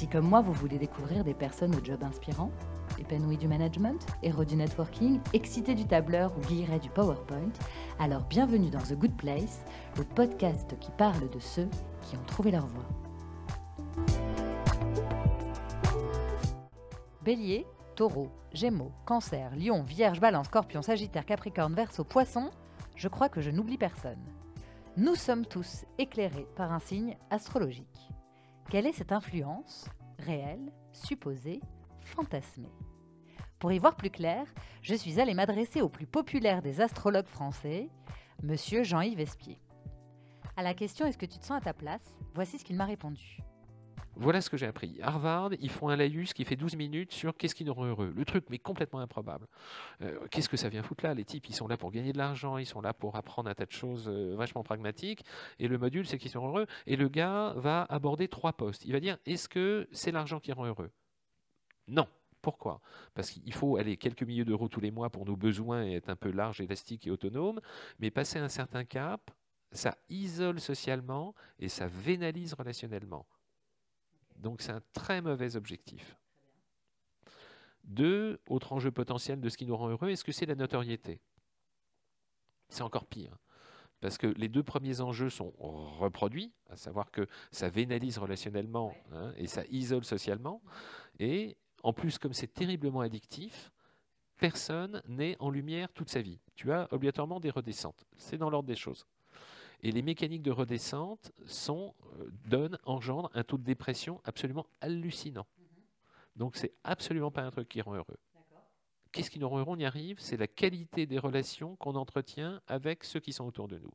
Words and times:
Si 0.00 0.08
comme 0.08 0.26
moi 0.26 0.40
vous 0.40 0.54
voulez 0.54 0.78
découvrir 0.78 1.24
des 1.24 1.34
personnes 1.34 1.74
au 1.74 1.84
job 1.84 2.02
inspirant, 2.02 2.50
épanouies 2.98 3.36
du 3.36 3.46
management, 3.46 4.06
héros 4.22 4.46
du 4.46 4.56
networking, 4.56 5.20
excités 5.34 5.74
du 5.74 5.84
tableur 5.84 6.32
ou 6.38 6.40
guillerets 6.40 6.78
du 6.78 6.88
PowerPoint, 6.88 7.52
alors 7.98 8.22
bienvenue 8.22 8.70
dans 8.70 8.80
The 8.80 8.94
Good 8.94 9.14
Place, 9.18 9.60
le 9.98 10.04
podcast 10.04 10.74
qui 10.80 10.90
parle 10.92 11.28
de 11.28 11.38
ceux 11.38 11.68
qui 12.00 12.16
ont 12.16 12.24
trouvé 12.26 12.50
leur 12.50 12.66
voie. 12.66 12.88
Bélier, 17.22 17.66
Taureau, 17.94 18.30
Gémeaux, 18.54 18.92
Cancer, 19.04 19.50
Lion, 19.54 19.82
Vierge, 19.82 20.18
Balance, 20.18 20.46
Scorpion, 20.46 20.80
Sagittaire, 20.80 21.26
Capricorne, 21.26 21.74
Verseau, 21.74 22.04
Poisson, 22.04 22.48
je 22.96 23.08
crois 23.08 23.28
que 23.28 23.42
je 23.42 23.50
n'oublie 23.50 23.76
personne. 23.76 24.24
Nous 24.96 25.14
sommes 25.14 25.44
tous 25.44 25.84
éclairés 25.98 26.46
par 26.56 26.72
un 26.72 26.80
signe 26.80 27.18
astrologique. 27.28 28.10
Quelle 28.70 28.86
est 28.86 28.92
cette 28.92 29.10
influence 29.10 29.90
réelle, 30.20 30.72
supposée, 30.92 31.60
fantasmée 32.04 32.72
Pour 33.58 33.72
y 33.72 33.78
voir 33.78 33.96
plus 33.96 34.10
clair, 34.10 34.46
je 34.82 34.94
suis 34.94 35.20
allée 35.20 35.34
m'adresser 35.34 35.82
au 35.82 35.88
plus 35.88 36.06
populaire 36.06 36.62
des 36.62 36.80
astrologues 36.80 37.26
français, 37.26 37.88
monsieur 38.42 38.82
Jean-Yves 38.84 39.20
Espier. 39.20 39.60
À 40.56 40.62
la 40.62 40.74
question 40.74 41.06
Est-ce 41.06 41.18
que 41.18 41.26
tu 41.26 41.38
te 41.38 41.44
sens 41.44 41.58
à 41.58 41.64
ta 41.64 41.74
place? 41.74 42.14
Voici 42.34 42.58
ce 42.58 42.64
qu'il 42.64 42.76
m'a 42.76 42.84
répondu. 42.84 43.40
Voilà 44.20 44.42
ce 44.42 44.50
que 44.50 44.58
j'ai 44.58 44.66
appris. 44.66 44.98
Harvard, 45.00 45.52
ils 45.60 45.70
font 45.70 45.88
un 45.88 45.96
laïus 45.96 46.34
qui 46.34 46.44
fait 46.44 46.54
12 46.54 46.76
minutes 46.76 47.10
sur 47.10 47.34
qu'est-ce 47.34 47.54
qui 47.54 47.64
nous 47.64 47.72
rend 47.72 47.86
heureux. 47.86 48.12
Le 48.14 48.26
truc, 48.26 48.44
mais 48.50 48.58
complètement 48.58 48.98
improbable. 48.98 49.46
Euh, 50.02 50.26
qu'est-ce 50.30 50.50
que 50.50 50.58
ça 50.58 50.68
vient 50.68 50.82
foutre 50.82 51.04
là? 51.06 51.14
Les 51.14 51.24
types, 51.24 51.48
ils 51.48 51.54
sont 51.54 51.66
là 51.66 51.78
pour 51.78 51.90
gagner 51.90 52.12
de 52.12 52.18
l'argent, 52.18 52.58
ils 52.58 52.66
sont 52.66 52.82
là 52.82 52.92
pour 52.92 53.16
apprendre 53.16 53.48
un 53.48 53.54
tas 53.54 53.64
de 53.64 53.72
choses 53.72 54.08
euh, 54.08 54.34
vachement 54.36 54.62
pragmatiques. 54.62 55.24
Et 55.58 55.68
le 55.68 55.78
module, 55.78 56.06
c'est 56.06 56.18
qu'ils 56.18 56.30
sont 56.30 56.46
heureux. 56.46 56.66
Et 56.86 56.96
le 56.96 57.08
gars 57.08 57.54
va 57.56 57.84
aborder 57.84 58.28
trois 58.28 58.52
postes. 58.52 58.84
Il 58.84 58.92
va 58.92 59.00
dire 59.00 59.16
est-ce 59.24 59.48
que 59.48 59.88
c'est 59.90 60.12
l'argent 60.12 60.38
qui 60.38 60.52
rend 60.52 60.66
heureux? 60.66 60.90
Non. 61.88 62.06
Pourquoi? 62.42 62.82
Parce 63.14 63.30
qu'il 63.30 63.54
faut 63.54 63.78
aller 63.78 63.96
quelques 63.96 64.22
milliers 64.22 64.44
d'euros 64.44 64.68
tous 64.68 64.80
les 64.80 64.90
mois 64.90 65.08
pour 65.08 65.24
nos 65.24 65.36
besoins 65.36 65.86
et 65.86 65.94
être 65.94 66.10
un 66.10 66.16
peu 66.16 66.30
large, 66.30 66.60
élastique 66.60 67.06
et 67.06 67.10
autonome. 67.10 67.58
Mais 67.98 68.10
passer 68.10 68.38
un 68.38 68.50
certain 68.50 68.84
cap, 68.84 69.30
ça 69.72 69.96
isole 70.10 70.60
socialement 70.60 71.34
et 71.58 71.70
ça 71.70 71.86
vénalise 71.86 72.52
relationnellement. 72.52 73.24
Donc 74.40 74.62
c'est 74.62 74.72
un 74.72 74.82
très 74.92 75.20
mauvais 75.20 75.56
objectif. 75.56 76.16
Deux, 77.84 78.40
autre 78.48 78.72
enjeu 78.72 78.90
potentiel 78.90 79.40
de 79.40 79.48
ce 79.48 79.56
qui 79.56 79.66
nous 79.66 79.76
rend 79.76 79.88
heureux, 79.88 80.10
est-ce 80.10 80.24
que 80.24 80.32
c'est 80.32 80.46
la 80.46 80.54
notoriété? 80.54 81.20
C'est 82.68 82.82
encore 82.82 83.06
pire. 83.06 83.36
Parce 84.00 84.16
que 84.16 84.26
les 84.26 84.48
deux 84.48 84.62
premiers 84.62 85.00
enjeux 85.02 85.28
sont 85.28 85.50
reproduits, 85.58 86.52
à 86.70 86.76
savoir 86.76 87.10
que 87.10 87.26
ça 87.50 87.68
vénalise 87.68 88.16
relationnellement 88.16 88.94
hein, 89.12 89.32
et 89.36 89.46
ça 89.46 89.64
isole 89.70 90.04
socialement. 90.04 90.62
Et 91.18 91.58
en 91.82 91.92
plus, 91.92 92.18
comme 92.18 92.32
c'est 92.32 92.52
terriblement 92.52 93.00
addictif, 93.00 93.70
personne 94.38 95.02
n'est 95.06 95.36
en 95.38 95.50
lumière 95.50 95.92
toute 95.92 96.08
sa 96.08 96.22
vie. 96.22 96.40
Tu 96.54 96.72
as 96.72 96.88
obligatoirement 96.92 97.40
des 97.40 97.50
redescentes. 97.50 98.06
C'est 98.16 98.38
dans 98.38 98.48
l'ordre 98.48 98.68
des 98.68 98.76
choses. 98.76 99.06
Et 99.82 99.92
les 99.92 100.02
mécaniques 100.02 100.42
de 100.42 100.50
redescente 100.50 101.32
sont, 101.46 101.94
euh, 102.18 102.30
donnent, 102.46 102.78
engendrent 102.84 103.30
un 103.34 103.44
taux 103.44 103.56
de 103.56 103.64
dépression 103.64 104.20
absolument 104.24 104.66
hallucinant. 104.80 105.46
Donc 106.36 106.56
c'est 106.56 106.74
absolument 106.84 107.30
pas 107.30 107.42
un 107.42 107.50
truc 107.50 107.68
qui 107.68 107.80
rend 107.80 107.94
heureux. 107.94 108.18
Qu'est-ce 109.12 109.30
qui 109.30 109.38
nous 109.38 109.48
rend 109.48 109.58
heureux 109.58 109.72
On 109.72 109.78
y 109.78 109.84
arrive, 109.84 110.20
c'est 110.20 110.36
la 110.36 110.46
qualité 110.46 111.06
des 111.06 111.18
relations 111.18 111.76
qu'on 111.76 111.96
entretient 111.96 112.60
avec 112.66 113.04
ceux 113.04 113.20
qui 113.20 113.32
sont 113.32 113.44
autour 113.44 113.68
de 113.68 113.78
nous. 113.78 113.90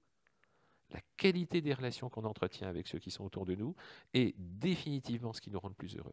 La 0.91 0.99
qualité 1.17 1.61
des 1.61 1.73
relations 1.73 2.09
qu'on 2.09 2.25
entretient 2.25 2.67
avec 2.67 2.87
ceux 2.87 2.99
qui 2.99 3.11
sont 3.11 3.23
autour 3.23 3.45
de 3.45 3.55
nous 3.55 3.75
est 4.13 4.35
définitivement 4.37 5.33
ce 5.33 5.41
qui 5.41 5.49
nous 5.49 5.59
rend 5.59 5.69
le 5.69 5.73
plus 5.73 5.95
heureux. 5.95 6.11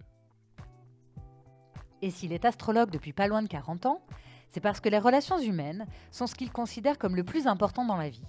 Et 2.00 2.10
s'il 2.10 2.32
est 2.32 2.44
astrologue 2.44 2.90
depuis 2.90 3.12
pas 3.12 3.26
loin 3.26 3.42
de 3.42 3.48
40 3.48 3.86
ans, 3.86 4.04
c'est 4.48 4.60
parce 4.60 4.80
que 4.80 4.88
les 4.88 4.98
relations 4.98 5.38
humaines 5.38 5.86
sont 6.10 6.26
ce 6.26 6.34
qu'il 6.34 6.50
considère 6.50 6.98
comme 6.98 7.16
le 7.16 7.24
plus 7.24 7.46
important 7.46 7.84
dans 7.84 7.96
la 7.96 8.10
vie 8.10 8.24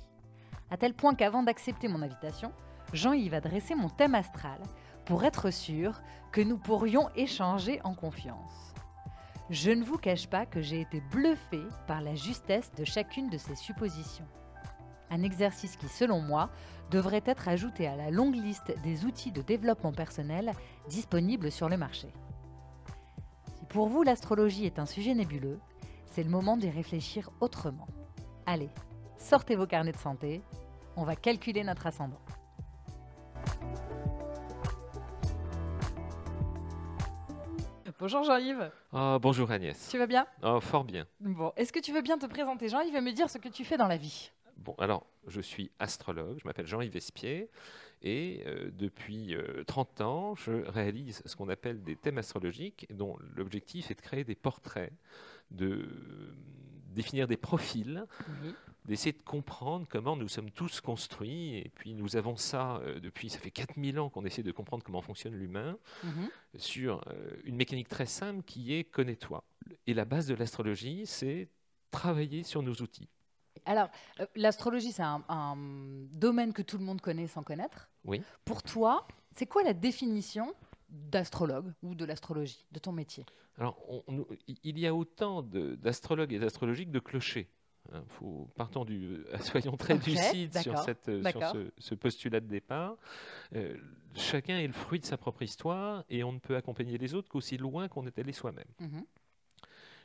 à 0.73 0.77
tel 0.77 0.95
point 0.95 1.13
qu'avant 1.13 1.43
d'accepter 1.43 1.87
mon 1.87 2.01
invitation, 2.01 2.51
Jean-Yves 2.93 3.35
a 3.35 3.41
dressé 3.41 3.75
mon 3.75 3.89
thème 3.89 4.15
astral 4.15 4.59
pour 5.05 5.23
être 5.23 5.51
sûr 5.51 6.01
que 6.31 6.41
nous 6.41 6.57
pourrions 6.57 7.09
échanger 7.15 7.79
en 7.83 7.93
confiance. 7.93 8.73
Je 9.51 9.69
ne 9.69 9.83
vous 9.83 9.99
cache 9.99 10.25
pas 10.25 10.47
que 10.47 10.61
j'ai 10.61 10.81
été 10.81 10.99
bluffé 11.11 11.61
par 11.85 12.01
la 12.01 12.15
justesse 12.15 12.71
de 12.75 12.85
chacune 12.85 13.29
de 13.29 13.37
ces 13.37 13.53
suppositions. 13.53 14.25
Un 15.11 15.21
exercice 15.21 15.77
qui, 15.77 15.87
selon 15.87 16.21
moi, 16.21 16.49
devrait 16.89 17.21
être 17.27 17.47
ajouté 17.47 17.85
à 17.85 17.95
la 17.95 18.09
longue 18.09 18.35
liste 18.35 18.73
des 18.81 19.05
outils 19.05 19.31
de 19.31 19.43
développement 19.43 19.91
personnel 19.91 20.53
disponibles 20.89 21.51
sur 21.51 21.69
le 21.69 21.77
marché. 21.77 22.07
Si 23.59 23.65
pour 23.65 23.89
vous 23.89 24.01
l'astrologie 24.01 24.65
est 24.65 24.79
un 24.79 24.87
sujet 24.87 25.13
nébuleux, 25.13 25.59
c'est 26.07 26.23
le 26.23 26.31
moment 26.31 26.57
d'y 26.57 26.71
réfléchir 26.71 27.29
autrement. 27.41 27.87
Allez, 28.47 28.69
sortez 29.17 29.55
vos 29.55 29.67
carnets 29.67 29.91
de 29.91 29.97
santé, 29.97 30.41
on 30.95 31.03
va 31.03 31.15
calculer 31.15 31.63
notre 31.63 31.87
ascendant. 31.87 32.19
Bonjour 37.99 38.23
Jean-Yves. 38.23 38.69
Oh, 38.91 39.17
bonjour 39.21 39.49
Agnès. 39.49 39.87
Tu 39.89 39.97
vas 39.97 40.07
bien? 40.07 40.27
Oh, 40.41 40.59
Fort 40.59 40.83
bien. 40.83 41.07
Bon, 41.21 41.53
est-ce 41.55 41.71
que 41.71 41.79
tu 41.79 41.93
veux 41.93 42.01
bien 42.01 42.17
te 42.17 42.25
présenter? 42.25 42.67
Jean-Yves 42.67 42.95
et 42.95 43.01
me 43.01 43.13
dire 43.13 43.29
ce 43.29 43.37
que 43.37 43.47
tu 43.47 43.63
fais 43.63 43.77
dans 43.77 43.87
la 43.87 43.95
vie 43.95 44.31
Bon, 44.57 44.75
alors, 44.77 45.05
je 45.27 45.39
suis 45.39 45.71
astrologue, 45.79 46.37
je 46.41 46.45
m'appelle 46.45 46.67
Jean-Yves 46.67 46.97
Espier, 46.97 47.49
et 48.01 48.43
euh, 48.45 48.69
depuis 48.73 49.35
30 49.67 50.01
euh, 50.01 50.03
ans, 50.03 50.35
je 50.35 50.51
réalise 50.69 51.21
ce 51.25 51.35
qu'on 51.35 51.47
appelle 51.47 51.81
des 51.83 51.95
thèmes 51.95 52.17
astrologiques, 52.17 52.87
dont 52.93 53.17
l'objectif 53.35 53.89
est 53.89 53.95
de 53.95 54.01
créer 54.01 54.25
des 54.25 54.35
portraits, 54.35 54.91
de 55.51 55.87
définir 56.93 57.27
des 57.27 57.37
profils, 57.37 58.05
d'essayer 58.85 59.11
de 59.11 59.21
comprendre 59.21 59.85
comment 59.89 60.15
nous 60.15 60.27
sommes 60.27 60.51
tous 60.51 60.81
construits. 60.81 61.57
Et 61.57 61.71
puis 61.75 61.93
nous 61.93 62.15
avons 62.15 62.35
ça 62.35 62.77
euh, 62.77 62.99
depuis, 62.99 63.29
ça 63.29 63.39
fait 63.39 63.51
4000 63.51 63.99
ans 63.99 64.09
qu'on 64.09 64.25
essaie 64.25 64.43
de 64.43 64.51
comprendre 64.51 64.83
comment 64.83 65.01
fonctionne 65.01 65.35
l'humain, 65.35 65.77
mhm. 66.03 66.29
sur 66.55 67.03
une 67.43 67.55
mécanique 67.55 67.89
très 67.89 68.05
simple 68.05 68.43
qui 68.43 68.73
est 68.73 68.83
connais-toi. 68.83 69.43
Et 69.87 69.93
la 69.93 70.05
base 70.05 70.27
de 70.27 70.35
l'astrologie, 70.35 71.05
c'est 71.05 71.49
travailler 71.91 72.43
sur 72.43 72.61
nos 72.63 72.73
outils. 72.73 73.09
Alors, 73.65 73.89
euh, 74.19 74.25
l'astrologie, 74.35 74.91
c'est 74.91 75.03
un, 75.03 75.55
domaine 76.11 76.53
que 76.53 76.61
tout 76.61 76.77
le 76.77 76.83
monde 76.83 77.01
connaît 77.01 77.27
sans 77.27 77.43
connaître. 77.43 77.89
Oui. 78.03 78.21
Pour 78.45 78.63
toi, 78.63 79.07
c'est 79.35 79.45
quoi 79.45 79.63
la 79.63 79.73
définition 79.73 80.53
d'astrologue 80.93 81.73
ou 81.81 81.95
de 81.95 82.05
l'astrologie, 82.05 82.65
de 82.71 82.79
ton 82.79 82.91
métier 82.91 83.25
Alors, 83.57 83.77
il 84.47 84.79
y 84.79 84.87
a 84.87 84.93
autant 84.93 85.41
d'astrologues 85.41 86.33
et 86.33 86.39
d'astrologiques 86.39 86.91
de 86.91 86.99
clochers. 86.99 87.49
Hein, 87.91 88.03
faut, 88.07 88.47
partons 88.55 88.85
du, 88.85 89.25
euh, 89.27 89.37
soyons 89.39 89.75
très 89.75 89.95
lucides 89.97 90.57
sur, 90.57 90.77
cette, 90.79 91.09
euh, 91.09 91.21
sur 91.29 91.65
ce, 91.77 91.95
postulat 91.95 92.39
de 92.39 92.47
départ. 92.47 92.95
chacun 94.15 94.57
est 94.57 94.67
le 94.67 94.73
fruit 94.73 94.99
de 94.99 95.05
sa 95.05 95.17
propre 95.17 95.41
histoire 95.41 96.05
et 96.09 96.23
on 96.23 96.31
ne 96.31 96.39
peut 96.39 96.55
accompagner 96.55 96.97
les 96.97 97.13
autres 97.13 97.27
qu'aussi 97.27 97.57
loin 97.57 97.89
qu'on 97.89 98.05
est 98.07 98.17
allé 98.17 98.31
soi-même. 98.31 98.63
Mhm. 98.79 99.03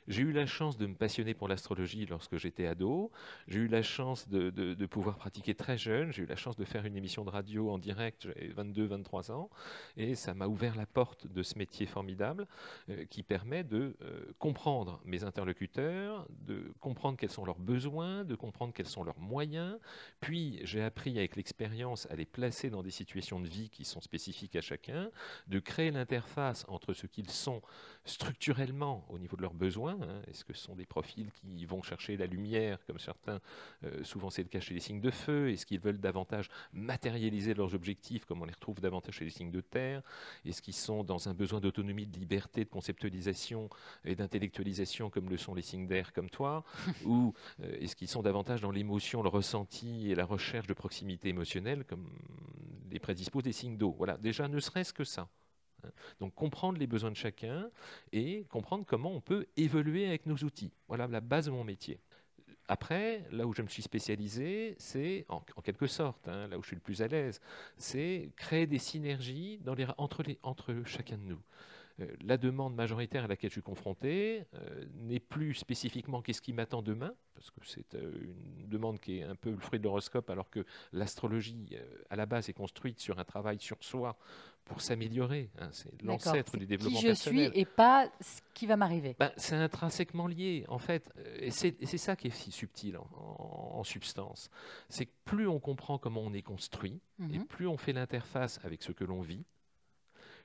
J'ai 0.08 0.22
eu 0.22 0.32
la 0.32 0.46
chance 0.46 0.78
de 0.78 0.86
me 0.86 0.94
passionner 0.94 1.34
pour 1.34 1.48
l'astrologie 1.48 2.06
lorsque 2.06 2.38
j'étais 2.38 2.66
ado. 2.66 3.12
J'ai 3.46 3.60
eu 3.60 3.68
la 3.68 3.82
chance 3.82 4.26
de, 4.26 4.86
pouvoir 4.86 5.18
pratiquer 5.18 5.54
très 5.54 5.76
jeune. 5.76 6.12
J'ai 6.12 6.22
eu 6.22 6.26
la 6.26 6.34
chance 6.34 6.56
de 6.56 6.64
faire 6.64 6.86
une 6.86 6.96
émission 6.96 7.26
de 7.26 7.30
radio 7.30 7.70
en 7.70 7.76
direct, 7.76 8.22
j'avais 8.22 8.48
22-23 8.48 9.32
ans. 9.32 9.50
Et 9.98 10.14
ça 10.14 10.32
m'a 10.32 10.46
ouvert 10.46 10.76
la 10.76 10.86
porte 10.86 11.26
de 11.26 11.42
ce 11.42 11.58
métier 11.58 11.84
formidable 11.84 12.46
euh, 12.88 13.04
qui 13.04 13.22
permet 13.22 13.64
de 13.64 13.96
euh, 14.00 14.32
comprendre 14.38 14.98
mes 15.04 15.24
interlocuteurs, 15.24 16.26
de 16.46 16.72
comprendre 16.80 17.18
quels 17.18 17.30
sont 17.30 17.44
leurs 17.44 17.58
besoins, 17.58 18.24
de 18.24 18.34
comprendre 18.34 18.72
quels 18.72 18.86
sont 18.86 19.04
leurs 19.04 19.20
moyens. 19.20 19.78
Puis 20.20 20.58
j'ai 20.64 20.82
appris 20.82 21.18
avec 21.18 21.36
l'expérience 21.36 22.06
à 22.10 22.16
les 22.16 22.24
placer 22.24 22.70
dans 22.70 22.82
des 22.82 22.90
situations 22.90 23.40
de 23.40 23.48
vie 23.48 23.68
qui 23.68 23.84
sont 23.84 24.00
spécifiques 24.00 24.56
à 24.56 24.62
chacun, 24.62 25.10
de 25.48 25.58
créer 25.58 25.90
l'interface 25.90 26.64
entre 26.66 26.94
ce 26.94 27.06
qu'ils 27.06 27.30
sont 27.30 27.60
structurellement 28.06 29.04
au 29.10 29.18
niveau 29.18 29.36
de 29.36 29.42
leurs 29.42 29.52
besoins 29.52 29.97
hein. 30.02 30.22
Est-ce 30.28 30.44
que 30.44 30.52
ce 30.52 30.62
sont 30.62 30.74
des 30.74 30.86
profils 30.86 31.30
qui 31.32 31.64
vont 31.66 31.82
chercher 31.82 32.16
la 32.16 32.26
lumière, 32.26 32.78
comme 32.86 32.98
certains, 32.98 33.40
euh, 33.84 34.02
souvent 34.04 34.30
c'est 34.30 34.42
le 34.42 34.48
cas 34.48 34.60
chez 34.60 34.74
les 34.74 34.80
signes 34.80 35.00
de 35.00 35.10
feu? 35.10 35.50
Est-ce 35.50 35.66
qu'ils 35.66 35.80
veulent 35.80 36.00
davantage 36.00 36.48
matérialiser 36.72 37.54
leurs 37.54 37.74
objectifs, 37.74 38.24
comme 38.24 38.42
on 38.42 38.44
les 38.44 38.52
retrouve 38.52 38.80
davantage 38.80 39.14
chez 39.14 39.24
les 39.24 39.30
signes 39.30 39.50
de 39.50 39.60
terre? 39.60 40.02
Est-ce 40.44 40.62
qu'ils 40.62 40.74
sont 40.74 41.04
dans 41.04 41.28
un 41.28 41.34
besoin 41.34 41.60
d'autonomie, 41.60 42.06
de 42.06 42.18
liberté, 42.18 42.64
de 42.64 42.70
conceptualisation 42.70 43.68
et 44.04 44.14
d'intellectualisation, 44.14 45.10
comme 45.10 45.28
le 45.28 45.36
sont 45.36 45.54
les 45.54 45.62
signes 45.62 45.86
d'air 45.86 46.12
comme 46.12 46.30
toi? 46.30 46.64
Ou 47.04 47.34
euh, 47.60 47.76
est-ce 47.80 47.96
qu'ils 47.96 48.08
sont 48.08 48.22
davantage 48.22 48.60
dans 48.60 48.70
l'émotion, 48.70 49.22
le 49.22 49.28
ressenti 49.28 50.10
et 50.10 50.14
la 50.14 50.24
recherche 50.24 50.66
de 50.66 50.74
proximité 50.74 51.28
émotionnelle, 51.28 51.84
comme 51.84 52.08
les 52.90 52.98
prédisposent 52.98 53.44
des 53.44 53.52
signes 53.52 53.76
d'eau? 53.76 53.94
Voilà, 53.96 54.16
déjà, 54.16 54.48
ne 54.48 54.60
serait-ce 54.60 54.92
que 54.92 55.04
ça. 55.04 55.28
Donc 56.20 56.34
comprendre 56.34 56.78
les 56.78 56.86
besoins 56.86 57.10
de 57.10 57.16
chacun 57.16 57.70
et 58.12 58.44
comprendre 58.50 58.84
comment 58.86 59.12
on 59.12 59.20
peut 59.20 59.46
évoluer 59.56 60.06
avec 60.06 60.26
nos 60.26 60.36
outils. 60.36 60.72
Voilà 60.88 61.06
la 61.06 61.20
base 61.20 61.46
de 61.46 61.50
mon 61.50 61.64
métier. 61.64 62.00
Après, 62.70 63.24
là 63.32 63.46
où 63.46 63.54
je 63.54 63.62
me 63.62 63.68
suis 63.68 63.82
spécialisé, 63.82 64.76
c'est 64.78 65.24
en, 65.28 65.40
quelque 65.62 65.86
sorte, 65.86 66.28
hein, 66.28 66.48
là 66.48 66.58
où 66.58 66.62
je 66.62 66.68
suis 66.68 66.76
le 66.76 66.82
plus 66.82 67.00
à 67.00 67.08
l'aise, 67.08 67.40
c'est 67.78 68.30
créer 68.36 68.66
des 68.66 68.78
synergies 68.78 69.58
entre 69.96 70.74
chacun 70.84 71.16
de 71.16 71.22
nous. 71.22 71.40
Euh, 72.00 72.06
la 72.24 72.36
demande 72.36 72.74
majoritaire 72.74 73.24
à 73.24 73.26
laquelle 73.26 73.50
je 73.50 73.54
suis 73.54 73.62
confronté 73.62 74.44
euh, 74.54 74.84
n'est 74.94 75.20
plus 75.20 75.54
spécifiquement 75.54 76.22
qu'est-ce 76.22 76.42
qui 76.42 76.52
m'attend 76.52 76.82
demain, 76.82 77.12
parce 77.34 77.50
que 77.50 77.60
c'est 77.64 77.94
euh, 77.94 78.12
une 78.58 78.68
demande 78.68 79.00
qui 79.00 79.18
est 79.18 79.24
un 79.24 79.34
peu 79.34 79.50
le 79.50 79.58
fruit 79.58 79.78
de 79.78 79.84
l'horoscope, 79.84 80.30
alors 80.30 80.48
que 80.50 80.64
l'astrologie, 80.92 81.76
à 82.10 82.16
la 82.16 82.26
base, 82.26 82.48
est 82.48 82.52
construite 82.52 83.00
sur 83.00 83.18
un 83.18 83.24
travail 83.24 83.58
sur 83.58 83.82
soi 83.82 84.16
pour 84.68 84.80
s'améliorer. 84.80 85.50
Hein, 85.58 85.70
c'est 85.72 86.02
l'ancêtre 86.02 86.56
du 86.56 86.66
développement 86.66 86.98
qui 86.98 87.02
je 87.02 87.08
personnel. 87.08 87.50
suis 87.50 87.60
et 87.60 87.64
pas 87.64 88.08
ce 88.20 88.40
qui 88.54 88.66
va 88.66 88.76
m'arriver. 88.76 89.16
Ben, 89.18 89.32
c'est 89.36 89.56
intrinsèquement 89.56 90.26
lié, 90.26 90.64
en 90.68 90.78
fait. 90.78 91.10
Et 91.40 91.50
c'est, 91.50 91.74
ça 91.96 92.14
qui 92.14 92.28
est 92.28 92.30
si 92.30 92.52
subtil 92.52 92.96
en, 92.96 93.82
substance. 93.82 94.50
C'est 94.88 95.06
que 95.06 95.12
plus 95.24 95.48
on 95.48 95.58
comprend 95.58 95.98
comment 95.98 96.20
on 96.20 96.32
est 96.32 96.42
construit, 96.42 97.00
et 97.20 97.38
mhm. 97.38 97.46
plus 97.46 97.66
on 97.66 97.76
fait 97.76 97.92
l'interface 97.92 98.60
avec 98.64 98.82
ce 98.82 98.92
que 98.92 99.04
l'on 99.04 99.20
vit, 99.20 99.44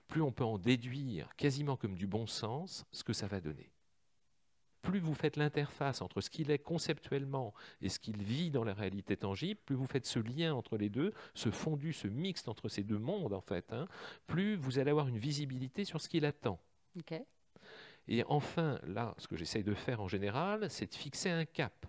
plus 0.08 0.22
on 0.22 0.32
peut 0.32 0.44
en 0.44 0.58
déduire 0.58 1.36
quasiment 1.36 1.76
comme 1.76 1.96
du 1.96 2.08
bon 2.08 2.28
sens 2.28 2.86
ce 2.92 3.04
que 3.04 3.14
ça 3.14 3.28
va 3.28 3.42
donner. 3.42 3.73
Plus 4.84 5.00
vous 5.00 5.14
faites 5.14 5.38
l'interface 5.38 6.02
entre 6.02 6.20
ce 6.20 6.30
qu'il 6.30 6.52
est 6.52 6.60
conceptuellement 6.60 7.54
et 7.82 7.88
ce 7.88 8.00
qu'il 8.00 8.22
vit 8.22 8.52
dans 8.52 8.66
la 8.66 8.74
réalité 8.74 9.16
tangible, 9.16 9.60
plus 9.66 9.76
vous 9.76 9.88
faites 9.88 10.06
ce 10.06 10.20
lien 10.20 10.54
entre 10.54 10.78
les 10.78 10.90
deux, 10.90 11.14
ce 11.34 11.50
fondu, 11.50 11.94
ce 11.94 12.08
mixte 12.08 12.50
entre 12.50 12.68
ces 12.68 12.84
deux 12.84 13.00
mondes 13.00 13.34
en 13.34 13.42
fait, 13.42 13.72
hein, 13.72 13.88
plus 14.28 14.56
vous 14.56 14.80
allez 14.80 14.92
avoir 14.92 15.08
une 15.08 15.18
visibilité 15.18 15.86
sur 15.86 16.02
ce 16.02 16.10
qu'il 16.10 16.26
attend. 16.26 16.60
Et 18.10 18.26
enfin, 18.28 18.78
là, 18.86 19.16
ce 19.18 19.28
que 19.30 19.38
j'essaye 19.38 19.64
de 19.64 19.74
faire 19.74 20.02
en 20.02 20.10
général, 20.10 20.70
c'est 20.70 20.92
de 20.92 20.96
fixer 20.96 21.30
un 21.30 21.46
cap. 21.46 21.86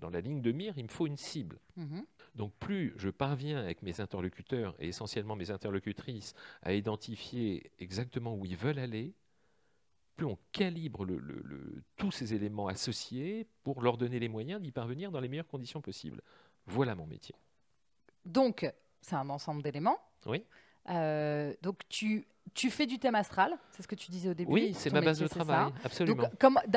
dans 0.00 0.08
la 0.08 0.22
ligne 0.22 0.40
de 0.40 0.52
mire, 0.52 0.72
il 0.78 0.84
me 0.84 0.88
faut 0.88 1.06
une 1.06 1.18
cible. 1.18 1.58
Mm-hmm. 1.78 2.04
Donc 2.36 2.54
plus 2.58 2.94
je 2.96 3.10
parviens 3.10 3.58
avec 3.58 3.82
mes 3.82 4.00
interlocuteurs 4.00 4.74
et 4.78 4.88
essentiellement 4.88 5.36
mes 5.36 5.50
interlocutrices 5.50 6.32
à 6.62 6.72
identifier 6.72 7.70
exactement 7.78 8.34
où 8.34 8.46
ils 8.46 8.56
veulent 8.56 8.78
aller, 8.78 9.12
plus 10.22 10.30
on 10.30 10.38
calibre 10.52 11.04
tous 11.96 12.12
ces 12.12 12.32
éléments 12.32 12.68
associés 12.68 13.48
pour 13.64 13.82
leur 13.82 13.96
donner 13.96 14.20
les 14.20 14.28
moyens 14.28 14.60
d'y 14.60 14.70
parvenir 14.70 15.10
dans 15.10 15.18
les 15.18 15.28
meilleures 15.28 15.48
conditions 15.48 15.80
possibles. 15.80 16.20
Voilà 16.66 16.94
mon 16.94 17.06
métier. 17.06 17.34
Donc, 18.24 18.70
c'est 19.00 19.16
un 19.16 19.28
ensemble 19.30 19.62
d'éléments. 19.62 19.98
Oui. 20.26 20.44
Euh, 20.90 21.52
donc, 21.60 21.80
tu, 21.88 22.24
tu 22.54 22.70
fais 22.70 22.86
du 22.86 23.00
thème 23.00 23.16
astral, 23.16 23.58
c'est 23.72 23.82
ce 23.82 23.88
que 23.88 23.96
tu 23.96 24.12
disais 24.12 24.30
au 24.30 24.34
début. 24.34 24.52
Oui, 24.52 24.74
c'est 24.74 24.92
ma 24.92 25.00
base 25.00 25.18
de 25.18 25.26
travail, 25.26 25.72
absolument. 25.82 26.28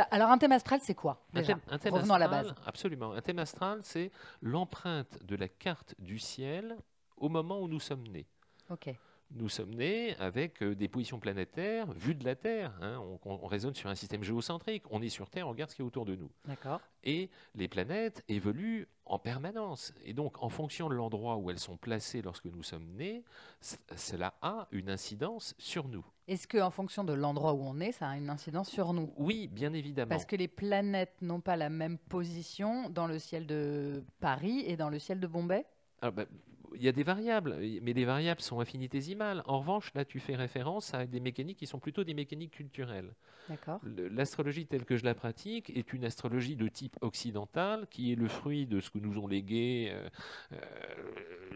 alors, 0.09 0.31
un 0.31 0.37
thème 0.39 0.51
astral, 0.51 0.79
c'est 0.81 0.95
quoi 0.95 1.23
déjà 1.33 1.59
un 1.69 1.77
thème, 1.77 1.93
Revenons 1.93 2.15
à 2.15 2.19
la 2.19 2.27
base. 2.27 2.55
Absolument. 2.65 3.13
Un 3.13 3.21
thème 3.21 3.39
astral, 3.39 3.81
c'est 3.83 4.11
l'empreinte 4.41 5.23
de 5.23 5.35
la 5.35 5.49
carte 5.49 5.93
du 5.99 6.17
ciel 6.17 6.77
au 7.17 7.29
moment 7.29 7.61
où 7.61 7.67
nous 7.67 7.79
sommes 7.79 8.07
nés. 8.07 8.25
Ok 8.71 8.89
nous 9.31 9.49
sommes 9.49 9.73
nés 9.73 10.15
avec 10.17 10.61
euh, 10.61 10.75
des 10.75 10.87
positions 10.87 11.19
planétaires 11.19 11.91
vues 11.93 12.15
de 12.15 12.23
la 12.23 12.35
Terre. 12.35 12.73
Hein. 12.81 13.01
On, 13.25 13.37
raisonne 13.47 13.75
sur 13.75 13.89
un 13.89 13.95
système 13.95 14.23
géocentrique. 14.23 14.83
On 14.91 15.01
est 15.01 15.09
sur 15.09 15.29
Terre, 15.29 15.47
on 15.47 15.51
regarde 15.51 15.71
ce 15.71 15.75
qui 15.75 15.81
est 15.81 15.85
autour 15.85 16.05
de 16.05 16.15
nous. 16.15 16.29
D'accord. 16.45 16.81
Et 17.03 17.29
les 17.53 17.67
planètes 17.67 18.23
évoluent 18.27 18.87
en 19.05 19.19
permanence. 19.19 19.93
Et 20.03 20.13
donc, 20.13 20.41
en 20.41 20.49
fonction 20.49 20.89
de 20.89 20.95
l'endroit 20.95 21.37
où 21.37 21.49
elles 21.49 21.59
sont 21.59 21.77
placées 21.77 22.21
lorsque 22.21 22.45
nous 22.45 22.63
sommes 22.63 22.87
nés, 22.95 23.23
cela 23.95 24.33
a 24.41 24.67
une 24.71 24.89
incidence 24.89 25.53
sur 25.57 25.87
nous. 25.87 26.05
Est-ce 26.27 26.47
qu'en 26.47 26.71
fonction 26.71 27.03
de 27.03 27.13
l'endroit 27.13 27.53
où 27.53 27.61
on 27.61 27.79
est, 27.79 27.91
ça 27.91 28.09
a 28.09 28.17
une 28.17 28.29
incidence 28.31 28.69
sur 28.69 28.93
nous? 28.93 29.13
Oui, 29.17 29.47
bien 29.47 29.73
évidemment. 29.73 30.09
Parce 30.09 30.25
que 30.25 30.35
les 30.35 30.47
planètes 30.47 31.21
n'ont 31.21 31.41
pas 31.41 31.55
la 31.55 31.69
même 31.69 31.99
position 31.99 32.89
dans 32.89 33.05
le 33.05 33.19
ciel 33.19 33.45
de 33.45 34.03
Paris 34.19 34.63
et 34.65 34.75
dans 34.75 34.89
le 34.89 34.97
ciel 34.97 35.19
de 35.19 35.27
Bombay? 35.27 35.65
Ah, 36.01 36.09
bah, 36.09 36.25
il 36.75 36.83
y 36.83 36.87
a 36.87 36.91
des 36.91 37.03
variables, 37.03 37.57
mais 37.81 37.93
les 37.93 38.05
variables 38.05 38.41
sont 38.41 38.59
infinitésimales. 38.59 39.43
En 39.45 39.59
revanche, 39.59 39.93
là, 39.93 40.05
tu 40.05 40.19
fais 40.19 40.35
référence 40.35 40.93
à 40.93 41.05
des 41.05 41.19
mécaniques 41.19 41.57
qui 41.57 41.67
sont 41.67 41.79
plutôt 41.79 42.03
des 42.03 42.13
mécaniques 42.13 42.51
culturelles. 42.51 43.13
L'astrologie 44.11 44.65
telle 44.65 44.85
que 44.85 44.97
je 44.97 45.03
la 45.03 45.13
pratique 45.13 45.69
est 45.69 45.93
une 45.93 46.03
astrologie 46.05 46.55
de 46.55 46.67
type 46.67 46.97
occidental 47.01 47.87
qui 47.89 48.11
est 48.11 48.15
le 48.15 48.27
fruit 48.27 48.65
de 48.65 48.79
ce 48.79 48.89
que 48.89 48.97
nous 48.97 49.19
ont 49.19 49.27
légué 49.27 49.91
euh, 49.91 50.09
euh, 50.53 50.57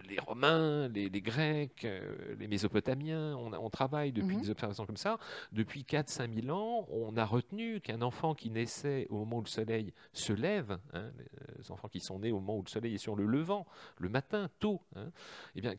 les 0.08 0.20
Romains, 0.20 0.88
les, 0.90 1.10
Grecs, 1.22 1.86
euh, 1.86 2.36
les 2.38 2.48
Mésopotamiens. 2.48 3.36
On, 3.36 3.70
travaille 3.70 4.12
depuis 4.12 4.36
mhm. 4.36 4.42
des 4.42 4.50
observations 4.50 4.86
comme 4.86 4.98
ça. 4.98 5.18
Depuis 5.52 5.82
4-5 5.82 6.44
000 6.46 6.56
ans, 6.56 6.88
on 6.92 7.16
a 7.18 7.26
retenu 7.26 7.82
qu'un 7.82 8.02
enfant 8.02 8.34
qui 8.34 8.50
naissait 8.50 9.08
au 9.10 9.18
moment 9.20 9.38
où 9.38 9.42
le 9.42 9.48
soleil 9.48 9.94
se 10.14 10.34
lève, 10.34 10.78
hein, 10.94 11.12
les 11.58 11.72
enfants 11.72 11.88
qui 11.88 12.00
sont 12.00 12.20
nés 12.20 12.32
au 12.32 12.40
moment 12.40 12.58
où 12.58 12.64
le 12.64 12.70
soleil 12.70 12.96
est 12.96 13.00
sur 13.00 13.16
le 13.16 13.26
levant, 13.26 13.66
le 13.98 14.10
matin, 14.10 14.50
tôt, 14.60 14.82
hein, 14.96 15.09
eh 15.56 15.62
bien, 15.62 15.76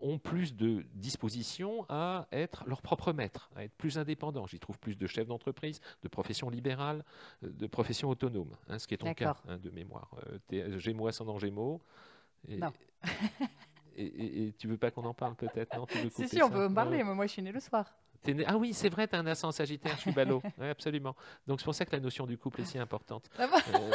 ont 0.00 0.18
plus 0.18 0.54
de 0.54 0.84
disposition 0.94 1.86
à 1.88 2.26
être 2.32 2.64
leur 2.66 2.82
propre 2.82 3.12
maître, 3.12 3.50
à 3.56 3.64
être 3.64 3.74
plus 3.74 3.98
indépendants. 3.98 4.46
J'y 4.46 4.58
trouve 4.58 4.78
plus 4.78 4.96
de 4.96 5.06
chef 5.06 5.26
d'entreprise, 5.26 5.80
de 6.02 6.08
profession 6.08 6.50
libérale, 6.50 7.04
euh, 7.42 7.50
de 7.50 7.66
profession 7.66 8.08
autonome, 8.08 8.54
hein, 8.68 8.78
ce 8.78 8.86
qui 8.86 8.94
est 8.94 8.98
ton 8.98 9.14
cas 9.14 9.36
hein, 9.48 9.58
de 9.58 9.70
mémoire. 9.70 10.10
Euh, 10.52 10.78
Gémeaux 10.78 11.06
ascendant 11.06 11.38
Gémeaux. 11.38 11.80
Et, 12.48 12.56
non. 12.56 12.72
et, 13.96 14.46
et, 14.46 14.52
tu 14.52 14.68
veux 14.68 14.76
pas 14.76 14.90
qu'on 14.90 15.04
en 15.04 15.14
parle 15.14 15.34
peut-être? 15.34 15.76
Non 15.76 15.86
Si, 16.10 16.28
si, 16.28 16.42
on 16.42 16.50
peut 16.50 16.66
en 16.66 16.74
parler, 16.74 17.02
mais 17.02 17.14
moi 17.14 17.26
je 17.26 17.32
suis 17.32 17.42
né 17.42 17.52
le 17.52 17.60
soir. 17.60 17.94
Ah 18.46 18.56
oui, 18.56 18.72
c'est 18.72 18.88
vrai, 18.88 19.06
tu 19.06 19.16
as 19.16 19.18
un 19.18 19.26
ascendant 19.26 19.52
sagittaire, 19.52 19.96
je 19.96 20.00
suis 20.02 20.12
ballot. 20.12 20.42
Oui, 20.58 20.68
absolument. 20.68 21.14
Donc 21.46 21.60
c'est 21.60 21.64
pour 21.64 21.74
ça 21.74 21.84
que 21.84 21.92
la 21.92 22.00
notion 22.00 22.26
du 22.26 22.38
couple 22.38 22.62
est 22.62 22.64
si 22.64 22.78
importante. 22.78 23.28
Ah 23.38 23.48
euh, 23.74 23.90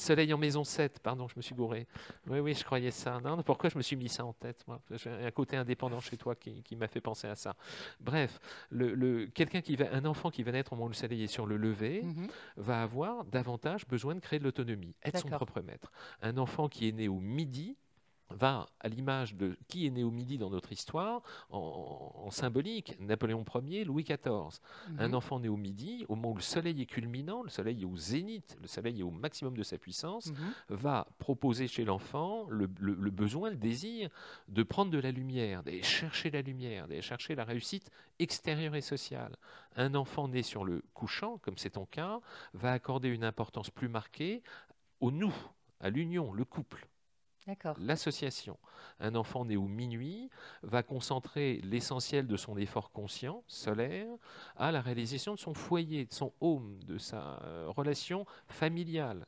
soleil 0.00 0.32
en 0.32 0.38
maison 0.38 0.64
7, 0.64 1.00
pardon, 1.00 1.28
je 1.28 1.34
me 1.36 1.42
suis 1.42 1.54
gouré. 1.54 1.86
Oui, 2.28 2.40
oui, 2.40 2.54
je 2.54 2.64
croyais 2.64 2.90
ça. 2.90 3.18
Non, 3.20 3.42
pourquoi 3.42 3.70
je 3.70 3.78
me 3.78 3.82
suis 3.82 3.96
mis 3.96 4.08
ça 4.08 4.24
en 4.24 4.32
tête 4.32 4.64
moi? 4.66 4.80
J'ai 4.92 5.10
un 5.10 5.30
côté 5.30 5.56
indépendant 5.56 6.00
chez 6.00 6.16
toi 6.16 6.34
qui, 6.34 6.76
m'a 6.76 6.88
fait 6.88 7.00
penser 7.00 7.26
à 7.26 7.34
ça. 7.34 7.54
Bref, 8.00 8.40
le, 8.70 9.26
quelqu'un 9.26 9.60
qui 9.60 9.76
va, 9.76 9.92
un 9.92 10.04
enfant 10.04 10.30
qui 10.30 10.42
va 10.42 10.52
naître 10.52 10.72
au 10.72 10.76
moment 10.76 10.86
où 10.86 10.90
le 10.90 10.94
soleil 10.94 11.22
est 11.22 11.28
sur 11.28 11.46
le 11.46 11.56
lever 11.56 12.02
mhm. 12.02 12.28
va 12.56 12.82
avoir 12.82 13.24
davantage 13.24 13.86
besoin 13.86 14.14
de 14.14 14.20
créer 14.20 14.38
de 14.38 14.44
l'autonomie, 14.44 14.94
être 15.02 15.18
son 15.18 15.28
propre 15.28 15.60
maître. 15.60 15.92
Un 16.22 16.36
enfant 16.38 16.68
qui 16.68 16.88
est 16.88 16.92
né 16.92 17.08
au 17.08 17.20
midi 17.20 17.76
va 18.30 18.66
à 18.80 18.88
l'image 18.88 19.34
de 19.34 19.56
qui 19.68 19.86
est 19.86 19.90
né 19.90 20.04
au 20.04 20.10
midi 20.10 20.38
dans 20.38 20.50
notre 20.50 20.72
histoire, 20.72 21.22
en, 21.50 22.28
symbolique, 22.30 22.96
Napoléon 23.00 23.44
Ier, 23.66 23.84
Louis 23.84 24.04
XIV. 24.04 24.60
Un 24.98 25.08
mhm. 25.08 25.14
enfant 25.14 25.40
né 25.40 25.48
au 25.48 25.56
midi, 25.56 26.04
au 26.08 26.14
moment 26.14 26.32
où 26.32 26.36
le 26.36 26.42
soleil 26.42 26.80
est 26.80 26.86
culminant, 26.86 27.42
le 27.42 27.48
soleil 27.48 27.82
est 27.82 27.84
au 27.84 27.96
zénith, 27.96 28.56
le 28.60 28.68
soleil 28.68 29.00
est 29.00 29.02
au 29.02 29.10
maximum 29.10 29.56
de 29.56 29.62
sa 29.62 29.78
puissance, 29.78 30.26
mhm. 30.30 30.54
va 30.70 31.08
proposer 31.18 31.66
chez 31.66 31.84
l'enfant 31.84 32.46
le, 32.48 32.66
besoin, 32.66 33.50
le 33.50 33.56
désir 33.56 34.10
de 34.48 34.62
prendre 34.62 34.90
de 34.90 34.98
la 34.98 35.10
lumière, 35.10 35.62
d'aller 35.62 35.82
chercher 35.82 36.30
la 36.30 36.42
lumière, 36.42 36.86
d'aller 36.88 37.02
chercher 37.02 37.34
la 37.34 37.44
réussite 37.44 37.90
extérieure 38.18 38.74
et 38.74 38.80
sociale. 38.80 39.36
Un 39.76 39.94
enfant 39.94 40.28
né 40.28 40.42
sur 40.42 40.64
le 40.64 40.82
couchant, 40.94 41.38
comme 41.38 41.58
c'est 41.58 41.70
ton 41.70 41.86
cas, 41.86 42.20
va 42.54 42.72
accorder 42.72 43.08
une 43.08 43.24
importance 43.24 43.70
plus 43.70 43.88
marquée 43.88 44.42
au 45.00 45.10
nous, 45.10 45.34
à 45.80 45.90
l'union, 45.90 46.32
le 46.32 46.44
couple. 46.44 46.86
L'association. 47.78 48.58
Un 48.98 49.14
enfant 49.14 49.44
né 49.44 49.56
au 49.56 49.66
minuit 49.66 50.30
va 50.62 50.82
concentrer 50.82 51.60
l'essentiel 51.62 52.26
de 52.26 52.36
son 52.36 52.56
effort 52.56 52.92
conscient, 52.92 53.42
solaire, 53.46 54.08
à 54.56 54.72
la 54.72 54.80
réalisation 54.80 55.34
de 55.34 55.38
son 55.38 55.54
foyer, 55.54 56.04
de 56.04 56.12
son 56.12 56.32
home, 56.40 56.78
de 56.84 56.98
sa 56.98 57.40
euh, 57.44 57.66
relation 57.68 58.26
familiale. 58.48 59.26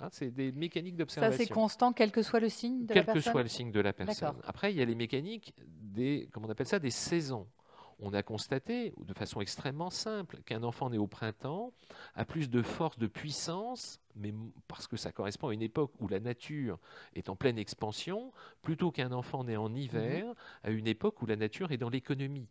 Hein, 0.00 0.08
c'est 0.10 0.30
des 0.30 0.52
mécaniques 0.52 0.96
d'observation. 0.96 1.38
Ça, 1.38 1.44
c'est 1.44 1.52
constant, 1.52 1.92
quel 1.92 2.10
que 2.10 2.22
soit 2.22 2.40
le 2.40 2.48
signe 2.48 2.86
de 2.86 2.94
la 2.94 3.04
personne 3.04 3.14
Quel 3.14 3.22
que 3.22 3.30
soit 3.30 3.42
le 3.42 3.48
signe 3.48 3.70
de 3.70 3.80
la 3.80 3.92
personne. 3.92 4.36
Après, 4.44 4.72
il 4.72 4.78
y 4.78 4.82
a 4.82 4.84
les 4.84 4.94
mécaniques 4.94 5.54
des, 5.66 6.28
comment 6.32 6.48
on 6.48 6.50
appelle 6.50 6.66
ça, 6.66 6.78
des 6.78 6.90
saisons 6.90 7.46
on 8.02 8.12
a 8.12 8.22
constaté, 8.22 8.92
de 8.98 9.14
façon 9.14 9.40
extrêmement 9.40 9.90
simple, 9.90 10.42
qu'un 10.44 10.64
enfant 10.64 10.90
né 10.90 10.98
au 10.98 11.06
printemps 11.06 11.72
a 12.14 12.24
plus 12.24 12.50
de 12.50 12.60
force, 12.60 12.98
de 12.98 13.06
puissance, 13.06 14.00
mais 14.16 14.34
parce 14.66 14.88
que 14.88 14.96
ça 14.96 15.12
correspond 15.12 15.48
à 15.48 15.54
une 15.54 15.62
époque 15.62 15.92
où 16.00 16.08
la 16.08 16.20
nature 16.20 16.78
est 17.14 17.28
en 17.28 17.36
pleine 17.36 17.58
expansion, 17.58 18.32
plutôt 18.60 18.90
qu'un 18.90 19.12
enfant 19.12 19.44
né 19.44 19.56
en 19.56 19.72
hiver, 19.74 20.26
mhm. 20.26 20.34
à 20.64 20.70
une 20.70 20.88
époque 20.88 21.22
où 21.22 21.26
la 21.26 21.36
nature 21.36 21.70
est 21.70 21.78
dans 21.78 21.90
l'économie. 21.90 22.48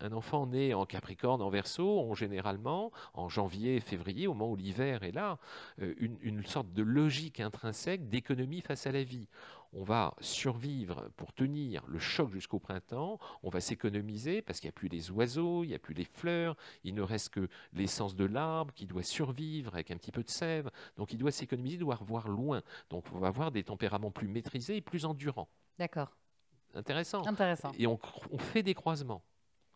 Un 0.00 0.12
enfant 0.12 0.46
né 0.46 0.74
en 0.74 0.86
Capricorne, 0.86 1.42
en 1.42 1.50
Verseau, 1.50 2.00
ont 2.00 2.14
généralement, 2.14 2.90
en 3.14 3.28
janvier, 3.28 3.80
février, 3.80 4.26
au 4.26 4.34
moment 4.34 4.50
où 4.50 4.56
l'hiver 4.56 5.02
est 5.02 5.12
là, 5.12 5.38
euh, 5.80 5.94
une, 5.98 6.16
une 6.22 6.44
sorte 6.44 6.72
de 6.72 6.82
logique 6.82 7.40
intrinsèque 7.40 8.08
d'économie 8.08 8.60
face 8.60 8.86
à 8.86 8.92
la 8.92 9.04
vie 9.04 9.28
on 9.72 9.84
va 9.84 10.14
survivre 10.20 11.08
pour 11.16 11.32
tenir 11.32 11.84
le 11.86 11.98
choc 11.98 12.32
jusqu'au 12.32 12.58
printemps, 12.58 13.18
on 13.42 13.50
va 13.50 13.60
s'économiser 13.60 14.42
parce 14.42 14.60
qu'il 14.60 14.68
n'y 14.68 14.72
a 14.72 14.78
plus 14.78 14.88
les 14.88 15.10
oiseaux, 15.10 15.64
il 15.64 15.68
n'y 15.68 15.74
a 15.74 15.78
plus 15.78 15.94
les 15.94 16.04
fleurs, 16.04 16.56
il 16.84 16.94
ne 16.94 17.02
reste 17.02 17.30
que 17.30 17.48
l'essence 17.72 18.16
de 18.16 18.24
l'arbre 18.24 18.74
qui 18.74 18.86
doit 18.86 19.02
survivre 19.02 19.74
avec 19.74 19.90
un 19.90 19.96
petit 19.96 20.12
peu 20.12 20.22
de 20.22 20.30
sève, 20.30 20.70
donc 20.96 21.12
il 21.12 21.18
doit 21.18 21.30
s'économiser, 21.30 21.76
il 21.76 21.80
doit 21.80 21.98
voir 22.00 22.28
loin. 22.28 22.62
Donc 22.90 23.04
on 23.14 23.18
va 23.18 23.28
avoir 23.28 23.50
des 23.50 23.62
tempéraments 23.62 24.10
plus 24.10 24.28
maîtrisés 24.28 24.76
et 24.76 24.80
plus 24.80 25.04
endurants. 25.04 25.48
D'accord. 25.78 26.16
Intéressant. 26.74 27.26
Intéressant. 27.26 27.72
Et 27.78 27.86
on, 27.86 27.98
on 28.30 28.38
fait 28.38 28.62
des 28.62 28.74
croisements 28.74 29.22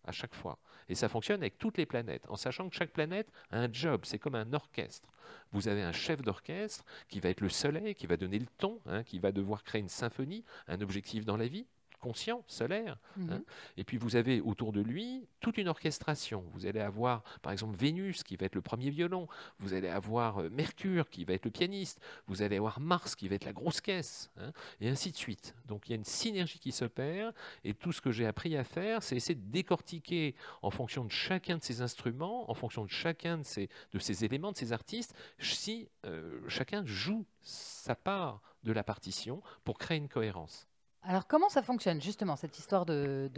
à 0.04 0.12
chaque 0.12 0.34
fois. 0.34 0.58
Et 0.88 0.94
ça 0.94 1.08
fonctionne 1.08 1.40
avec 1.40 1.58
toutes 1.58 1.78
les 1.78 1.86
planètes, 1.86 2.26
en 2.28 2.36
sachant 2.36 2.68
que 2.68 2.76
chaque 2.76 2.92
planète 2.92 3.30
a 3.50 3.58
un 3.58 3.72
job, 3.72 4.02
c'est 4.04 4.18
comme 4.18 4.34
un 4.34 4.52
orchestre. 4.52 5.08
Vous 5.52 5.68
avez 5.68 5.82
un 5.82 5.92
chef 5.92 6.22
d'orchestre 6.22 6.84
qui 7.08 7.20
va 7.20 7.30
être 7.30 7.40
le 7.40 7.48
soleil, 7.48 7.94
qui 7.94 8.06
va 8.06 8.16
donner 8.16 8.38
le 8.38 8.46
ton, 8.58 8.80
hein, 8.86 9.02
qui 9.02 9.18
va 9.18 9.32
devoir 9.32 9.64
créer 9.64 9.80
une 9.80 9.88
symphonie, 9.88 10.44
un 10.68 10.80
objectif 10.80 11.24
dans 11.24 11.36
la 11.36 11.46
vie 11.46 11.66
conscient, 12.04 12.44
solaire. 12.46 12.98
Mhm. 13.16 13.32
hein. 13.32 13.42
Et 13.78 13.84
puis 13.84 13.96
vous 13.96 14.14
avez 14.14 14.42
autour 14.42 14.72
de 14.72 14.82
lui 14.82 15.26
toute 15.40 15.56
une 15.56 15.68
orchestration. 15.68 16.44
Vous 16.52 16.66
allez 16.66 16.80
avoir 16.80 17.22
par 17.40 17.52
exemple 17.52 17.76
Vénus 17.76 18.22
qui 18.22 18.36
va 18.36 18.44
être 18.44 18.54
le 18.54 18.60
premier 18.60 18.90
violon, 18.90 19.26
vous 19.58 19.72
allez 19.72 19.88
avoir 19.88 20.42
euh, 20.42 20.50
Mercure 20.50 21.08
qui 21.08 21.24
va 21.24 21.32
être 21.32 21.46
le 21.46 21.50
pianiste, 21.50 22.00
vous 22.26 22.42
allez 22.42 22.56
avoir 22.56 22.78
Mars 22.78 23.16
qui 23.16 23.26
va 23.28 23.36
être 23.36 23.46
la 23.46 23.54
grosse 23.54 23.80
caisse, 23.80 24.30
hein, 24.36 24.52
et 24.80 24.88
ainsi 24.90 25.12
de 25.12 25.16
suite. 25.16 25.54
Donc 25.66 25.88
il 25.88 25.92
y 25.92 25.94
a 25.94 25.96
une 25.96 26.04
synergie 26.04 26.58
qui 26.58 26.72
s'opère, 26.72 27.32
et 27.64 27.72
tout 27.72 27.92
ce 27.92 28.02
que 28.02 28.10
j'ai 28.10 28.26
appris 28.26 28.54
à 28.56 28.64
faire, 28.64 29.02
c'est 29.02 29.16
essayer 29.16 29.34
de 29.34 29.50
décortiquer 29.50 30.34
en 30.60 30.70
fonction 30.70 31.04
de 31.04 31.10
chacun 31.10 31.56
de 31.56 31.62
ces 31.62 31.80
instruments, 31.80 32.50
en 32.50 32.54
fonction 32.54 32.84
de 32.84 32.90
chacun 32.90 33.38
de 33.38 33.44
ces, 33.44 33.70
de 33.92 33.98
ces 33.98 34.24
éléments, 34.26 34.52
de 34.52 34.58
ces 34.58 34.72
artistes, 34.72 35.14
si 35.38 35.88
euh, 36.04 36.40
chacun 36.48 36.84
joue 36.84 37.24
sa 37.40 37.94
part 37.94 38.42
de 38.64 38.72
la 38.72 38.82
partition 38.82 39.42
pour 39.64 39.78
créer 39.78 39.98
une 39.98 40.08
cohérence. 40.08 40.66
Alors, 41.06 41.26
comment 41.26 41.50
ça 41.50 41.62
fonctionne, 41.62 42.00
justement, 42.00 42.34
cette 42.34 42.58
histoire 42.58 42.86
de, 42.86 43.28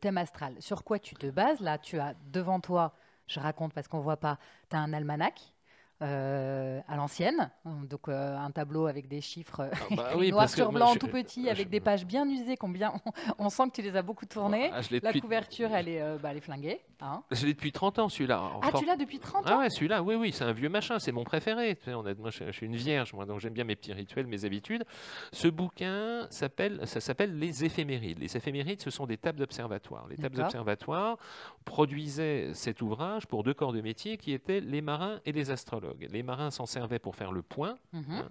thème 0.00 0.16
astral? 0.16 0.54
Sur 0.58 0.84
quoi 0.84 0.98
tu 0.98 1.14
te 1.14 1.26
bases? 1.26 1.60
Là, 1.60 1.76
tu 1.76 1.98
as 1.98 2.14
devant 2.32 2.60
toi, 2.60 2.94
je 3.26 3.38
raconte 3.40 3.74
parce 3.74 3.88
qu'on 3.88 3.98
ne 3.98 4.02
voit 4.02 4.16
pas, 4.16 4.38
tu 4.70 4.76
as 4.76 4.80
un 4.80 4.92
almanach 4.94 5.52
euh, 6.02 6.80
à 6.88 6.96
l'ancienne, 6.96 7.50
donc 7.64 8.08
euh, 8.08 8.36
un 8.36 8.50
tableau 8.50 8.86
avec 8.86 9.06
des 9.08 9.20
chiffres 9.20 9.68
Ah 9.90 9.94
bah 9.94 10.10
oui, 10.16 10.30
noir 10.30 10.48
sur 10.48 10.70
moi, 10.72 10.80
blanc, 10.80 10.92
je- 10.94 10.98
tout 10.98 11.08
petit, 11.08 11.44
je- 11.44 11.50
avec 11.50 11.68
des 11.68 11.80
pages 11.80 12.06
bien 12.06 12.26
usées, 12.28 12.56
combien 12.56 12.92
on, 13.38 13.46
on 13.46 13.50
sent 13.50 13.64
que 13.70 13.74
tu 13.76 13.82
les 13.82 13.96
as 13.96 14.02
beaucoup 14.02 14.26
tournées. 14.26 14.70
Ah, 14.72 14.80
La 14.90 15.00
depuis- 15.00 15.20
couverture, 15.20 15.70
elle 15.74 15.88
est, 15.88 16.00
euh, 16.00 16.16
bah, 16.22 16.30
elle 16.30 16.38
est 16.38 16.40
flinguée. 16.40 16.80
hein. 17.00 17.22
Je 17.30 17.44
l'ai 17.46 17.52
depuis 17.54 17.72
30 17.72 17.98
ans 17.98 18.08
celui-là. 18.08 18.42
Ah, 18.62 18.70
tu 18.78 18.84
l'as 18.86 18.96
depuis 18.96 19.18
30 19.18 19.44
Ah 19.46 19.56
ans 19.56 19.58
ouais, 19.60 19.70
celui-là, 19.70 20.02
oui, 20.02 20.14
oui, 20.14 20.32
c'est 20.32 20.44
un 20.44 20.52
vieux 20.52 20.68
machin, 20.70 20.98
c'est 20.98 21.12
mon 21.12 21.24
préféré. 21.24 21.76
Tu 21.76 21.84
sais, 21.84 21.94
on 21.94 22.06
a- 22.06 22.14
moi, 22.14 22.30
je, 22.30 22.50
suis 22.50 22.66
une 22.66 22.76
vierge, 22.76 23.12
moi, 23.12 23.26
donc 23.26 23.40
j'aime 23.40 23.52
bien 23.52 23.64
mes 23.64 23.76
petits 23.76 23.92
rituels, 23.92 24.26
mes 24.26 24.44
habitudes. 24.44 24.84
Ce 25.32 25.48
bouquin 25.48 26.26
s'appelle, 26.30 26.80
ça 26.86 27.00
s'appelle 27.00 27.38
Les 27.38 27.64
éphémérides. 27.64 28.18
Les 28.18 28.36
éphémérides, 28.36 28.80
ce 28.80 28.90
sont 28.90 29.06
des 29.06 29.16
tables 29.18 29.38
d'observatoire. 29.38 30.06
Les 30.08 30.16
tables 30.16 30.36
d'observatoire 30.36 31.16
produisaient 31.64 32.50
cet 32.54 32.82
ouvrage 32.82 33.26
pour 33.26 33.42
deux 33.44 33.54
corps 33.54 33.72
de 33.72 33.80
métier 33.80 34.16
qui 34.16 34.32
étaient 34.32 34.60
les 34.60 34.80
marins 34.82 35.20
et 35.26 35.32
les 35.32 35.50
astrologues. 35.50 35.89
Les 35.98 36.22
marins 36.22 36.50
s'en 36.50 36.66
servaient 36.66 36.98
pour 36.98 37.16
faire 37.16 37.32
le 37.32 37.42
point. 37.42 37.76
Mhm. 37.92 38.04
Hein. 38.10 38.28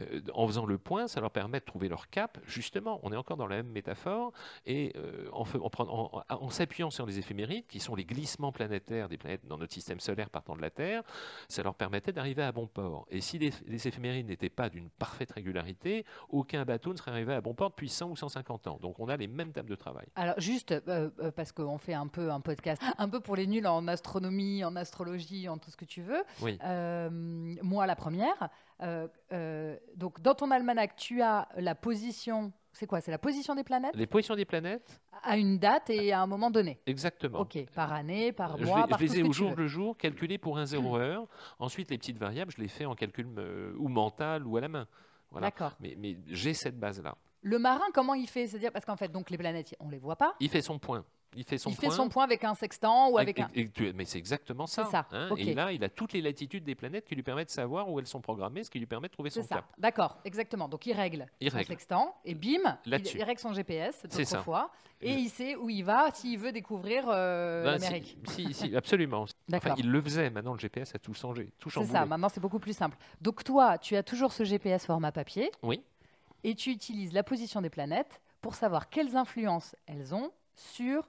Euh, 0.00 0.20
en 0.34 0.46
faisant 0.46 0.66
le 0.66 0.78
point, 0.78 1.08
ça 1.08 1.20
leur 1.20 1.30
permet 1.30 1.60
de 1.60 1.64
trouver 1.64 1.88
leur 1.88 2.08
cap. 2.10 2.38
Justement, 2.46 3.00
on 3.02 3.12
est 3.12 3.16
encore 3.16 3.36
dans 3.36 3.46
la 3.46 3.56
même 3.56 3.68
métaphore. 3.70 4.32
Et 4.66 4.92
euh, 4.96 5.28
en, 5.32 5.44
fe- 5.44 5.60
en 5.60 5.70
prenant- 5.70 6.10
en- 6.12 6.22
en 6.28 6.50
s'appuyant 6.50 6.90
sur 6.90 7.06
les 7.06 7.18
éphémérides, 7.18 7.66
qui 7.66 7.80
sont 7.80 7.94
les 7.94 8.04
glissements 8.04 8.52
planétaires 8.52 9.08
des 9.08 9.16
planètes 9.18 9.46
dans 9.46 9.58
notre 9.58 9.72
système 9.72 10.00
solaire 10.00 10.30
partant 10.30 10.56
de 10.56 10.62
la 10.62 10.70
Terre, 10.70 11.02
ça 11.48 11.62
leur 11.62 11.74
permettait 11.74 12.12
d'arriver 12.12 12.42
à 12.42 12.52
bon 12.52 12.66
port. 12.66 13.06
Et 13.10 13.20
si 13.20 13.38
les, 13.38 13.52
les 13.66 13.88
éphémérides 13.88 14.26
n'étaient 14.28 14.48
pas 14.50 14.68
d'une 14.68 14.90
parfaite 14.90 15.32
régularité, 15.32 16.04
aucun 16.28 16.64
bateau 16.64 16.92
ne 16.92 16.98
serait 16.98 17.10
arrivé 17.10 17.34
à 17.34 17.40
bon 17.40 17.54
port 17.54 17.70
depuis 17.70 17.88
100 17.88 18.10
ou 18.10 18.16
150 18.16 18.66
ans. 18.66 18.78
Donc 18.80 18.98
on 19.00 19.08
a 19.08 19.16
les 19.16 19.26
mêmes 19.28 19.52
tables 19.52 19.70
de 19.70 19.74
travail. 19.74 20.06
Alors 20.14 20.38
juste 20.38 20.72
euh, 20.72 21.10
euh, 21.20 21.30
parce 21.30 21.52
qu'on 21.52 21.78
fait 21.78 21.94
un 21.94 22.06
peu 22.06 22.30
un 22.30 22.40
podcast, 22.40 22.82
un 22.98 23.08
peu 23.08 23.20
pour 23.20 23.36
les 23.36 23.46
nuls 23.46 23.66
en 23.66 23.86
astronomie, 23.88 24.64
en 24.64 24.76
astrologie, 24.76 25.48
en 25.48 25.58
tout 25.58 25.70
ce 25.70 25.76
que 25.76 25.84
tu 25.84 26.02
veux. 26.02 26.22
Oui. 26.40 26.58
Euh, 26.64 26.89
moi, 27.10 27.86
la 27.86 27.96
première. 27.96 28.48
euh, 28.82 29.08
euh, 29.32 29.76
donc 29.96 30.20
dans 30.20 30.34
ton 30.34 30.50
almanach, 30.50 30.94
tu 30.96 31.22
as 31.22 31.48
la 31.56 31.74
position. 31.74 32.52
C'est 32.72 32.86
quoi? 32.86 33.00
C'est 33.00 33.10
la 33.10 33.18
position 33.18 33.54
des 33.56 33.64
planètes? 33.64 33.96
Les 33.96 34.06
positions 34.06 34.36
des 34.36 34.44
planètes, 34.44 35.00
à 35.24 35.36
une 35.36 35.58
date 35.58 35.90
et 35.90 36.12
à 36.12 36.20
un 36.20 36.26
moment 36.28 36.50
donné. 36.52 36.80
exactement. 36.86 37.40
Ok, 37.40 37.58
par 37.74 37.92
année, 37.92 38.30
par 38.32 38.56
Je 38.58 38.64
mois, 38.64 38.82
les, 38.82 38.88
par 38.88 38.98
je 39.00 39.04
les 39.04 39.18
ai 39.18 39.22
au 39.24 39.32
jour 39.32 39.56
le 39.56 39.66
jour 39.66 39.96
calculés 39.96 40.38
pour 40.38 40.56
un 40.56 40.66
zéro 40.66 40.96
heure. 40.96 41.26
Ensuite, 41.58 41.90
les 41.90 41.98
petites 41.98 42.16
variables, 42.18 42.52
je 42.52 42.60
les 42.60 42.68
fais 42.68 42.84
en 42.84 42.94
calcul 42.94 43.26
euh, 43.38 43.74
ou 43.76 43.88
mental 43.88 44.46
ou 44.46 44.56
à 44.56 44.60
la 44.60 44.68
main. 44.68 44.86
Voilà. 45.32 45.48
D'accord. 45.48 45.72
Mais, 45.80 45.96
mais 45.98 46.16
j'ai 46.28 46.54
cette 46.54 46.78
base-là. 46.78 47.16
Le 47.42 47.58
marin, 47.58 47.84
comment 47.92 48.14
il 48.14 48.28
fait? 48.28 48.46
C'est-à-dire 48.46 48.70
parce 48.70 48.84
qu'en 48.84 48.96
fait, 48.96 49.10
donc 49.10 49.30
les 49.30 49.38
planètes, 49.38 49.74
on 49.80 49.88
les 49.88 49.98
voit 49.98 50.16
pas. 50.16 50.34
Il 50.40 50.48
fait 50.48 50.62
son 50.62 50.78
point. 50.78 51.04
Il 51.36 51.44
fait 51.44 51.58
son 51.58 51.70
il 51.70 51.76
point. 51.76 51.90
fait 51.90 51.94
son 51.96 52.08
point 52.08 52.24
avec 52.24 52.42
un 52.44 52.54
sextant 52.54 53.08
ou 53.10 53.18
avec 53.18 53.38
Et- 53.38 53.42
un. 53.42 53.50
et- 53.54 53.60
et 53.60 53.68
tu- 53.68 53.92
mais 53.94 54.04
c'est 54.04 54.18
exactement 54.18 54.66
ça. 54.66 54.88
Hein. 55.12 55.30
Et 55.36 55.54
là, 55.54 55.70
il 55.72 55.82
a 55.84 55.88
toutes 55.88 56.12
les 56.12 56.20
latitudes 56.22 56.64
des 56.64 56.74
planètes 56.74 57.04
qui 57.06 57.14
lui 57.14 57.22
permettent 57.22 57.48
de 57.48 57.52
savoir 57.52 57.88
où 57.88 57.98
elles 58.00 58.06
sont 58.06 58.20
programmées, 58.20 58.64
ce 58.64 58.70
qui 58.70 58.78
lui 58.80 58.86
permet 58.86 59.06
de 59.08 59.12
trouver 59.12 59.30
son 59.30 59.42
ça. 59.44 59.56
cap. 59.56 59.64
D'accord, 59.78 60.18
exactement. 60.24 60.68
Donc 60.68 60.86
il 60.86 60.92
règle 60.92 61.26
Il 61.40 61.50
son 61.50 61.56
règle. 61.58 61.68
sextant 61.68 62.16
et 62.24 62.34
bim, 62.34 62.78
il, 62.86 63.22
règle 63.22 63.38
son 63.40 63.52
GPS 63.52 64.04
ça. 64.24 64.42
fois 64.42 64.70
et 65.00 65.12
il 65.12 65.28
sait 65.28 65.54
où 65.56 65.70
il 65.70 65.82
va 65.84 66.10
s'il 66.12 66.38
veut 66.38 66.50
découvrir 66.52 67.04
euh, 67.08 67.64
Ben, 67.64 67.78
si- 67.78 67.84
l'Amérique. 67.84 68.18
si, 68.28 68.52
si, 68.52 68.74
absolument. 68.76 69.24
D'accord. 69.48 69.72
Enfin, 69.72 69.80
il 69.82 69.90
le 69.90 70.02
faisait. 70.02 70.30
Maintenant, 70.30 70.54
le 70.54 70.58
GPS 70.58 70.94
a 70.94 70.98
tout 70.98 71.14
changé, 71.14 71.52
tout 71.58 71.70
C'est 71.70 71.84
ça, 71.84 72.06
maintenant 72.06 72.28
c'est 72.28 72.40
beaucoup 72.40 72.58
plus 72.58 72.76
simple. 72.76 72.96
Donc 73.20 73.44
toi, 73.44 73.78
tu 73.78 73.94
as 73.96 74.02
toujours 74.02 74.32
ce 74.32 74.42
GPS 74.44 74.84
format 74.84 75.12
papier 75.12 75.50
Oui, 75.62 75.80
et 76.42 76.54
tu 76.56 76.70
utilises 76.70 77.12
la 77.12 77.22
position 77.22 77.60
des 77.62 77.70
planètes 77.70 78.20
pour 78.40 78.54
savoir 78.56 78.88
quelles 78.90 79.16
influences 79.16 79.76
elles 79.86 80.12
ont 80.14 80.32
sur 80.54 81.06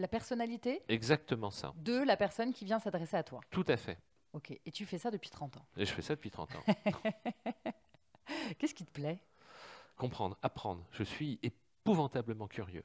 la 0.00 0.08
personnalité 0.08 0.82
exactement 0.88 1.50
ça. 1.50 1.72
de 1.76 2.02
la 2.02 2.16
personne 2.16 2.52
qui 2.52 2.64
vient 2.64 2.78
s'adresser 2.80 3.16
à 3.16 3.22
toi. 3.22 3.40
Tout 3.50 3.64
à 3.68 3.76
fait. 3.76 3.98
Ok, 4.32 4.50
et 4.64 4.70
tu 4.70 4.86
fais 4.86 4.98
ça 4.98 5.10
depuis 5.10 5.30
30 5.30 5.56
ans. 5.56 5.66
Et 5.76 5.84
je 5.84 5.92
fais 5.92 6.02
ça 6.02 6.14
depuis 6.14 6.30
30 6.30 6.50
ans. 6.56 6.64
Qu'est-ce 8.58 8.74
qui 8.74 8.84
te 8.84 8.90
plaît? 8.92 9.18
Comprendre, 9.96 10.36
apprendre. 10.42 10.84
Je 10.92 11.02
suis 11.02 11.38
épouvantablement 11.42 12.46
curieux. 12.46 12.84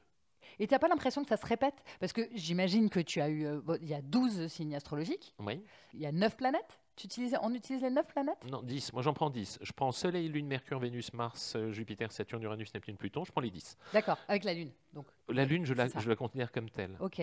Et 0.58 0.66
t'as 0.66 0.78
pas 0.78 0.88
l'impression 0.88 1.22
que 1.22 1.28
ça 1.28 1.36
se 1.36 1.46
répète? 1.46 1.74
Parce 2.00 2.12
que 2.12 2.28
j'imagine 2.34 2.88
que 2.90 3.00
tu 3.00 3.20
as 3.20 3.28
eu... 3.28 3.46
euh, 3.46 3.60
bon, 3.60 3.78
il 3.82 3.88
y 3.88 3.94
a 3.94 4.02
12 4.02 4.48
signes 4.48 4.74
astrologiques, 4.74 5.34
Oui. 5.40 5.62
il 5.94 6.00
y 6.00 6.06
a 6.06 6.12
9 6.12 6.36
planètes. 6.36 6.80
Tu 6.96 7.06
utilises, 7.06 7.36
on 7.42 7.52
utilise 7.54 7.82
les 7.82 7.90
9 7.90 8.06
planètes? 8.06 8.38
Non, 8.50 8.62
10. 8.62 8.94
Moi, 8.94 9.02
j'en 9.02 9.12
prends 9.12 9.28
10. 9.28 9.58
Je 9.60 9.72
prends 9.72 9.92
Soleil, 9.92 10.28
Lune, 10.28 10.46
Mercure, 10.46 10.78
Vénus, 10.78 11.12
Mars, 11.12 11.52
euh, 11.54 11.70
Jupiter, 11.70 12.10
Saturne, 12.10 12.42
Uranus, 12.42 12.72
Neptune, 12.72 12.96
Pluton. 12.96 13.22
Je 13.24 13.32
prends 13.32 13.42
les 13.42 13.50
10. 13.50 13.76
D'accord, 13.92 14.16
avec 14.28 14.44
la 14.44 14.54
Lune. 14.54 14.70
Donc, 14.94 15.06
La 15.28 15.44
Lune, 15.44 15.66
je 15.66 15.74
la, 15.74 15.88
je 15.88 16.08
la 16.08 16.16
considère 16.16 16.50
comme 16.50 16.70
telle. 16.70 16.96
ok. 17.00 17.22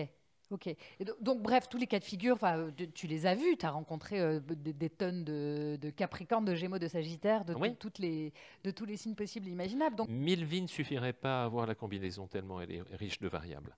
Ok. 0.50 0.66
Et 0.66 0.76
donc, 1.22 1.40
bref, 1.42 1.70
tous 1.70 1.78
les 1.78 1.86
cas 1.86 1.98
de 1.98 2.04
figure, 2.04 2.38
'fin, 2.38 2.58
euh, 2.58 2.70
tu- 2.76 2.92
tu 2.92 3.06
les 3.06 3.24
as 3.24 3.34
vus, 3.34 3.56
tu 3.56 3.64
as 3.64 3.70
rencontré 3.70 4.20
euh, 4.20 4.40
des, 4.40 4.74
des 4.74 4.90
tonnes 4.90 5.24
de, 5.24 5.78
de 5.80 5.88
Capricorne, 5.88 6.44
de 6.44 6.54
Gémeaux, 6.54 6.78
de 6.78 6.86
Sagittaire, 6.86 7.46
de, 7.46 7.54
Oui. 7.54 7.74
toutes 7.76 7.98
les, 7.98 8.30
de 8.62 8.70
tous 8.70 8.84
les 8.84 8.98
signes 8.98 9.14
possibles 9.14 9.48
et 9.48 9.52
imaginables. 9.52 9.96
Donc, 9.96 10.08
Mille 10.10 10.44
vies 10.44 10.60
ne 10.60 10.66
suffiraient 10.66 11.14
pas 11.14 11.40
à 11.42 11.44
avoir 11.46 11.66
la 11.66 11.74
combinaison 11.74 12.26
tellement 12.26 12.60
elle 12.60 12.72
est 12.72 12.82
riche 12.92 13.18
de 13.20 13.26
variables. 13.28 13.74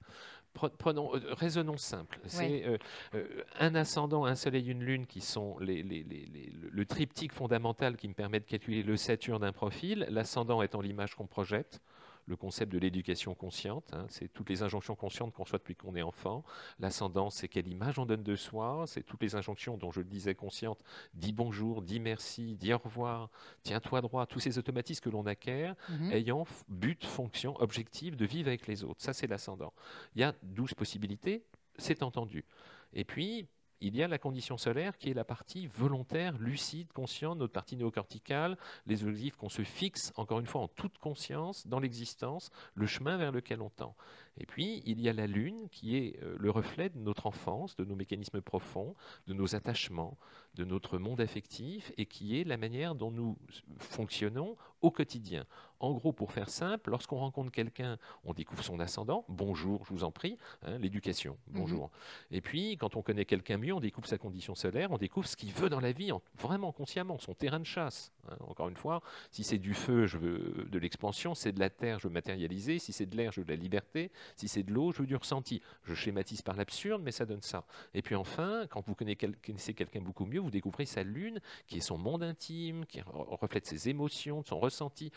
Prenons, 0.78 1.14
euh, 1.14 1.20
raisonnons 1.34 1.76
simple. 1.76 2.18
C'est 2.26 2.64
euh, 2.66 2.78
euh, 3.14 3.42
un 3.60 3.74
ascendant, 3.74 4.24
un 4.24 4.34
soleil, 4.34 4.68
une 4.70 4.82
lune 4.82 5.06
qui 5.06 5.20
sont 5.20 5.58
les, 5.58 5.82
les- 5.82 6.02
les- 6.02 6.26
les- 6.32 6.50
le, 6.60 6.68
le 6.70 6.84
triptyque 6.86 7.32
fondamental 7.32 7.96
qui 7.96 8.08
me 8.08 8.14
permet 8.14 8.40
de 8.40 8.44
calculer 8.46 8.82
le 8.82 8.96
Saturne 8.96 9.42
d'un 9.42 9.52
profil. 9.52 10.06
L'ascendant 10.10 10.62
étant 10.62 10.80
l'image 10.80 11.14
qu'on 11.14 11.26
projette. 11.26 11.80
Le 12.26 12.36
concept 12.36 12.72
de 12.72 12.78
l'éducation 12.78 13.34
consciente, 13.34 13.92
hein, 13.92 14.06
c'est 14.08 14.28
toutes 14.32 14.50
les 14.50 14.62
injonctions 14.62 14.96
conscientes 14.96 15.32
qu'on 15.32 15.44
soit 15.44 15.58
depuis 15.58 15.76
qu'on 15.76 15.94
est 15.94 16.02
enfant. 16.02 16.44
L'ascendant, 16.80 17.30
c'est 17.30 17.48
quelle 17.48 17.68
image 17.68 17.98
on 17.98 18.06
donne 18.06 18.22
de 18.22 18.36
soi, 18.36 18.84
c'est 18.86 19.02
toutes 19.02 19.22
les 19.22 19.36
injonctions 19.36 19.76
dont 19.76 19.92
je 19.92 20.00
le 20.00 20.06
disais 20.06 20.34
conscientes. 20.34 20.82
Dis 21.14 21.32
bonjour, 21.32 21.82
dis 21.82 22.00
merci, 22.00 22.56
dis 22.56 22.72
au 22.72 22.78
revoir, 22.78 23.30
tiens-toi 23.62 24.00
droit, 24.00 24.26
tous 24.26 24.40
ces 24.40 24.58
automatismes 24.58 25.04
que 25.04 25.10
l'on 25.10 25.26
acquiert 25.26 25.76
mhm. 25.88 26.12
ayant 26.12 26.46
but, 26.68 27.04
fonction, 27.04 27.54
objectif 27.60 28.16
de 28.16 28.26
vivre 28.26 28.48
avec 28.48 28.66
les 28.66 28.82
autres. 28.82 29.02
Ça, 29.02 29.12
c'est 29.12 29.26
l'ascendant. 29.26 29.72
Il 30.14 30.20
y 30.20 30.24
a 30.24 30.34
12 30.42 30.74
possibilités, 30.74 31.44
c'est 31.78 32.02
entendu. 32.02 32.44
Et 32.92 33.04
puis, 33.04 33.46
il 33.80 33.96
y 33.96 34.02
a 34.02 34.08
la 34.08 34.18
condition 34.18 34.56
solaire 34.56 34.98
qui 34.98 35.10
est 35.10 35.14
la 35.14 35.24
partie 35.24 35.66
volontaire, 35.66 36.38
lucide, 36.38 36.92
consciente, 36.92 37.38
notre 37.38 37.52
partie 37.52 37.76
néocorticale, 37.76 38.56
les 38.86 39.04
objectifs 39.04 39.36
qu'on 39.36 39.48
se 39.48 39.62
fixe, 39.62 40.12
encore 40.16 40.40
une 40.40 40.46
fois, 40.46 40.62
en 40.62 40.68
toute 40.68 40.98
conscience, 40.98 41.66
dans 41.66 41.80
l'existence, 41.80 42.50
le 42.74 42.86
chemin 42.86 43.16
vers 43.16 43.32
lequel 43.32 43.60
on 43.60 43.70
tend. 43.70 43.94
Et 44.38 44.46
puis, 44.46 44.82
il 44.84 45.00
y 45.00 45.08
a 45.08 45.12
la 45.12 45.26
Lune 45.26 45.68
qui 45.70 45.96
est 45.96 46.22
euh, 46.22 46.36
le 46.38 46.50
reflet 46.50 46.90
de 46.90 46.98
notre 46.98 47.26
enfance, 47.26 47.76
de 47.76 47.84
nos 47.84 47.96
mécanismes 47.96 48.42
profonds, 48.42 48.94
de 49.26 49.32
nos 49.32 49.54
attachements, 49.54 50.18
de 50.54 50.64
notre 50.64 50.98
monde 50.98 51.20
affectif, 51.20 51.92
et 51.96 52.06
qui 52.06 52.38
est 52.38 52.44
la 52.44 52.56
manière 52.56 52.94
dont 52.94 53.10
nous 53.10 53.38
fonctionnons 53.78 54.56
au 54.82 54.90
quotidien. 54.90 55.46
En 55.80 55.92
gros, 55.92 56.12
pour 56.12 56.32
faire 56.32 56.48
simple, 56.48 56.90
lorsqu'on 56.90 57.18
rencontre 57.18 57.50
quelqu'un, 57.50 57.98
on 58.24 58.32
découvre 58.32 58.62
son 58.62 58.80
ascendant. 58.80 59.24
Bonjour, 59.28 59.84
je 59.84 59.92
vous 59.92 60.04
en 60.04 60.10
prie. 60.10 60.38
Hein, 60.62 60.78
l'éducation, 60.78 61.36
mhm. 61.48 61.60
bonjour. 61.60 61.90
Et 62.30 62.40
puis, 62.40 62.76
quand 62.78 62.96
on 62.96 63.02
connaît 63.02 63.24
quelqu'un 63.26 63.58
mieux, 63.58 63.74
on 63.74 63.80
découvre 63.80 64.06
sa 64.06 64.18
condition 64.18 64.54
solaire, 64.54 64.90
on 64.90 64.98
découvre 64.98 65.26
ce 65.26 65.36
qu'il 65.36 65.52
veut 65.52 65.68
dans 65.68 65.80
la 65.80 65.92
vie, 65.92 66.10
vraiment 66.38 66.72
consciemment, 66.72 67.18
son 67.18 67.34
terrain 67.34 67.60
de 67.60 67.64
chasse. 67.64 68.12
Hein. 68.28 68.36
Encore 68.40 68.68
une 68.68 68.76
fois, 68.76 69.02
si 69.30 69.44
c'est 69.44 69.58
du 69.58 69.74
feu, 69.74 70.06
je 70.06 70.18
veux 70.18 70.66
de 70.70 70.78
l'expansion. 70.78 71.34
Si 71.34 71.42
c'est 71.42 71.52
de 71.52 71.60
la 71.60 71.70
terre, 71.70 71.98
je 71.98 72.08
veux 72.08 72.14
matérialiser. 72.14 72.78
Si 72.78 72.92
c'est 72.92 73.06
de 73.06 73.16
l'air, 73.16 73.32
je 73.32 73.40
veux 73.40 73.46
de 73.46 73.52
la 73.52 73.56
liberté. 73.56 74.10
Si 74.36 74.48
c'est 74.48 74.62
de 74.62 74.72
l'eau, 74.72 74.92
je 74.92 75.00
veux 75.00 75.06
du 75.06 75.16
ressenti. 75.16 75.60
Je 75.84 75.94
schématise 75.94 76.42
par 76.42 76.56
l'absurde, 76.56 77.02
mais 77.02 77.12
ça 77.12 77.26
donne 77.26 77.42
ça. 77.42 77.64
Et 77.94 78.02
puis 78.02 78.14
enfin, 78.14 78.66
quand 78.70 78.84
vous 78.86 78.94
connaissez 78.94 79.74
quelqu'un 79.74 80.00
beaucoup 80.00 80.24
mieux, 80.26 80.40
vous 80.40 80.50
découvrez 80.50 80.86
sa 80.86 81.02
lune, 81.02 81.40
qui 81.66 81.78
est 81.78 81.80
son 81.80 81.98
monde 81.98 82.22
intime, 82.22 82.86
qui 82.86 83.00
reflète 83.02 83.66
ses 83.66 83.88
émotions, 83.88 84.42
son 84.42 84.58
ressenti. 84.58 85.12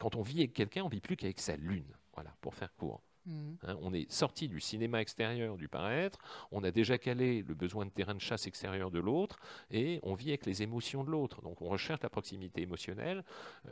Quand 0.00 0.16
on 0.16 0.22
vit 0.22 0.38
avec 0.38 0.54
quelqu'un, 0.54 0.82
on 0.82 0.88
vit 0.88 1.00
plus 1.00 1.16
qu'avec 1.16 1.38
sa 1.38 1.56
lune. 1.56 1.94
Voilà, 2.14 2.34
pour 2.40 2.54
faire 2.54 2.74
court. 2.74 3.02
Mmh. 3.26 3.32
Hein, 3.66 3.76
on 3.82 3.92
est 3.92 4.10
sorti 4.10 4.48
du 4.48 4.60
cinéma 4.60 5.00
extérieur, 5.02 5.58
du 5.58 5.68
paraître, 5.68 6.18
on 6.50 6.64
a 6.64 6.70
déjà 6.70 6.96
calé 6.96 7.42
le 7.46 7.54
besoin 7.54 7.84
de 7.84 7.90
terrain 7.90 8.14
de 8.14 8.20
chasse 8.20 8.46
extérieur 8.46 8.90
de 8.90 8.98
l'autre, 8.98 9.38
et 9.70 10.00
on 10.02 10.14
vit 10.14 10.30
avec 10.30 10.46
les 10.46 10.62
émotions 10.62 11.04
de 11.04 11.10
l'autre. 11.10 11.42
Donc 11.42 11.60
on 11.60 11.68
recherche 11.68 12.02
la 12.02 12.08
proximité 12.08 12.62
émotionnelle. 12.62 13.22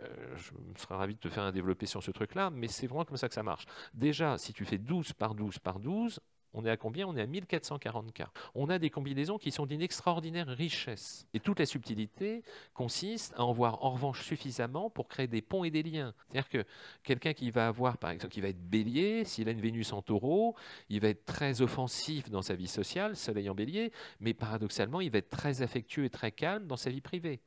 Euh, 0.03 0.37
je 0.37 0.53
serais 0.81 0.97
ravi 0.97 1.15
de 1.15 1.21
te 1.21 1.31
faire 1.31 1.45
un 1.45 1.53
développé 1.53 1.87
sur 1.87 2.03
ce 2.03 2.11
truc-là, 2.11 2.51
mais 2.51 2.69
c'est 2.69 2.87
vraiment 2.87 3.07
comme 3.07 3.17
ça 3.17 3.29
que 3.29 3.35
ça 3.35 3.43
marche. 3.43 3.65
Déjà, 3.95 4.37
si 4.37 4.53
tu 4.53 4.67
fais 4.67 4.79
12 4.79 5.15
par 5.15 5.35
12 5.35 5.59
par 5.61 5.81
12, 5.81 6.21
on 6.59 6.65
est 6.65 6.71
à 6.71 6.77
combien? 6.77 7.07
On 7.07 7.17
est 7.17 7.23
à 7.23 7.27
1440 7.27 8.13
cas. 8.13 8.31
On 8.57 8.69
a 8.69 8.81
des 8.81 8.91
combinaisons 8.91 9.39
qui 9.39 9.53
sont 9.53 9.65
d'une 9.65 9.81
extraordinaire 9.81 10.49
richesse. 10.49 11.29
Et 11.33 11.39
toute 11.39 11.61
la 11.61 11.67
subtilité 11.67 12.43
consiste 12.75 13.33
à 13.37 13.45
en 13.45 13.53
voir 13.53 13.85
en 13.85 13.91
revanche 13.91 14.25
suffisamment 14.25 14.91
pour 14.91 15.07
créer 15.07 15.29
des 15.29 15.41
ponts 15.41 15.63
et 15.63 15.71
des 15.71 15.85
liens. 15.85 16.13
C'est-à-dire 16.27 16.49
que 16.49 16.65
quelqu'un 17.05 17.33
qui 17.33 17.53
va 17.53 17.69
avoir, 17.69 17.97
par 17.97 18.11
exemple, 18.11 18.33
qui 18.33 18.41
va 18.41 18.49
être 18.49 18.69
bélier, 18.69 19.25
s'il 19.25 19.49
a 19.49 19.53
une 19.53 19.61
Vénus 19.61 19.93
en 19.93 20.03
taureau, 20.03 20.57
il 20.89 21.01
va 21.01 21.09
être 21.09 21.25
très 21.25 21.63
offensif 21.63 22.29
dans 22.29 22.43
sa 22.43 22.57
vie 22.57 22.67
sociale, 22.67 23.15
soleil 23.15 23.49
en 23.49 23.55
bélier, 23.55 23.93
mais 24.19 24.35
paradoxalement, 24.35 25.01
il 25.01 25.13
va 25.13 25.19
être 25.19 25.31
très 25.31 25.63
affectueux 25.63 26.07
et 26.07 26.11
très 26.11 26.33
calme 26.33 26.67
dans 26.67 26.77
sa 26.77 26.91
vie 26.91 27.01
privée. 27.01 27.41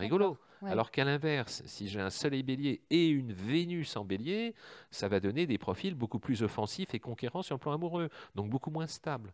Rigolo. 0.00 0.36
Alors 0.66 0.90
qu'à 0.90 1.04
l'inverse, 1.04 1.62
si 1.64 1.88
j'ai 1.88 2.00
un 2.00 2.10
soleil 2.10 2.42
bélier 2.42 2.82
et 2.90 3.08
une 3.08 3.32
Vénus 3.32 3.96
en 3.96 4.04
bélier, 4.04 4.54
ça 4.90 5.08
va 5.08 5.20
donner 5.20 5.46
des 5.46 5.58
profils 5.58 5.94
beaucoup 5.94 6.18
plus 6.18 6.42
offensifs 6.42 6.94
et 6.94 7.00
conquérants 7.00 7.42
sur 7.42 7.54
le 7.54 7.60
plan 7.60 7.72
amoureux, 7.72 8.10
donc 8.34 8.50
beaucoup 8.50 8.70
moins 8.70 8.86
stables. 8.86 9.32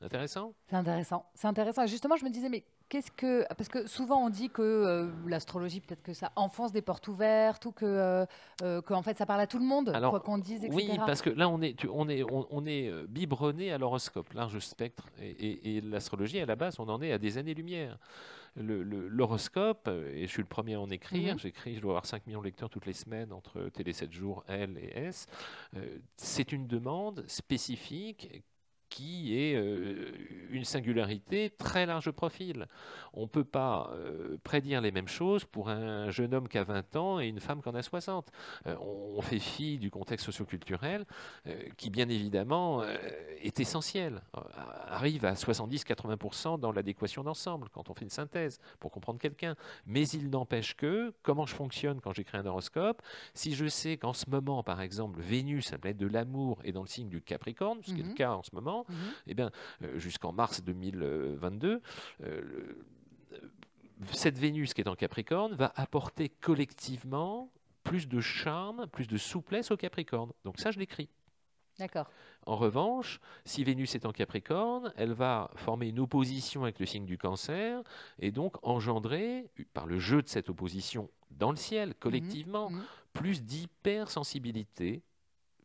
Intéressant? 0.00 0.52
C'est 0.68 0.76
intéressant. 0.76 1.24
C'est 1.34 1.46
intéressant. 1.46 1.86
Justement, 1.86 2.16
je 2.16 2.24
me 2.24 2.30
disais, 2.30 2.50
mais 2.50 2.64
qu'est-ce 2.90 3.10
que. 3.10 3.46
Parce 3.54 3.68
que 3.68 3.86
souvent, 3.86 4.22
on 4.22 4.28
dit 4.28 4.50
que 4.50 4.60
euh, 4.60 5.10
l'astrologie, 5.26 5.80
peut-être 5.80 6.02
que 6.02 6.12
ça 6.12 6.30
enfonce 6.36 6.72
des 6.72 6.82
portes 6.82 7.08
ouvertes 7.08 7.64
ou 7.64 7.72
que, 7.72 7.86
euh, 7.86 8.26
euh, 8.62 8.82
en 8.90 9.02
fait, 9.02 9.16
ça 9.16 9.24
parle 9.24 9.40
à 9.40 9.46
tout 9.46 9.58
le 9.58 9.64
monde, 9.64 9.92
quoi 9.92 10.20
qu'on 10.20 10.36
dise, 10.36 10.62
etc. 10.64 10.76
Oui, 10.76 10.98
parce 11.06 11.22
que 11.22 11.30
là, 11.30 11.48
on 11.48 11.62
est, 11.62 11.76
on 11.86 12.08
est, 12.08 12.22
on, 12.22 12.66
est 12.66 12.92
biberonné 13.08 13.72
à 13.72 13.78
l'horoscope, 13.78 14.32
large 14.34 14.58
spectre. 14.58 15.08
Et, 15.22 15.76
et 15.76 15.80
l'astrologie, 15.80 16.40
à 16.40 16.46
la 16.46 16.56
base, 16.56 16.78
on 16.78 16.88
en 16.88 17.00
est 17.00 17.12
à 17.12 17.18
des 17.18 17.38
années-lumière 17.38 17.98
l'horoscope, 18.56 19.88
et 19.88 20.26
je 20.26 20.30
suis 20.30 20.42
le 20.42 20.48
premier 20.48 20.74
à 20.74 20.80
en 20.80 20.90
écrire, 20.90 21.34
mhm. 21.34 21.40
j'écris, 21.40 21.76
je 21.76 21.80
dois 21.80 21.92
avoir 21.92 22.06
5 22.06 22.26
millions 22.26 22.40
de 22.40 22.44
lecteurs 22.44 22.70
toutes 22.70 22.86
les 22.86 22.92
semaines 22.92 23.32
entre 23.32 23.68
Télé 23.68 23.92
7 23.92 24.12
jours, 24.12 24.44
L 24.48 24.78
et 24.78 24.98
S, 24.98 25.26
c'est 26.16 26.52
une 26.52 26.66
demande 26.66 27.24
spécifique 27.26 28.44
qui 28.94 29.36
est 29.36 29.56
euh, 29.56 30.12
une 30.50 30.64
singularité 30.64 31.50
très 31.50 31.84
large 31.84 32.12
profil. 32.12 32.68
On 33.12 33.22
ne 33.22 33.26
peut 33.26 33.42
pas 33.42 33.90
euh, 33.92 34.36
prédire 34.44 34.80
les 34.80 34.92
mêmes 34.92 35.08
choses 35.08 35.44
pour 35.44 35.68
un 35.68 36.12
jeune 36.12 36.32
homme 36.32 36.46
qui 36.46 36.58
a 36.58 36.62
20 36.62 36.94
ans 36.94 37.18
et 37.18 37.26
une 37.26 37.40
femme 37.40 37.60
qui 37.60 37.68
en 37.68 37.74
a 37.74 37.82
60. 37.82 38.30
Euh, 38.68 38.76
on 38.78 39.20
fait 39.20 39.40
fi 39.40 39.78
du 39.78 39.90
contexte 39.90 40.26
socioculturel 40.26 41.06
qui, 41.76 41.90
bien 41.90 42.08
évidemment, 42.08 42.84
est 43.42 43.58
essentiel, 43.58 44.22
arrive 44.86 45.24
à 45.24 45.34
70-80% 45.34 46.60
dans 46.60 46.70
l'adéquation 46.70 47.24
d'ensemble 47.24 47.68
quand 47.70 47.90
on 47.90 47.94
fait 47.94 48.04
une 48.04 48.10
synthèse 48.10 48.60
pour 48.78 48.92
comprendre 48.92 49.18
quelqu'un. 49.18 49.56
Mais 49.86 50.06
il 50.08 50.30
n'empêche 50.30 50.76
que, 50.76 51.12
comment 51.22 51.46
je 51.46 51.54
fonctionne 51.54 52.00
quand 52.00 52.12
j'écris 52.12 52.38
un 52.38 52.46
horoscope, 52.46 53.02
si 53.34 53.54
je 53.54 53.66
sais 53.66 53.96
qu'en 53.96 54.12
ce 54.12 54.30
moment, 54.30 54.62
par 54.62 54.80
exemple, 54.80 55.20
Vénus, 55.20 55.72
la 55.72 55.78
planète 55.78 55.98
de 55.98 56.06
l'amour, 56.06 56.60
est 56.64 56.72
dans 56.72 56.82
le 56.82 56.88
signe 56.88 57.08
du 57.08 57.20
Capricorne, 57.20 57.80
ce 57.82 57.92
qui 57.92 58.00
est 58.00 58.04
le 58.04 58.10
mhm. 58.10 58.14
cas 58.14 58.32
en 58.32 58.42
ce 58.42 58.54
moment, 58.54 58.83
Eh 59.26 59.34
bien, 59.34 59.50
euh, 59.82 59.98
jusqu'en 59.98 60.32
mars 60.32 60.62
2022, 60.62 61.80
euh, 62.22 62.84
cette 64.12 64.38
Vénus 64.38 64.74
qui 64.74 64.80
est 64.80 64.88
en 64.88 64.96
Capricorne 64.96 65.54
va 65.54 65.72
apporter 65.76 66.28
collectivement 66.28 67.50
plus 67.82 68.08
de 68.08 68.20
charme, 68.20 68.86
plus 68.88 69.06
de 69.06 69.16
souplesse 69.16 69.70
au 69.70 69.76
Capricorne. 69.76 70.32
Donc 70.44 70.58
ça, 70.58 70.70
je 70.70 70.78
l'écris. 70.78 71.08
D'accord. 71.78 72.08
En 72.46 72.56
revanche, 72.56 73.20
si 73.44 73.64
Vénus 73.64 73.94
est 73.94 74.06
en 74.06 74.12
Capricorne, 74.12 74.92
elle 74.96 75.12
va 75.12 75.50
former 75.56 75.88
une 75.88 75.98
opposition 75.98 76.62
avec 76.62 76.78
le 76.78 76.86
signe 76.86 77.04
du 77.04 77.18
Cancer 77.18 77.82
et 78.18 78.30
donc 78.30 78.56
engendrer, 78.62 79.50
par 79.72 79.86
le 79.86 79.98
jeu 79.98 80.22
de 80.22 80.28
cette 80.28 80.50
opposition 80.50 81.10
dans 81.30 81.50
le 81.50 81.56
ciel, 81.56 81.94
collectivement, 81.94 82.70
mhm. 82.70 82.78
Mhm. 82.78 82.84
plus 83.12 83.42
d'hypersensibilité 83.42 85.02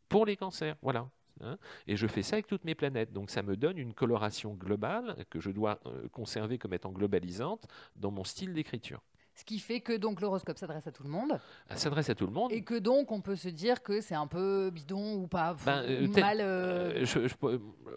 pour 0.08 0.26
les 0.26 0.36
cancers. 0.36 0.76
Voilà. 0.82 1.08
Hein, 1.42 1.58
et 1.88 1.96
je 1.96 2.08
fais 2.08 2.22
ça 2.22 2.36
avec 2.36 2.48
toutes 2.48 2.66
mes 2.66 2.76
planètes. 2.76 3.14
Donc 3.14 3.30
ça 3.30 3.42
me 3.42 3.56
donne 3.56 3.78
une 3.78 3.94
coloration 3.94 4.54
globale 4.54 5.26
que 5.30 5.40
je 5.40 5.52
dois 5.52 5.80
euh, 5.86 6.08
conserver 6.10 6.58
comme 6.58 6.74
étant 6.74 6.92
globalisante 6.92 7.68
dans 7.96 8.12
mon 8.12 8.24
style 8.24 8.54
d'écriture. 8.54 9.02
Ce 9.36 9.46
qui 9.46 9.60
fait 9.60 9.80
que 9.80 9.96
donc 9.96 10.20
l'horoscope 10.20 10.58
s'adresse 10.58 10.86
à 10.86 10.92
tout 10.92 11.04
le 11.04 11.10
monde. 11.10 11.40
Ça 11.70 11.78
s'adresse 11.78 12.10
à 12.10 12.16
tout 12.16 12.26
le 12.26 12.34
monde. 12.34 12.52
Et 12.52 12.62
que 12.62 12.78
donc 12.78 13.10
on 13.12 13.22
peut 13.22 13.38
se 13.38 13.48
dire 13.48 13.82
que 13.82 14.02
c'est 14.02 14.16
un 14.16 14.28
peu 14.28 14.70
bidon 14.70 15.16
ou 15.16 15.28
pas 15.28 15.56
ben, 15.66 15.82
euh, 15.84 16.08
mal. 16.10 16.40
Euh, 16.42 17.06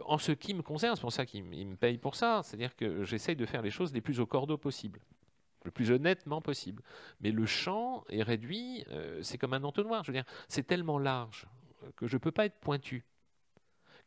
en 0.04 0.18
ce 0.18 0.30
qui 0.30 0.54
me 0.54 0.62
concerne, 0.62 0.94
c'est 0.94 1.00
pour 1.00 1.12
ça 1.12 1.26
qu'il 1.26 1.42
me 1.42 1.74
paye 1.74 1.98
pour 1.98 2.14
ça. 2.14 2.42
C'est-à-dire 2.44 2.76
que 2.76 3.02
j'essaye 3.02 3.34
de 3.34 3.44
faire 3.44 3.62
les 3.62 3.72
choses 3.72 3.92
les 3.92 4.00
plus 4.00 4.20
au 4.20 4.26
cordeau 4.26 4.56
possible 4.56 5.00
le 5.64 5.70
plus 5.70 5.92
honnêtement 5.92 6.40
possible. 6.40 6.82
Mais 7.20 7.30
le 7.30 7.46
champ 7.46 8.02
est 8.08 8.24
réduit, 8.24 8.84
c'est 9.20 9.38
comme 9.38 9.52
un 9.52 9.62
entonnoir. 9.62 10.02
Je 10.02 10.10
veux 10.10 10.16
dire, 10.16 10.24
c'est 10.48 10.66
tellement 10.66 10.98
large 10.98 11.46
que 11.94 12.08
je 12.08 12.16
ne 12.16 12.18
peux 12.18 12.32
pas 12.32 12.46
être 12.46 12.58
pointu. 12.58 13.04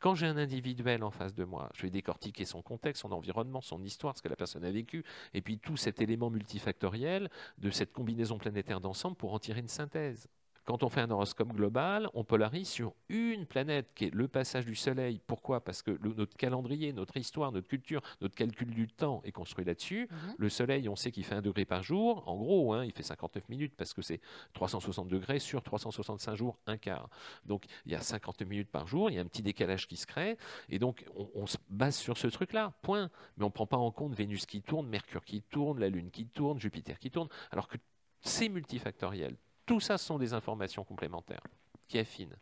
Quand 0.05 0.13
j'ai 0.13 0.27
un 0.27 0.37
individuel 0.37 1.03
en 1.03 1.09
face 1.09 1.33
de 1.33 1.45
moi, 1.45 1.71
je 1.73 1.81
vais 1.81 1.89
décortiquer 1.89 2.45
son 2.45 2.61
contexte, 2.61 3.01
son 3.01 3.11
environnement, 3.11 3.59
son 3.61 3.81
histoire, 3.81 4.15
ce 4.15 4.21
que 4.21 4.27
la 4.27 4.35
personne 4.35 4.63
a 4.63 4.69
vécu, 4.69 5.03
et 5.33 5.41
puis 5.41 5.57
tout 5.57 5.77
cet 5.77 5.99
élément 5.99 6.29
multifactoriel 6.29 7.31
de 7.57 7.71
cette 7.71 7.91
combinaison 7.91 8.37
planétaire 8.37 8.81
d'ensemble 8.81 9.15
pour 9.17 9.33
en 9.33 9.39
tirer 9.39 9.61
une 9.61 9.67
synthèse. 9.67 10.29
Quand 10.65 10.81
on 10.81 10.89
fait 10.89 11.01
un 11.01 11.11
horoscope 11.11 11.53
global, 11.53 12.09
on 12.15 12.23
polarise 12.23 12.67
sur 12.67 12.93
une 13.09 13.45
planète 13.45 13.91
qui 13.93 14.05
est 14.05 14.13
le 14.13 14.27
passage 14.27 14.65
du 14.65 14.75
Soleil. 14.75 15.21
Pourquoi? 15.27 15.63
Parce 15.63 15.83
que 15.83 15.91
notre 16.03 16.35
calendrier, 16.35 16.91
notre 16.91 17.17
histoire, 17.17 17.51
notre 17.51 17.67
culture, 17.67 18.01
notre 18.19 18.33
calcul 18.33 18.73
du 18.73 18.87
temps 18.87 19.21
est 19.23 19.31
construit 19.31 19.63
là-dessus. 19.63 20.07
Mhm. 20.09 20.35
Le 20.39 20.49
Soleil, 20.49 20.89
on 20.89 20.95
sait 20.95 21.11
qu'il 21.11 21.23
fait 21.23 21.35
un 21.35 21.43
degré 21.43 21.65
par 21.65 21.83
jour. 21.83 22.27
En 22.27 22.35
gros, 22.35 22.73
hein, 22.73 22.83
il 22.83 22.91
fait 22.93 23.03
59 23.03 23.47
minutes 23.47 23.75
parce 23.77 23.93
que 23.93 24.01
c'est 24.01 24.19
360 24.53 25.07
degrés 25.07 25.37
sur 25.37 25.61
365 25.61 26.35
jours, 26.35 26.57
un 26.65 26.77
quart. 26.77 27.09
Donc 27.45 27.65
il 27.85 27.91
y 27.91 27.95
a 27.95 28.01
50 28.01 28.41
minutes 28.41 28.71
par 28.71 28.87
jour, 28.87 29.11
il 29.11 29.15
y 29.15 29.19
a 29.19 29.21
un 29.21 29.27
petit 29.27 29.43
décalage 29.43 29.87
qui 29.87 29.97
se 29.97 30.07
crée. 30.07 30.35
Et 30.69 30.79
donc 30.79 31.05
on, 31.15 31.29
on 31.35 31.45
se 31.45 31.57
base 31.69 31.95
sur 31.95 32.17
ce 32.17 32.25
truc-là, 32.25 32.73
point. 32.81 33.11
Mais 33.37 33.43
on 33.43 33.49
ne 33.49 33.53
prend 33.53 33.67
pas 33.67 33.77
en 33.77 33.91
compte 33.91 34.15
Vénus 34.15 34.47
qui 34.47 34.63
tourne, 34.63 34.87
Mercure 34.87 35.23
qui 35.23 35.43
tourne, 35.43 35.79
la 35.79 35.89
Lune 35.89 36.09
qui 36.09 36.25
tourne, 36.25 36.59
Jupiter 36.59 36.97
qui 36.97 37.11
tourne. 37.11 37.29
Alors 37.51 37.67
que 37.67 37.77
c'est 38.21 38.49
multifactoriel. 38.49 39.37
Tout 39.65 39.79
ça 39.79 39.97
sont 39.97 40.17
des 40.17 40.33
informations 40.33 40.83
complémentaires 40.83 41.41
qui 41.87 41.97
affinent. 41.97 42.35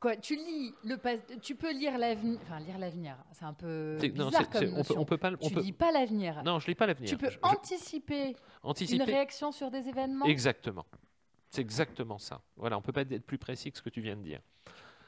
Quoi, 0.00 0.16
tu 0.16 0.34
lis 0.34 0.74
le 0.82 0.96
tu 1.38 1.54
peux 1.54 1.72
lire 1.72 1.96
l'avenir, 1.96 2.40
enfin 2.42 2.58
lire 2.58 2.76
l'avenir, 2.76 3.16
c'est 3.30 3.44
un 3.44 3.52
peu 3.52 3.98
bizarre 4.00 4.50
comme 4.50 4.64
notion. 4.64 4.96
On 4.98 5.04
peut, 5.04 5.16
pas, 5.16 5.36
tu 5.36 5.54
lis 5.54 5.72
pas 5.72 5.92
l'avenir. 5.92 6.42
Non, 6.42 6.58
je 6.58 6.66
lis 6.66 6.74
pas 6.74 6.86
l'avenir. 6.86 7.08
Tu 7.08 7.16
peux 7.16 7.30
anticiper, 7.42 8.34
une 8.64 9.02
réaction 9.02 9.52
sur 9.52 9.70
des 9.70 9.88
événements. 9.88 10.26
Exactement. 10.26 10.84
C'est 11.50 11.60
exactement 11.60 12.18
ça. 12.18 12.40
Voilà, 12.56 12.78
on 12.78 12.82
peut 12.82 12.92
pas 12.92 13.02
être 13.02 13.24
plus 13.24 13.38
précis 13.38 13.70
que 13.70 13.78
ce 13.78 13.82
que 13.82 13.90
tu 13.90 14.00
viens 14.00 14.16
de 14.16 14.22
dire 14.22 14.40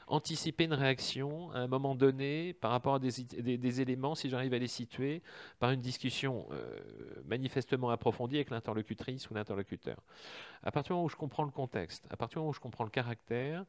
anticiper 0.07 0.65
une 0.65 0.73
réaction 0.73 1.51
à 1.51 1.59
un 1.59 1.67
moment 1.67 1.95
donné 1.95 2.53
par 2.53 2.71
rapport 2.71 2.95
à 2.95 2.99
des, 2.99 3.81
éléments, 3.81 4.15
si 4.15 4.29
j'arrive 4.29 4.53
à 4.53 4.59
les 4.59 4.67
situer, 4.67 5.21
par 5.59 5.71
une 5.71 5.81
discussion 5.81 6.47
euh, 6.51 6.79
manifestement 7.25 7.89
approfondie 7.89 8.35
avec 8.35 8.49
l'interlocutrice 8.49 9.29
ou 9.29 9.33
l'interlocuteur. 9.33 9.97
À 10.63 10.71
partir 10.71 10.89
du 10.89 10.93
moment 10.93 11.05
où 11.05 11.09
je 11.09 11.15
comprends 11.15 11.43
le 11.43 11.51
contexte, 11.51 12.07
à 12.09 12.17
partir 12.17 12.35
du 12.35 12.39
moment 12.39 12.49
où 12.49 12.53
je 12.53 12.59
comprends 12.59 12.83
le 12.83 12.89
caractère, 12.89 13.65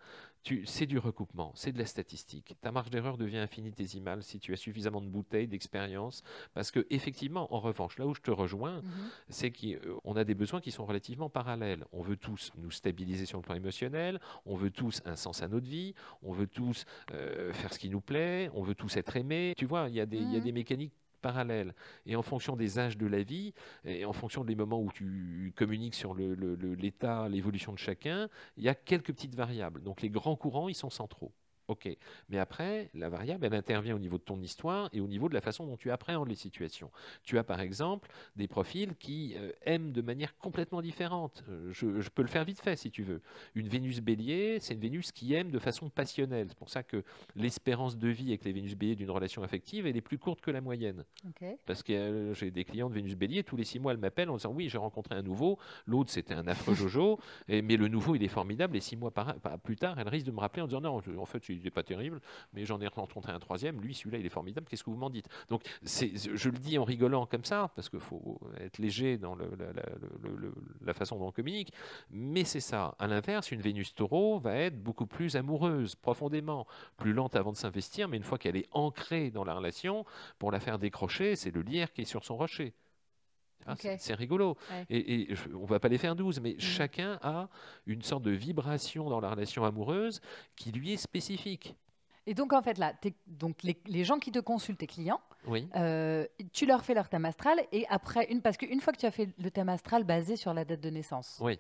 c'est 0.64 0.86
du 0.86 0.98
recoupement, 0.98 1.52
c'est 1.54 1.72
de 1.72 1.78
la 1.78 1.86
statistique. 1.86 2.56
Ta 2.60 2.70
marge 2.70 2.90
d'erreur 2.90 3.18
devient 3.18 3.38
infinitésimale 3.38 4.22
si 4.22 4.38
tu 4.38 4.52
as 4.52 4.56
suffisamment 4.56 5.00
de 5.00 5.08
bouteilles, 5.08 5.48
d'expérience, 5.48 6.22
parce 6.54 6.70
que 6.70 6.86
effectivement, 6.90 7.52
en 7.52 7.60
revanche, 7.60 7.98
là 7.98 8.06
où 8.06 8.14
je 8.14 8.20
te 8.20 8.30
rejoins, 8.30 8.80
mhm. 8.80 9.10
c'est 9.28 9.50
qu'on 9.50 10.16
a 10.16 10.24
des 10.24 10.34
besoins 10.34 10.60
qui 10.60 10.70
sont 10.70 10.86
relativement 10.86 11.28
parallèles. 11.28 11.84
On 11.92 12.00
veut 12.00 12.16
tous 12.16 12.52
nous 12.56 12.70
stabiliser 12.70 13.26
sur 13.26 13.38
le 13.38 13.42
plan 13.42 13.54
émotionnel, 13.54 14.20
on 14.44 14.54
veut 14.54 14.70
tous 14.70 15.02
un 15.04 15.16
sens 15.16 15.42
à 15.42 15.48
notre 15.48 15.66
vie, 15.66 15.94
on 16.26 16.32
veut 16.32 16.46
tous 16.46 16.84
euh, 17.12 17.52
faire 17.52 17.72
ce 17.72 17.78
qui 17.78 17.88
nous 17.88 18.00
plaît, 18.00 18.50
on 18.54 18.62
veut 18.62 18.74
tous 18.74 18.96
être 18.96 19.16
aimés. 19.16 19.54
Tu 19.56 19.64
vois, 19.66 19.88
il 19.88 19.94
y, 19.94 20.00
a 20.00 20.04
y 20.04 20.06
Mhm. 20.20 20.40
des 20.40 20.52
mécaniques 20.52 20.92
parallèles. 21.22 21.74
Et 22.04 22.14
en 22.14 22.22
fonction 22.22 22.56
des 22.56 22.78
âges 22.78 22.96
de 22.98 23.06
la 23.06 23.22
vie, 23.22 23.52
et 23.84 24.04
en 24.04 24.12
fonction 24.12 24.44
des 24.44 24.54
moments 24.54 24.80
où 24.80 24.92
tu 24.92 25.52
communiques 25.56 25.94
sur 25.94 26.14
le- 26.14 26.34
le- 26.34 26.54
le- 26.54 26.74
l'état, 26.74 27.28
l'évolution 27.28 27.72
de 27.72 27.78
chacun, 27.78 28.28
il 28.56 28.64
y 28.64 28.68
a 28.68 28.74
quelques 28.74 29.12
petites 29.12 29.34
variables. 29.34 29.82
Donc 29.82 30.02
les 30.02 30.10
grands 30.10 30.36
courants, 30.36 30.68
ils 30.68 30.74
sont 30.74 30.90
centraux. 30.90 31.32
OK. 31.68 31.88
Mais 32.28 32.38
après, 32.38 32.90
la 32.94 33.08
variable, 33.08 33.44
elle 33.44 33.54
intervient 33.54 33.96
au 33.96 33.98
niveau 33.98 34.18
de 34.18 34.22
ton 34.22 34.40
histoire 34.40 34.88
et 34.92 35.00
au 35.00 35.08
niveau 35.08 35.28
de 35.28 35.34
la 35.34 35.40
façon 35.40 35.66
dont 35.66 35.76
tu 35.76 35.90
appréhendes 35.90 36.28
les 36.28 36.34
situations. 36.36 36.90
Tu 37.24 37.38
as 37.38 37.44
par 37.44 37.60
exemple 37.60 38.08
des 38.36 38.46
profils 38.46 38.94
qui 38.96 39.34
euh, 39.36 39.50
aiment 39.64 39.90
de 39.92 40.00
manière 40.02 40.36
complètement 40.38 40.80
différente. 40.80 41.42
Euh, 41.48 41.72
je, 41.72 42.00
je 42.00 42.08
peux 42.08 42.22
le 42.22 42.28
faire 42.28 42.44
vite 42.44 42.60
fait 42.60 42.76
si 42.76 42.90
tu 42.90 43.02
veux. 43.02 43.20
Une 43.54 43.68
Vénus 43.68 44.00
bélier, 44.00 44.58
c'est 44.60 44.74
une 44.74 44.80
Vénus 44.80 45.10
qui 45.12 45.34
aime 45.34 45.50
de 45.50 45.58
façon 45.58 45.90
passionnelle. 45.90 46.46
C'est 46.50 46.58
pour 46.58 46.70
ça 46.70 46.82
que 46.82 47.02
l'espérance 47.34 47.96
de 47.98 48.08
vie 48.08 48.28
avec 48.28 48.44
les 48.44 48.52
Vénus 48.52 48.74
bélier 48.76 48.94
d'une 48.96 49.10
relation 49.10 49.42
affective, 49.42 49.86
elle 49.86 49.96
est 49.96 50.00
plus 50.00 50.18
courte 50.18 50.40
que 50.40 50.50
la 50.50 50.60
moyenne. 50.60 51.04
Parce 51.66 51.82
que 51.82 51.92
euh, 51.92 52.34
j'ai 52.34 52.50
des 52.50 52.64
clients 52.64 52.88
de 52.88 52.94
Vénus 52.94 53.14
Bélier, 53.16 53.42
tous 53.42 53.56
les 53.56 53.64
six 53.64 53.78
mois, 53.78 53.92
elles 53.92 53.98
m'appellent 53.98 54.30
en 54.30 54.36
disant 54.36 54.52
Oui, 54.52 54.68
j'ai 54.68 54.78
rencontré 54.78 55.14
un 55.14 55.22
nouveau. 55.22 55.58
L'autre, 55.86 56.10
c'était 56.10 56.34
un 56.34 56.46
affreux 56.46 56.74
Jojo. 56.76 57.18
Et- 57.48 57.62
mais 57.62 57.76
le 57.76 57.88
nouveau, 57.88 58.14
il 58.14 58.22
est 58.22 58.28
formidable. 58.28 58.76
Et 58.76 58.80
six 58.80 58.96
mois 58.96 59.10
par- 59.10 59.34
par- 59.40 59.58
plus 59.58 59.76
tard, 59.76 59.98
elle 59.98 60.08
risque 60.08 60.26
de 60.26 60.32
me 60.32 60.38
rappeler 60.40 60.62
en 60.62 60.66
disant 60.66 60.80
Non, 60.80 61.02
en 61.18 61.26
fait, 61.26 61.42
il 61.56 61.64
n'est 61.64 61.70
pas 61.70 61.82
terrible, 61.82 62.20
mais 62.52 62.64
j'en 62.64 62.80
ai 62.80 62.86
rencontré 62.86 63.32
un 63.32 63.38
troisième. 63.38 63.80
Lui, 63.80 63.94
celui-là, 63.94 64.18
il 64.18 64.26
est 64.26 64.30
formidable. 64.30 64.66
Qu'est-ce 64.68 64.84
que 64.84 64.90
vous 64.90 64.96
m'en 64.96 65.10
dites? 65.10 65.28
Donc, 65.48 65.62
je 65.82 66.48
le 66.48 66.58
dis 66.58 66.78
en 66.78 66.84
rigolant 66.84 67.26
comme 67.26 67.44
ça, 67.44 67.70
parce 67.74 67.88
qu'il 67.88 68.00
faut 68.00 68.40
être 68.58 68.78
léger 68.78 69.18
dans 69.18 69.34
la, 69.34 69.46
la 70.80 70.94
façon 70.94 71.18
dont 71.18 71.28
on 71.28 71.32
communique. 71.32 71.72
Mais 72.10 72.44
c'est 72.44 72.60
ça. 72.60 72.94
À 72.98 73.06
l'inverse, 73.06 73.50
une 73.50 73.60
Vénus 73.60 73.94
taureau 73.94 74.38
va 74.38 74.54
être 74.56 74.82
beaucoup 74.82 75.06
plus 75.06 75.36
amoureuse, 75.36 75.94
profondément, 75.94 76.66
plus 76.96 77.12
lente 77.12 77.36
avant 77.36 77.52
de 77.52 77.56
s'investir, 77.56 78.08
mais 78.08 78.16
une 78.16 78.22
fois 78.22 78.38
qu'elle 78.38 78.56
est 78.56 78.68
ancrée 78.72 79.30
dans 79.30 79.44
la 79.44 79.54
relation, 79.54 80.04
pour 80.38 80.50
la 80.50 80.60
faire 80.60 80.78
décrocher, 80.78 81.36
c'est 81.36 81.50
le 81.50 81.62
lierre 81.62 81.92
qui 81.92 82.02
est 82.02 82.06
sur 82.06 82.24
son 82.24 82.36
rocher. 82.36 82.74
Ah, 83.64 83.74
c'est- 83.76 84.14
rigolo. 84.14 84.56
Ouais. 84.70 84.86
Et, 84.90 85.28
on 85.54 85.64
va 85.64 85.80
pas 85.80 85.88
les 85.88 85.98
faire 85.98 86.14
12, 86.14 86.40
mais 86.40 86.56
chacun 86.58 87.18
a 87.22 87.48
une 87.86 88.02
sorte 88.02 88.22
de 88.22 88.30
vibration 88.30 89.08
dans 89.10 89.20
la 89.20 89.30
relation 89.30 89.64
amoureuse 89.64 90.20
qui 90.54 90.72
lui 90.72 90.92
est 90.92 90.96
spécifique. 90.96 91.74
Et 92.28 92.34
donc, 92.34 92.52
en 92.52 92.60
fait, 92.62 92.78
là, 92.78 92.92
donc 93.26 93.62
les, 93.62 93.80
les 93.86 94.04
gens 94.04 94.18
qui 94.18 94.32
te 94.32 94.40
consultent, 94.40 94.78
tes 94.78 94.86
clients, 94.88 95.20
Oui. 95.46 95.68
euh, 95.76 96.26
tu 96.52 96.66
leur 96.66 96.84
fais 96.84 96.94
leur 96.94 97.08
thème 97.08 97.24
astral 97.24 97.60
et 97.72 97.86
après, 97.88 98.26
une, 98.32 98.42
parce 98.42 98.56
qu'une 98.56 98.80
fois 98.80 98.92
que 98.92 98.98
tu 98.98 99.06
as 99.06 99.12
fait 99.12 99.28
le 99.38 99.50
thème 99.50 99.68
astral 99.68 100.02
basé 100.04 100.34
sur 100.36 100.52
la 100.52 100.64
date 100.64 100.80
de 100.80 100.90
naissance, 100.90 101.38
Oui. 101.40 101.58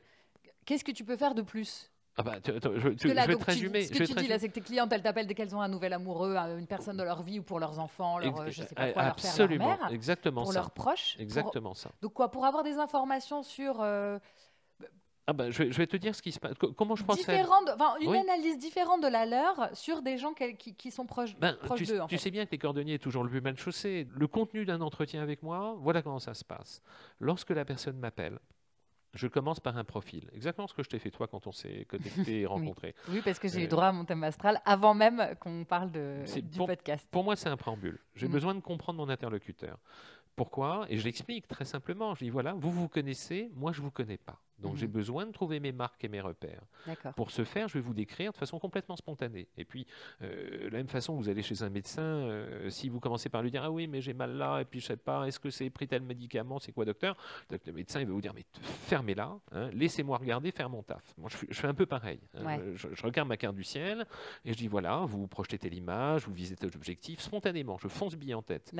qu'est-ce 0.64 0.82
que 0.84 0.90
tu 0.92 1.04
peux 1.04 1.16
faire 1.16 1.34
de 1.34 1.42
plus? 1.42 1.90
Ah 2.18 2.22
bah, 2.22 2.40
tu- 2.40 2.50
je, 2.52 2.88
tu- 2.90 3.12
là, 3.12 3.22
je 3.24 3.28
vais 3.28 3.36
te 3.36 3.44
résumer. 3.44 3.82
ce 3.82 3.92
je 3.92 3.98
que 3.98 4.04
vais 4.04 4.06
tu 4.06 4.14
dis 4.14 4.26
là, 4.28 4.38
c'est 4.38 4.48
que 4.48 4.54
tes 4.54 4.62
clientes, 4.62 4.90
elles 4.92 5.02
t'appellent 5.02 5.26
dès 5.26 5.34
qu'elles 5.34 5.54
ont 5.54 5.60
un 5.60 5.68
nouvel 5.68 5.92
amoureux, 5.92 6.34
euh, 6.34 6.56
une 6.58 6.66
personne 6.66 6.96
de 6.96 7.02
leur 7.02 7.22
vie 7.22 7.40
ou 7.40 7.42
pour 7.42 7.60
leurs 7.60 7.78
enfants, 7.78 8.18
leur, 8.18 8.40
euh, 8.40 8.46
je 8.48 8.62
sais 8.62 8.74
pas 8.74 8.86
Ex- 8.86 8.94
quoi, 8.94 9.04
leur 9.04 9.14
père, 9.16 9.24
leur 9.24 9.30
Absolument, 9.32 9.66
mère, 9.78 9.88
exactement 9.92 10.42
pour 10.44 10.52
ça. 10.52 10.60
leurs 10.60 10.70
proches. 10.70 11.12
pour- 11.14 11.22
Exactement 11.22 11.74
ça. 11.74 11.90
Donc 12.00 12.14
quoi, 12.14 12.30
pour 12.30 12.46
avoir 12.46 12.62
des 12.62 12.78
informations 12.78 13.42
sur 13.42 13.82
euh, 13.82 14.18
Ah 15.26 15.34
bah, 15.34 15.50
je, 15.50 15.64
vais, 15.64 15.72
je 15.72 15.76
vais 15.76 15.86
te 15.86 15.96
dire 15.98 16.14
ce 16.14 16.22
qui 16.22 16.32
se 16.32 16.38
passe. 16.40 16.54
Co- 16.54 16.72
Comment 16.72 16.96
je 16.96 17.04
procède 17.04 17.26
différentes, 17.26 17.68
enfin, 17.74 17.96
une 18.00 18.08
Oui. 18.10 18.16
analyse 18.18 18.58
différente 18.58 19.02
de 19.02 19.08
la 19.08 19.26
leur 19.26 19.68
sur 19.76 20.00
des 20.00 20.16
gens 20.16 20.32
qui, 20.32 20.74
qui 20.74 20.90
sont 20.90 21.04
proches, 21.04 21.36
Ben, 21.36 21.54
proches 21.64 21.80
tu, 21.80 21.84
d'eux. 21.86 22.00
tu 22.08 22.16
fait. 22.16 22.22
sais 22.22 22.30
bien 22.30 22.46
que 22.46 22.52
les 22.52 22.58
cordonniers 22.58 22.94
est 22.94 22.98
toujours 23.02 23.24
le 23.24 23.28
plus 23.30 23.40
mal 23.42 23.58
chaussé. 23.58 24.06
Le 24.14 24.26
contenu 24.26 24.64
d'un 24.64 24.80
entretien 24.80 25.20
avec 25.22 25.42
moi, 25.42 25.74
voilà 25.80 26.00
comment 26.00 26.20
ça 26.20 26.32
se 26.32 26.44
passe. 26.44 26.80
Lorsque 27.20 27.50
la 27.50 27.66
personne 27.66 27.98
m'appelle, 27.98 28.38
je 29.16 29.26
commence 29.26 29.58
par 29.60 29.76
un 29.76 29.84
profil. 29.84 30.28
Exactement 30.34 30.66
ce 30.68 30.74
que 30.74 30.82
je 30.82 30.88
t'ai 30.88 30.98
fait 30.98 31.10
toi 31.10 31.26
quand 31.26 31.46
on 31.46 31.52
s'est 31.52 31.84
connecté 31.88 32.40
et 32.42 32.46
rencontré. 32.46 32.94
Oui, 33.08 33.20
parce 33.24 33.38
que 33.38 33.48
j'ai 33.48 33.62
eu 33.62 33.64
Euh, 33.64 33.68
droit 33.68 33.86
à 33.86 33.92
mon 33.92 34.04
thème 34.04 34.22
astral 34.24 34.60
avant 34.64 34.94
même 34.94 35.34
qu'on 35.40 35.64
parle 35.64 35.90
de, 35.90 36.18
du 36.40 36.56
pour- 36.58 36.66
podcast. 36.68 37.08
Pour 37.10 37.24
moi, 37.24 37.34
c'est 37.36 37.48
un 37.48 37.56
préambule. 37.56 37.98
J'ai 38.14 38.28
Mm. 38.28 38.32
besoin 38.32 38.54
de 38.54 38.60
comprendre 38.60 38.98
mon 38.98 39.08
interlocuteur. 39.08 39.78
Pourquoi? 40.36 40.84
Et 40.90 40.98
je 40.98 41.04
l'explique 41.04 41.48
très 41.48 41.64
simplement. 41.64 42.14
Je 42.14 42.24
dis 42.24 42.30
voilà, 42.30 42.52
vous 42.52 42.70
vous 42.70 42.88
connaissez, 42.88 43.50
moi 43.54 43.72
je 43.72 43.80
vous 43.80 43.90
connais 43.90 44.18
pas. 44.18 44.38
Donc 44.58 44.76
j'ai 44.76 44.86
besoin 44.86 45.26
de 45.26 45.32
trouver 45.32 45.60
mes 45.60 45.72
marques 45.72 46.02
et 46.04 46.08
mes 46.08 46.20
repères. 46.20 46.62
Pour 47.12 47.30
ce 47.30 47.44
faire, 47.44 47.68
je 47.68 47.74
vais 47.74 47.80
vous 47.80 47.92
décrire 47.94 48.32
de 48.32 48.36
façon 48.36 48.58
complètement 48.58 48.96
spontanée. 48.96 49.48
Et 49.58 49.64
puis, 49.64 49.86
euh, 50.22 50.64
de 50.64 50.68
la 50.68 50.78
même 50.78 50.88
façon, 50.88 51.14
vous 51.16 51.28
allez 51.28 51.42
chez 51.42 51.62
un 51.62 51.68
médecin, 51.68 52.02
euh, 52.02 52.70
si 52.70 52.88
vous 52.88 52.98
commencez 53.00 53.28
par 53.28 53.42
lui 53.42 53.50
dire 53.50 53.62
Ah 53.64 53.70
oui, 53.70 53.86
mais 53.86 54.00
j'ai 54.00 54.14
mal 54.14 54.32
là, 54.36 54.60
et 54.60 54.64
puis 54.64 54.80
je 54.80 54.86
sais 54.86 54.96
pas, 54.96 55.26
est-ce 55.26 55.38
que 55.38 55.50
c'est 55.50 55.68
pris 55.70 55.86
tel 55.86 56.02
médicament 56.02 56.58
C'est 56.58 56.72
quoi, 56.72 56.84
docteur? 56.84 57.16
Le 57.50 57.72
médecin, 57.72 58.00
il 58.00 58.06
va 58.06 58.12
vous 58.12 58.20
dire 58.20 58.32
Mais 58.34 58.44
fermez-la, 58.86 59.38
hein, 59.52 59.70
laissez-moi 59.72 60.18
regarder, 60.18 60.50
faire 60.52 60.70
mon 60.70 60.82
taf. 60.82 61.02
Moi, 61.18 61.28
je, 61.30 61.36
fais- 61.36 61.46
je 61.50 61.60
fais 61.60 61.68
un 61.68 61.74
peu 61.74 61.86
pareil. 61.86 62.20
hein. 62.34 62.44
Ouais. 62.58 62.72
Je, 62.76 62.88
je 62.92 63.02
regarde 63.02 63.28
ma 63.28 63.36
carte 63.36 63.56
du 63.56 63.64
ciel 63.64 64.06
et 64.44 64.52
je 64.52 64.58
dis 64.58 64.68
Voilà, 64.68 65.04
vous 65.06 65.26
projetez 65.26 65.58
telle 65.58 65.74
image, 65.74 66.26
vous 66.26 66.32
visez 66.34 66.56
tel 66.56 66.70
objectif, 66.74 67.20
spontanément, 67.20 67.78
je 67.78 67.88
fonce 67.88 68.14
bille 68.16 68.34
en 68.34 68.42
tête. 68.42 68.70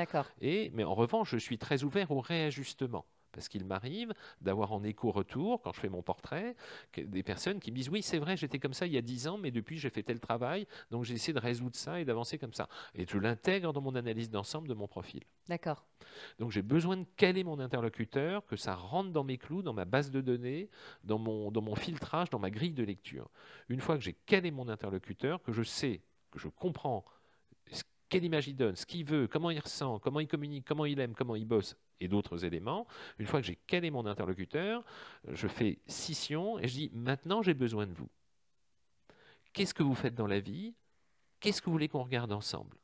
Et, 0.41 0.71
mais 0.75 0.85
en 0.85 0.95
revanche, 0.95 1.31
je 1.33 1.39
suis 1.39 1.59
très 1.59 1.85
ouvert 1.85 2.11
au 2.11 2.21
réajustement. 2.21 3.05
Parce 3.37 3.49
qu'il 3.49 3.65
m'arrive 3.65 4.13
d'avoir 4.41 4.73
en 4.73 4.83
écho-retour, 4.83 5.61
quand 5.63 5.73
je 5.73 5.81
fais 5.81 5.89
mon 5.89 6.03
portrait, 6.03 6.57
des 6.97 7.23
personnes 7.23 7.61
qui 7.61 7.71
me 7.71 7.77
disent 7.77 7.91
Oui, 7.91 8.03
c'est 8.03 8.19
vrai, 8.19 8.37
j'étais 8.37 8.59
comme 8.59 8.75
ça 8.75 8.87
il 8.87 8.93
y 8.93 8.99
a 8.99 9.03
10 9.03 9.29
ans, 9.29 9.39
mais 9.39 9.51
depuis, 9.53 9.79
j'ai 9.79 9.91
fait 9.91 10.03
tel 10.03 10.19
travail, 10.19 10.67
donc 10.91 11.05
j'ai 11.05 11.15
essayé 11.15 11.33
de 11.33 11.39
résoudre 11.39 11.77
ça 11.77 12.01
et 12.01 12.05
d'avancer 12.05 12.39
comme 12.39 12.55
ça. 12.55 12.69
Et 12.95 13.07
je 13.09 13.19
l'intègre 13.19 13.73
dans 13.73 13.81
mon 13.81 13.95
analyse 13.95 14.31
d'ensemble 14.31 14.67
de 14.69 14.75
mon 14.75 14.89
profil. 14.89 15.23
D'accord. 15.49 15.85
Donc 16.39 16.51
j'ai 16.51 16.63
besoin 16.63 16.97
de 16.97 17.05
caler 17.17 17.45
mon 17.45 17.61
interlocuteur, 17.61 18.45
que 18.47 18.57
ça 18.57 18.75
rentre 18.75 19.11
dans 19.11 19.25
mes 19.25 19.39
clous, 19.39 19.63
dans 19.63 19.73
ma 19.75 19.85
base 19.85 20.11
de 20.11 20.21
données, 20.21 20.71
dans 21.05 21.19
mon, 21.19 21.51
dans 21.51 21.63
mon 21.63 21.75
filtrage, 21.75 22.31
dans 22.31 22.39
ma 22.39 22.51
grille 22.51 22.73
de 22.73 22.83
lecture. 22.85 23.29
Une 23.69 23.81
fois 23.81 23.97
que 23.97 24.03
j'ai 24.03 24.15
calé 24.15 24.51
mon 24.51 24.69
interlocuteur, 24.69 25.43
que 25.43 25.53
je 25.53 25.63
sais, 25.63 26.01
que 26.31 26.39
je 26.39 26.49
comprends 26.49 27.05
ce- 27.71 27.83
quelle 28.09 28.25
image 28.25 28.49
il 28.49 28.57
donne, 28.57 28.77
ce 28.77 28.87
qu'il 28.87 29.05
veut, 29.05 29.27
comment 29.29 29.51
il 29.51 29.59
ressent, 29.61 29.99
comment 29.99 30.21
il 30.21 30.29
communique, 30.29 30.65
comment 30.67 30.87
il 30.87 30.99
aime, 31.01 31.15
comment 31.15 31.37
il 31.37 31.45
bosse, 31.45 31.77
et 32.01 32.09
d'autres 32.09 32.45
éléments, 32.45 32.87
une 33.19 33.27
fois 33.27 33.41
que 33.41 33.47
j'ai 33.47 33.57
calé 33.57 33.91
mon 33.91 34.07
interlocuteur, 34.07 34.85
je 35.29 35.49
fais 35.49 35.79
scission 35.87 36.59
et 36.59 36.69
je 36.69 36.75
dis 36.75 36.91
maintenant 36.93 37.43
j'ai 37.43 37.55
besoin 37.55 37.87
de 37.87 37.95
vous. 37.95 38.09
Qu'est-ce 39.53 39.75
que 39.75 39.83
vous 39.83 39.95
faites 39.95 40.15
dans 40.15 40.27
la 40.27 40.41
vie? 40.41 40.75
Qu'est-ce 41.41 41.61
que 41.61 41.67
vous 41.67 41.73
voulez 41.73 41.89
qu'on 41.89 42.03
regarde 42.03 42.33
ensemble? 42.33 42.77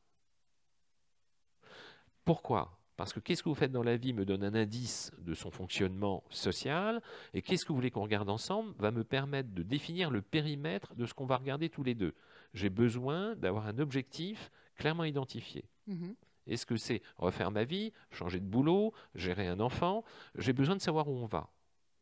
Pourquoi? 2.24 2.78
Parce 2.96 3.12
que 3.12 3.20
qu'est-ce 3.20 3.42
que 3.42 3.48
vous 3.48 3.54
faites 3.54 3.72
dans 3.72 3.82
la 3.82 3.96
vie 3.96 4.12
me 4.12 4.24
donne 4.24 4.44
un 4.44 4.54
indice 4.54 5.10
de 5.18 5.34
son 5.34 5.50
fonctionnement 5.50 6.22
social, 6.30 7.02
et 7.34 7.42
qu'est-ce 7.42 7.64
que 7.64 7.70
vous 7.70 7.74
voulez 7.76 7.90
qu'on 7.90 8.02
regarde 8.02 8.28
ensemble 8.30 8.74
va 8.78 8.90
me 8.90 9.02
permettre 9.02 9.50
de 9.50 9.62
définir 9.62 10.10
le 10.10 10.22
périmètre 10.22 10.94
de 10.94 11.06
ce 11.06 11.14
qu'on 11.14 11.26
va 11.26 11.36
regarder 11.36 11.68
tous 11.68 11.82
les 11.82 11.94
deux. 11.94 12.14
J'ai 12.54 12.70
besoin 12.70 13.34
d'avoir 13.36 13.66
un 13.66 13.78
objectif 13.78 14.50
clairement 14.76 15.04
identifié. 15.04 15.64
Mhm. 15.86 16.14
Est-ce 16.46 16.66
que 16.66 16.76
c'est 16.76 17.02
refaire 17.16 17.50
ma 17.50 17.64
vie, 17.64 17.92
changer 18.10 18.40
de 18.40 18.46
boulot, 18.46 18.92
gérer 19.14 19.46
un 19.48 19.60
enfant? 19.60 20.04
J'ai 20.36 20.52
besoin 20.52 20.76
de 20.76 20.80
savoir 20.80 21.08
où 21.08 21.12
on 21.12 21.26
va. 21.26 21.48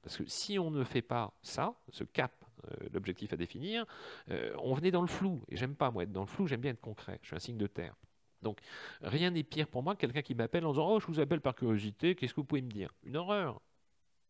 Parce 0.02 0.16
que 0.16 0.24
si 0.26 0.58
on 0.58 0.70
ne 0.70 0.84
fait 0.84 1.02
pas 1.02 1.32
ça, 1.42 1.74
ce 1.90 2.04
cap, 2.04 2.44
euh, 2.66 2.88
l'objectif 2.92 3.32
à 3.32 3.36
définir, 3.36 3.84
euh, 4.30 4.54
on 4.62 4.74
venait 4.74 4.90
dans 4.90 5.02
le 5.02 5.08
flou. 5.08 5.42
Et 5.48 5.56
j'aime 5.56 5.74
pas, 5.74 5.90
moi, 5.90 6.04
être 6.04 6.12
dans 6.12 6.22
le 6.22 6.26
flou, 6.26 6.46
j'aime 6.46 6.60
bien 6.60 6.72
être 6.72 6.80
concret. 6.80 7.18
Je 7.22 7.28
suis 7.28 7.36
un 7.36 7.40
signe 7.40 7.58
de 7.58 7.66
terre. 7.66 7.94
Donc, 8.42 8.58
rien 9.02 9.30
n'est 9.30 9.42
pire 9.42 9.68
pour 9.68 9.82
moi 9.82 9.94
que 9.94 10.00
quelqu'un 10.00 10.22
qui 10.22 10.34
m'appelle 10.34 10.64
en 10.64 10.72
disant 10.72 10.90
Oh, 10.90 11.00
je 11.00 11.06
vous 11.06 11.20
appelle 11.20 11.40
par 11.40 11.54
curiosité, 11.54 12.14
qu'est-ce 12.14 12.32
que 12.32 12.40
vous 12.40 12.46
pouvez 12.46 12.62
me 12.62 12.70
dire? 12.70 12.94
Une 13.02 13.16
horreur. 13.16 13.60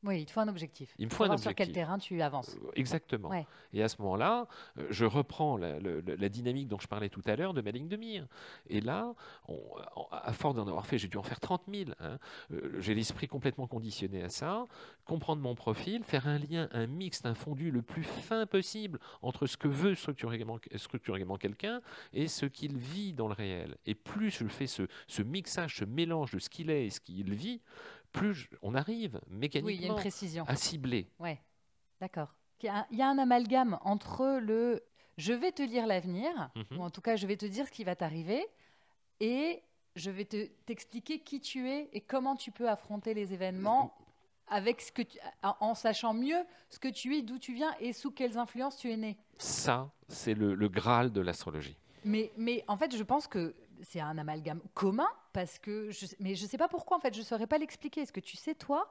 Oui, 0.03 0.21
il 0.21 0.25
te 0.27 0.33
faut 0.33 0.41
un 0.41 0.49
objectif. 0.49 0.95
Il 0.99 1.07
me 1.07 1.11
faut 1.11 1.25
un 1.25 1.27
Savoir 1.27 1.39
sur 1.41 1.55
quel 1.55 1.65
objectif. 1.69 1.75
terrain 1.75 1.99
tu 1.99 2.23
avances. 2.23 2.57
Euh, 2.65 2.71
Exactement. 2.75 3.29
Ouais. 3.29 3.47
Et 3.75 3.83
à 3.83 3.89
ce 3.89 4.01
moment-là, 4.01 4.47
euh, 4.79 4.87
je 4.89 5.05
reprends 5.05 5.59
la, 5.59 5.79
dynamique 6.31 6.69
dont 6.69 6.79
je 6.79 6.87
parlais 6.89 7.11
tout 7.11 7.21
à 7.27 7.37
l'heure 7.37 7.53
de 7.53 7.61
ma 7.61 7.71
ligne 7.71 7.89
de 7.89 7.97
mire. 7.97 8.27
Et 8.69 8.81
là, 8.81 9.13
on- 9.47 9.61
à 10.11 10.33
force 10.33 10.55
d'en 10.55 10.67
avoir 10.67 10.87
fait, 10.87 10.97
j'ai 10.97 11.09
dû 11.09 11.19
en 11.19 11.23
faire 11.23 11.39
30 11.41 11.63
000. 11.71 11.91
hein. 12.01 12.19
Euh, 12.53 12.81
j'ai 12.81 12.95
l'esprit 12.95 13.29
complètement 13.29 13.67
conditionné 13.67 14.23
à 14.23 14.31
ça. 14.31 14.65
Comprendre 15.05 15.43
mon 15.43 15.55
profil, 15.55 16.03
faire 16.03 16.27
un 16.27 16.39
lien, 16.39 16.69
un 16.73 16.87
mixte, 16.87 17.27
un 17.27 17.35
fondu 17.35 17.71
le 17.71 17.83
plus 17.83 18.03
fin 18.05 18.47
possible 18.47 18.99
entre 19.21 19.47
ce 19.47 19.57
que 19.59 19.69
veut 19.69 19.95
structurément, 19.95 20.59
structurément 20.77 21.37
quelqu'un 21.37 21.83
et 22.15 22.27
ce 22.29 22.47
qu'il 22.47 22.79
vit 22.79 23.13
dans 23.13 23.29
le 23.29 23.35
réel. 23.35 23.77
Et 23.85 23.95
plus 23.95 24.31
je 24.31 24.47
fais 24.47 24.67
ce, 24.67 24.85
ce 25.09 25.23
mixage, 25.23 25.77
ce 25.77 25.85
mélange 25.85 26.31
de 26.31 26.39
ce 26.39 26.49
qu'il 26.49 26.71
est 26.71 26.87
et 26.87 26.91
ce 26.91 27.01
qu'il 27.01 27.35
vit, 27.35 27.61
plus 28.13 28.35
je- 28.35 28.49
on 28.63 28.75
arrive 28.75 29.15
Oui, 29.15 29.29
y 29.29 29.31
a 29.31 29.35
une 29.35 29.39
mécaniquement 29.41 29.95
précision. 29.95 30.45
à 30.49 30.57
cibler. 30.57 31.09
Ouais, 31.19 31.41
d'accord. 32.01 32.35
Il 32.63 32.67
y, 32.67 32.69
a 32.69 32.77
un, 32.81 32.87
il 32.91 32.99
y 32.99 33.03
a 33.03 33.09
un 33.09 33.19
amalgame 33.19 33.79
entre 33.83 34.39
le 34.43 34.83
je 35.19 35.33
vais 35.35 35.53
te 35.53 35.63
lire 35.63 35.87
l'avenir, 35.87 36.51
Mhm. 36.57 36.79
ou 36.79 36.83
en 36.83 36.91
tout 36.91 37.01
cas 37.03 37.17
je 37.17 37.27
vais 37.27 37.37
te 37.37 37.47
dire 37.47 37.67
ce 37.67 37.73
qui 37.73 37.85
va 37.85 37.95
t'arriver, 37.97 38.47
et 39.21 39.63
je 39.97 40.11
vais 40.11 40.25
te- 40.25 40.47
t'expliquer 40.67 41.19
qui 41.21 41.41
tu 41.41 41.69
es 41.69 41.89
et 41.93 42.01
comment 42.01 42.37
tu 42.37 42.51
peux 42.51 42.69
affronter 42.69 43.13
les 43.15 43.33
événements 43.33 43.95
avec 44.47 44.81
ce 44.81 44.91
que 44.93 45.03
tu- 45.03 45.19
en 45.43 45.57
en 45.61 45.75
sachant 45.75 46.15
mieux 46.15 46.43
ce 46.71 46.79
que 46.79 46.89
tu 46.89 47.17
es, 47.17 47.23
d'où 47.23 47.39
tu 47.39 47.55
viens 47.55 47.75
et 47.81 47.93
sous 47.93 48.11
quelles 48.11 48.37
influences 48.39 48.77
tu 48.77 48.91
es 48.91 48.97
né. 48.97 49.17
Ça, 49.39 49.91
c'est 50.09 50.35
le, 50.35 50.55
le 50.55 50.69
Graal 50.69 51.13
de 51.13 51.21
l'astrologie. 51.21 51.79
Mais, 52.05 52.33
mais 52.37 52.65
en 52.67 52.77
fait, 52.77 52.97
je 52.97 53.03
pense 53.03 53.27
que 53.27 53.55
c'est 53.83 54.01
un 54.01 54.17
amalgame 54.19 54.61
commun 54.75 55.09
parce 55.33 55.59
que 55.59 55.91
je, 55.91 56.07
mais 56.19 56.35
je 56.35 56.47
sais 56.47 56.59
pas 56.59 56.69
pourquoi 56.69 56.97
en 56.97 57.01
fait, 57.01 57.15
je 57.15 57.23
saurais 57.23 57.47
pas 57.47 57.59
l'expliquer. 57.59 58.03
Est-ce 58.03 58.13
que 58.13 58.21
tu 58.21 58.37
sais 58.37 58.55
toi 58.55 58.91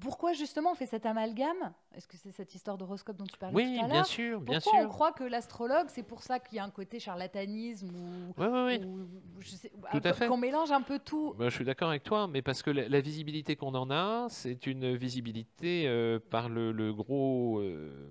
pourquoi 0.00 0.32
justement 0.32 0.70
on 0.70 0.74
fait 0.76 0.86
cet 0.86 1.06
amalgame? 1.06 1.72
Est-ce 1.92 2.06
que 2.06 2.16
c'est 2.16 2.30
cette 2.30 2.54
histoire 2.54 2.78
d'horoscope 2.78 3.16
dont 3.16 3.26
tu 3.26 3.36
parlais 3.36 3.56
Oui, 3.56 3.74
tout 3.74 3.80
à 3.80 3.88
l'heure? 3.88 3.90
bien 3.94 4.04
sûr, 4.04 4.40
bien 4.40 4.60
Pourquoi 4.60 4.80
on 4.80 4.82
sûr. 4.84 4.88
croit 4.90 5.10
que 5.12 5.24
l'astrologue, 5.24 5.86
c'est 5.88 6.04
pour 6.04 6.22
ça 6.22 6.38
qu'il 6.38 6.54
y 6.54 6.58
a 6.60 6.64
un 6.64 6.70
côté 6.70 7.00
charlatanisme 7.00 7.88
ou, 7.96 8.32
Oui, 8.38 8.46
oui, 8.48 8.60
oui. 8.78 8.84
ou- 8.86 9.00
ou 9.38 9.40
je 9.40 9.48
sais- 9.56 9.72
Tout 9.90 10.00
à 10.04 10.12
fait. 10.12 10.28
qu'on 10.28 10.36
mélange 10.36 10.70
un 10.70 10.82
peu 10.82 11.00
tout 11.00 11.34
Ben, 11.36 11.48
je 11.48 11.54
suis 11.56 11.64
d'accord 11.64 11.88
avec 11.88 12.04
toi, 12.04 12.28
mais 12.28 12.42
parce 12.42 12.62
que 12.62 12.70
la, 12.70 12.88
la 12.88 13.00
visibilité 13.00 13.56
qu'on 13.56 13.74
en 13.74 13.90
a, 13.90 14.28
c'est 14.30 14.68
une 14.68 14.94
visibilité 14.94 15.88
euh, 15.88 16.20
par 16.20 16.48
le, 16.48 16.70
le 16.70 16.94
gros 16.94 17.58
euh, 17.58 18.08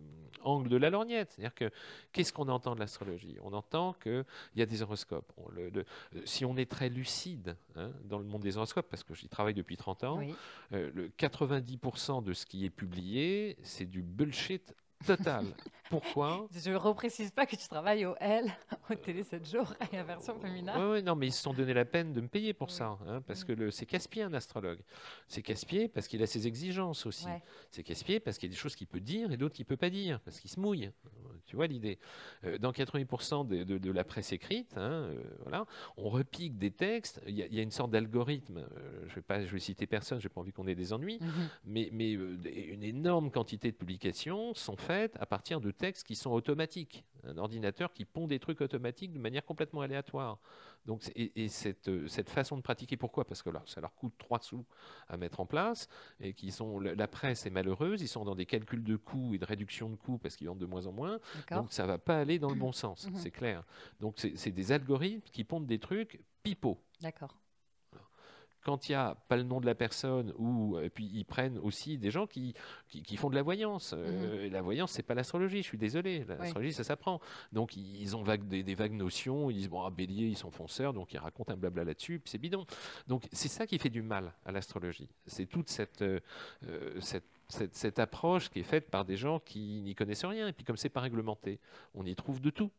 angle 0.48 0.70
de 0.70 0.78
la 0.78 0.90
lorgnette. 0.90 1.32
C'est-à-dire 1.34 1.54
que 1.54 1.70
qu'est-ce 2.12 2.32
qu'on 2.34 2.48
entend 2.48 2.74
de 2.76 2.80
l'astrologie? 2.80 3.38
On 3.44 3.54
entend 3.54 3.94
qu'il 3.94 4.26
y 4.56 4.62
a 4.62 4.66
des 4.66 4.82
horoscopes. 4.82 5.32
On- 5.38 5.50
le- 5.52 5.70
le- 5.70 5.86
si 6.26 6.46
on 6.46 6.56
est 6.58 6.70
très 6.70 6.90
lucide 6.90 7.56
hein, 7.76 7.92
dans 8.06 8.18
le 8.20 8.26
monde 8.26 8.42
des 8.42 8.58
horoscopes, 8.58 8.88
parce 8.90 9.04
que 9.04 9.14
j'y 9.14 9.28
travaille 9.30 9.54
depuis 9.54 9.78
30 9.78 10.04
ans, 10.04 10.18
Oui. 10.20 10.34
euh, 10.74 10.90
le 10.94 11.10
90% 11.10 12.22
de 12.24 12.34
ce 12.34 12.46
qui 12.46 12.66
est 12.66 12.70
publié, 12.70 13.58
c'est 13.64 13.86
du 13.86 14.02
bullshit 14.02 14.74
total. 15.06 15.46
Pourquoi 15.90 16.48
Je 16.54 16.72
ne 16.72 16.76
reprécise 16.76 17.32
pas 17.32 17.46
que 17.46 17.56
tu 17.56 17.68
travailles 17.70 18.06
au 18.06 18.16
L, 18.20 18.52
au 18.90 18.96
Télé 18.96 19.24
7 19.24 19.50
jours, 19.50 19.74
et 19.94 19.98
à 19.98 20.04
version 20.04 20.38
féminin. 20.40 20.78
Ouais, 20.78 20.92
ouais, 20.92 21.02
non, 21.02 21.16
mais 21.16 21.28
ils 21.28 21.32
se 21.32 21.42
sont 21.42 21.54
donné 21.54 21.74
la 21.74 21.86
peine 21.86 22.14
de 22.14 22.20
me 22.22 22.28
payer 22.28 22.54
pour 22.54 22.68
Oui. 22.68 22.74
ça, 22.74 22.98
hein, 23.08 23.22
parce 23.22 23.44
Mm. 23.44 23.48
que 23.48 23.52
le- 23.54 23.72
c'est 23.72 23.86
casse-pied 23.86 24.24
un 24.24 24.34
astrologue. 24.34 24.80
C'est 25.28 25.42
casse-pied 25.42 25.88
parce 25.88 26.08
qu'il 26.10 26.22
a 26.22 26.28
ses 26.28 26.46
exigences 26.46 27.06
aussi. 27.06 27.26
Ouais. 27.28 27.42
C'est 27.72 27.84
casse-pied 27.84 28.20
parce 28.20 28.38
qu'il 28.38 28.50
y 28.50 28.52
a 28.52 28.56
des 28.56 28.60
choses 28.60 28.76
qu'il 28.76 28.88
peut 28.88 29.00
dire 29.00 29.32
et 29.32 29.38
d'autres 29.38 29.56
qu'il 29.56 29.66
peut 29.66 29.78
pas 29.78 29.90
dire, 29.90 30.20
parce 30.22 30.40
qu'il 30.42 30.50
se 30.52 30.60
mouille. 30.60 30.92
Tu 31.46 31.56
vois 31.56 31.68
l'idée 31.68 31.98
Euh, 32.44 32.58
Dans 32.58 32.74
80% 32.74 33.46
de, 33.48 33.64
de- 33.64 33.78
de 33.78 33.92
la 33.92 34.04
presse 34.04 34.34
écrite, 34.34 34.74
hein, 34.76 34.82
euh, 34.92 35.24
voilà, 35.44 35.66
on 35.96 36.10
repique 36.10 36.58
des 36.58 36.72
textes. 36.72 37.22
Il 37.28 37.36
y, 37.36 37.44
a- 37.44 37.46
il 37.46 37.56
y 37.56 37.60
a 37.60 37.64
une 37.64 37.72
sorte 37.72 37.92
d'algorithme. 37.92 38.58
euh, 38.58 39.06
je 39.08 39.16
vais 39.16 39.22
pas, 39.22 39.46
je 39.46 39.52
vais 39.54 39.60
citer 39.60 39.88
personne. 39.88 40.20
J'ai 40.20 40.28
pas 40.30 40.42
envie 40.42 40.52
qu'on 40.52 40.68
ait 40.68 40.76
des 40.76 40.92
ennuis 40.92 41.20
Mhm. 41.22 41.50
mais, 41.66 42.16
euh, 42.16 42.38
une 42.74 42.84
énorme 42.84 43.32
quantité 43.32 43.72
de 43.72 43.78
publications 43.78 44.54
sont 44.54 44.76
à 44.89 45.26
partir 45.26 45.60
de 45.62 45.71
textes 45.71 46.06
qui 46.08 46.15
sont 46.15 46.32
automatiques. 46.32 47.04
Un 47.23 47.38
ordinateur 47.38 47.91
qui 47.93 48.06
pond 48.06 48.28
des 48.28 48.39
trucs 48.39 48.62
automatiques 48.62 49.12
de 49.12 49.19
manière 49.19 49.43
complètement 49.43 49.82
aléatoire. 49.82 50.39
Donc, 50.86 51.02
et, 51.15 51.43
et 51.43 51.50
cette, 51.50 51.89
euh, 51.89 52.08
cette 52.08 52.30
façon 52.30 52.56
de 52.56 52.62
pratiquer, 52.62 52.95
pourquoi? 52.95 53.26
Parce 53.26 53.43
que 53.43 53.50
là, 53.50 53.62
ça 53.65 53.82
leur 53.82 53.93
coûte 53.95 54.13
trois 54.17 54.39
sous 54.39 54.65
à 55.10 55.17
mettre 55.17 55.39
en 55.41 55.45
place, 55.45 55.88
et 56.21 56.34
qui 56.34 56.52
sont 56.52 56.80
la 56.80 57.08
presse 57.08 57.45
est 57.45 57.50
malheureuse, 57.50 58.02
ils 58.02 58.08
sont 58.08 58.23
dans 58.23 58.36
des 58.36 58.45
calculs 58.45 58.84
de 58.84 58.95
coûts 58.95 59.34
et 59.36 59.38
de 59.39 59.45
réduction 59.45 59.89
de 59.89 59.95
coûts 59.95 60.17
parce 60.17 60.36
qu'ils 60.38 60.47
vendent 60.47 60.60
de 60.60 60.65
moins 60.65 60.86
en 60.88 60.93
moins, 60.93 61.19
donc 61.62 61.73
ça 61.73 61.86
va 61.86 61.97
pas 61.97 62.19
aller 62.19 62.39
dans 62.39 62.50
le 62.50 62.56
bon 62.56 62.71
sens, 62.71 63.08
Mhm. 63.10 63.17
c'est 63.17 63.32
clair. 63.32 63.63
Donc 64.00 64.15
c'est 64.17 64.38
c'est 64.38 64.52
des 64.52 64.71
algorithmes 64.71 65.28
qui 65.32 65.43
pondent 65.43 65.67
des 65.67 65.80
trucs 65.80 66.21
pipeaux 66.43 66.82
D'accord. 67.02 67.36
Quand 68.68 68.90
il 68.90 68.92
n'y 68.92 68.96
a 68.98 69.16
pas 69.30 69.38
le 69.38 69.44
nom 69.44 69.62
de 69.62 69.66
la 69.66 69.76
personne, 69.76 70.34
ou 70.38 70.78
et 70.80 70.90
puis 70.90 71.10
ils 71.14 71.24
prennent 71.24 71.58
aussi 71.60 71.98
des 71.98 72.12
gens 72.12 72.28
qui, 72.28 72.54
qui, 72.90 73.02
qui 73.02 73.16
font 73.16 73.30
de 73.30 73.36
la 73.36 73.42
voyance. 73.42 73.96
Euh, 73.98 74.44
et 74.44 74.50
la 74.50 74.62
voyance, 74.62 74.92
c'est 74.92 75.04
pas 75.04 75.14
l'astrologie, 75.14 75.60
je 75.64 75.68
suis 75.70 75.78
désolé. 75.78 76.26
L'astrologie, 76.28 76.74
ça 76.74 76.84
s'apprend. 76.84 77.22
Donc 77.54 77.78
ils 77.78 78.02
ils 78.02 78.18
ont 78.18 78.24
vague, 78.24 78.46
des, 78.46 78.64
des 78.64 78.76
vagues 78.76 78.92
notions, 78.92 79.50
ils 79.50 79.56
disent, 79.56 79.70
bon, 79.70 79.84
ah, 79.84 79.90
bélier, 79.90 80.28
ils 80.28 80.36
sont 80.36 80.52
fonceurs, 80.52 80.92
donc 80.92 81.14
ils 81.14 81.18
racontent 81.18 81.54
un 81.54 81.56
blabla 81.56 81.86
là-dessus, 81.86 82.20
puis 82.20 82.30
c'est 82.30 82.38
bidon. 82.38 82.66
Donc 83.08 83.30
c'est 83.32 83.48
ça 83.48 83.66
qui 83.66 83.80
fait 83.80 83.90
du 83.90 84.02
mal 84.02 84.34
à 84.46 84.52
l'astrologie. 84.52 85.08
C'est 85.28 85.46
toute 85.46 85.70
cette, 85.70 86.02
euh, 86.02 86.20
euh, 86.68 87.00
cette, 87.00 87.24
cette, 87.48 87.74
cette 87.74 88.00
approche 88.00 88.50
qui 88.50 88.60
est 88.60 88.64
faite 88.64 88.92
par 88.92 89.06
des 89.06 89.16
gens 89.16 89.40
qui 89.40 89.82
n'y 89.82 89.96
connaissent 89.96 90.26
rien. 90.26 90.50
Et 90.50 90.52
puis 90.52 90.66
comme 90.66 90.76
c'est 90.76 90.90
pas 90.90 91.00
réglementé, 91.00 91.62
on 91.94 92.06
y 92.06 92.16
trouve 92.16 92.42
de 92.42 92.50
tout. 92.50 92.70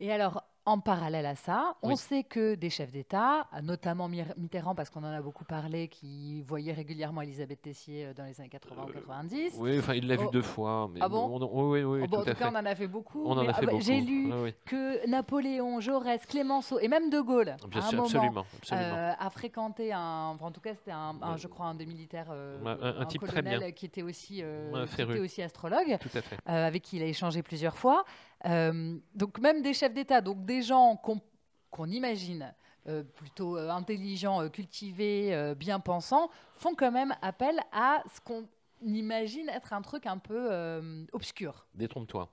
Et 0.00 0.12
alors, 0.12 0.42
en 0.68 0.80
parallèle 0.80 1.26
à 1.26 1.36
ça, 1.36 1.76
on 1.82 1.90
Oui. 1.90 1.96
sait 1.96 2.24
que 2.24 2.56
des 2.56 2.70
chefs 2.70 2.90
d'État, 2.90 3.46
notamment 3.62 4.08
Mitterrand, 4.08 4.74
parce 4.74 4.90
qu'on 4.90 5.04
en 5.04 5.12
a 5.12 5.20
beaucoup 5.22 5.44
parlé, 5.44 5.86
qui 5.86 6.42
voyait 6.42 6.72
régulièrement 6.72 7.22
Elisabeth 7.22 7.62
Tessier 7.62 8.06
euh, 8.06 8.14
dans 8.14 8.24
les 8.24 8.40
années 8.40 8.48
80 8.48 8.82
ou 8.84 8.88
Euh, 8.88 8.92
90. 8.94 9.54
Oui, 9.60 9.78
enfin, 9.78 9.94
il 9.94 10.08
l'a 10.08 10.16
vu 10.16 10.24
Oh. 10.26 10.30
deux 10.32 10.42
fois. 10.42 10.90
Mais 10.92 10.98
Ah 11.00 11.08
bon 11.08 11.24
on- 11.24 11.40
on- 11.40 11.70
oui, 11.70 11.84
oui, 11.84 11.84
oui, 11.84 12.00
Oh, 12.02 12.08
bon, 12.08 12.16
en 12.16 12.20
tout 12.24 12.26
cas, 12.30 12.34
fait. 12.34 12.44
on 12.46 12.56
en 12.58 12.66
a 12.66 12.74
fait 12.74 12.88
beaucoup. 12.88 13.22
On 13.24 13.38
en 13.38 13.46
a 13.46 13.52
fait 13.52 13.60
ah 13.62 13.66
bah, 13.66 13.70
beaucoup. 13.72 13.84
J'ai 13.84 14.00
lu 14.00 14.32
oui. 14.34 14.54
que 14.64 15.06
Napoléon, 15.08 15.78
Jaurès, 15.78 16.26
Clémenceau 16.26 16.80
et 16.80 16.88
même 16.88 17.10
De 17.10 17.20
Gaulle, 17.20 17.54
Bien 17.68 17.80
à 17.80 17.84
un 17.84 17.88
sûr, 17.88 17.96
moment, 17.98 18.04
absolument. 18.06 18.46
absolument. 18.58 18.86
euh, 18.96 19.12
a 19.20 19.30
fréquenté 19.30 19.92
un, 19.92 20.32
enfin, 20.34 20.46
en 20.46 20.50
tout 20.50 20.60
cas 20.60 20.74
c'était 20.74 20.90
un, 20.90 21.14
un, 21.22 21.32
Ouais. 21.34 21.38
je 21.38 21.46
crois 21.46 21.66
un 21.66 21.76
des 21.76 21.86
militaires, 21.86 22.26
euh, 22.30 22.58
un- 22.64 23.02
un 23.02 23.06
type 23.06 23.22
très 23.22 23.36
colonel 23.36 23.60
bien. 23.60 23.70
qui 23.70 23.86
était 23.86 24.02
aussi, 24.02 24.40
euh, 24.42 24.84
qui 24.88 25.00
était 25.00 25.20
aussi 25.20 25.42
astrologue, 25.42 25.96
Tout 26.00 26.08
à 26.18 26.22
fait. 26.22 26.36
euh, 26.48 26.66
avec 26.66 26.82
qui 26.82 26.96
il 26.96 27.04
a 27.04 27.06
échangé 27.06 27.44
plusieurs 27.44 27.76
fois. 27.76 28.04
Euh, 28.44 28.98
donc 29.14 29.38
même 29.38 29.62
des 29.62 29.72
chefs 29.74 29.94
d'État, 29.94 30.20
donc 30.20 30.44
des 30.44 30.62
gens 30.62 30.96
qu'on 30.96 31.86
imagine 31.90 32.54
euh, 32.86 33.02
plutôt 33.02 33.56
euh, 33.56 33.70
intelligents, 33.70 34.48
cultivés, 34.50 35.54
bien 35.56 35.80
pensants, 35.80 36.30
font 36.54 36.74
quand 36.74 36.92
même 36.92 37.14
appel 37.22 37.58
à 37.72 38.02
ce 38.14 38.20
qu'on 38.20 38.46
imagine 38.82 39.48
être 39.48 39.72
un 39.72 39.82
truc 39.82 40.06
un 40.06 40.18
peu 40.18 41.06
obscur. 41.12 41.66
Détrompe-toi. 41.74 42.30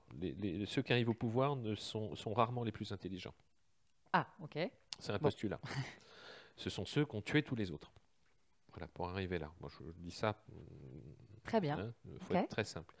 Ceux 0.66 0.82
qui 0.82 0.92
arrivent 0.92 1.08
au 1.08 1.14
pouvoir 1.14 1.56
ne 1.56 1.74
sont, 1.74 2.14
sont 2.14 2.34
rarement 2.34 2.62
les 2.64 2.72
plus 2.72 2.92
intelligents. 2.92 3.34
Ah, 4.12 4.26
ok. 4.40 4.58
C'est 5.00 5.10
un 5.12 5.16
Bon. 5.16 5.22
postulat. 5.22 5.58
Ce 6.56 6.70
sont 6.70 6.84
ceux 6.84 7.04
qui 7.04 7.16
ont 7.16 7.22
tué 7.22 7.42
tous 7.42 7.56
les 7.56 7.72
autres. 7.72 7.90
Voilà, 8.72 8.86
pour 8.88 9.08
arriver 9.08 9.38
là. 9.38 9.50
Moi, 9.60 9.70
je 9.80 9.90
dis 9.96 10.10
ça. 10.12 10.36
Très 11.44 11.60
bien. 11.60 11.92
Il 12.06 12.18
faut 12.20 12.34
Ok. 12.34 12.40
être 12.40 12.48
très 12.48 12.64
simple. 12.64 12.94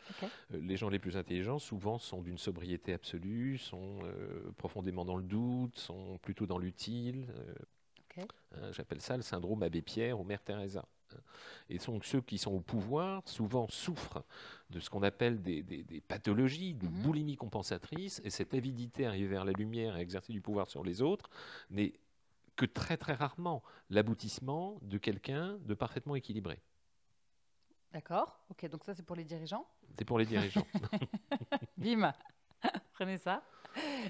Euh, 0.52 0.60
les 0.60 0.76
gens 0.76 0.88
les 0.88 0.98
plus 0.98 1.16
intelligents, 1.16 1.58
souvent, 1.58 1.98
sont 1.98 2.22
d'une 2.22 2.38
sobriété 2.38 2.92
absolue, 2.92 3.58
sont 3.58 3.98
euh, 4.04 4.52
profondément 4.56 5.04
dans 5.04 5.16
le 5.16 5.22
doute, 5.24 5.78
sont 5.78 6.18
plutôt 6.18 6.46
dans 6.46 6.58
l'utile. 6.58 7.26
euh, 7.36 8.24
hein, 8.56 8.72
J'appelle 8.72 9.00
ça 9.00 9.16
le 9.16 9.22
syndrome 9.22 9.62
Abbé 9.62 9.82
Pierre 9.82 10.20
ou 10.20 10.24
Mère 10.24 10.42
Teresa. 10.42 10.84
hein. 11.12 11.18
Et 11.70 11.78
donc 11.78 12.04
ceux 12.04 12.20
qui 12.20 12.38
sont 12.38 12.52
au 12.52 12.60
pouvoir, 12.60 13.22
souvent 13.26 13.66
souffrent 13.68 14.24
de 14.70 14.78
ce 14.80 14.90
qu'on 14.90 15.02
appelle 15.02 15.40
des, 15.42 15.62
des- 15.62 15.82
des 15.84 16.00
pathologies, 16.00 16.74
de 16.74 16.86
Mhm. 16.86 17.02
boulimie 17.02 17.36
compensatrice, 17.36 18.20
et 18.24 18.30
cette 18.30 18.54
avidité 18.54 19.06
à 19.06 19.08
arriver 19.08 19.28
vers 19.28 19.44
la 19.44 19.52
lumière 19.52 19.96
et 19.96 20.00
à 20.00 20.02
exercer 20.02 20.32
du 20.32 20.40
pouvoir 20.40 20.68
sur 20.70 20.84
les 20.84 21.00
autres 21.02 21.30
n'est 21.70 21.94
que 22.56 22.66
très 22.66 22.96
très 22.96 23.14
rarement 23.14 23.62
l'aboutissement 23.90 24.78
de 24.82 24.98
quelqu'un 24.98 25.58
de 25.62 25.74
parfaitement 25.74 26.14
équilibré. 26.14 26.60
D'accord. 27.94 28.40
Ok, 28.50 28.68
donc 28.68 28.84
ça 28.84 28.92
c'est 28.92 29.04
pour 29.04 29.14
les 29.14 29.22
dirigeants. 29.24 29.64
C'est 29.96 30.04
pour 30.04 30.18
les 30.18 30.26
dirigeants. 30.26 30.66
Bim 31.78 32.12
Prenez 32.92 33.18
ça. 33.18 33.40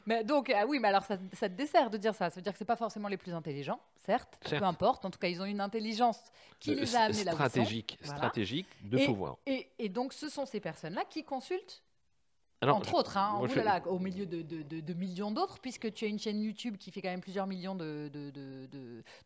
Mais 0.07 0.25
donc, 0.25 0.51
ah 0.51 0.67
oui, 0.67 0.79
mais 0.79 0.89
alors 0.89 1.05
ça, 1.05 1.17
ça 1.35 1.49
te 1.51 1.55
dessert 1.55 1.91
de 1.91 1.99
dire 1.99 2.15
ça. 2.15 2.31
Ça 2.31 2.37
veut 2.37 2.43
dire 2.43 2.53
que 2.53 2.59
c'est 2.59 2.65
pas 2.65 2.77
forcément 2.77 3.09
les 3.09 3.17
plus 3.19 3.33
intelligents, 3.35 3.81
certes, 4.07 4.39
Certes. 4.43 4.61
peu 4.61 4.67
importe. 4.67 5.05
En 5.05 5.11
tout 5.11 5.19
cas, 5.19 5.29
ils 5.29 5.41
ont 5.41 5.45
une 5.47 5.61
intelligence 5.61 6.19
qui 6.61 6.71
Euh, 6.73 6.81
les 6.81 6.97
a 6.97 7.01
amenés 7.03 7.25
là 7.25 7.33
stratégique, 7.33 7.99
Voilà. 8.03 8.17
stratégique 8.17 8.67
de 8.89 8.99
Et- 8.99 9.07
pouvoir. 9.07 9.37
Et, 9.47 9.71
et 9.79 9.89
donc, 9.91 10.13
ce 10.15 10.29
sont 10.31 10.45
ces 10.47 10.61
personnes-là 10.61 11.05
qui 11.09 11.25
consultent, 11.25 11.83
Alors, 12.65 12.77
entre 12.77 12.95
autres, 12.95 13.17
hein, 13.17 13.37
moi, 13.39 13.49
je- 13.49 13.89
au 13.89 13.99
milieu 13.99 14.27
de, 14.27 14.43
de- 14.43 14.63
de- 14.63 14.81
de 14.81 14.95
millions 14.95 15.31
d'autres, 15.31 15.59
puisque 15.61 15.93
tu 15.93 16.05
as 16.05 16.09
une 16.09 16.19
chaîne 16.19 16.43
YouTube 16.43 16.77
qui 16.77 16.91
fait 16.91 17.01
quand 17.01 17.09
même 17.11 17.21
plusieurs 17.21 17.47
millions 17.47 17.75
de, 17.75 18.11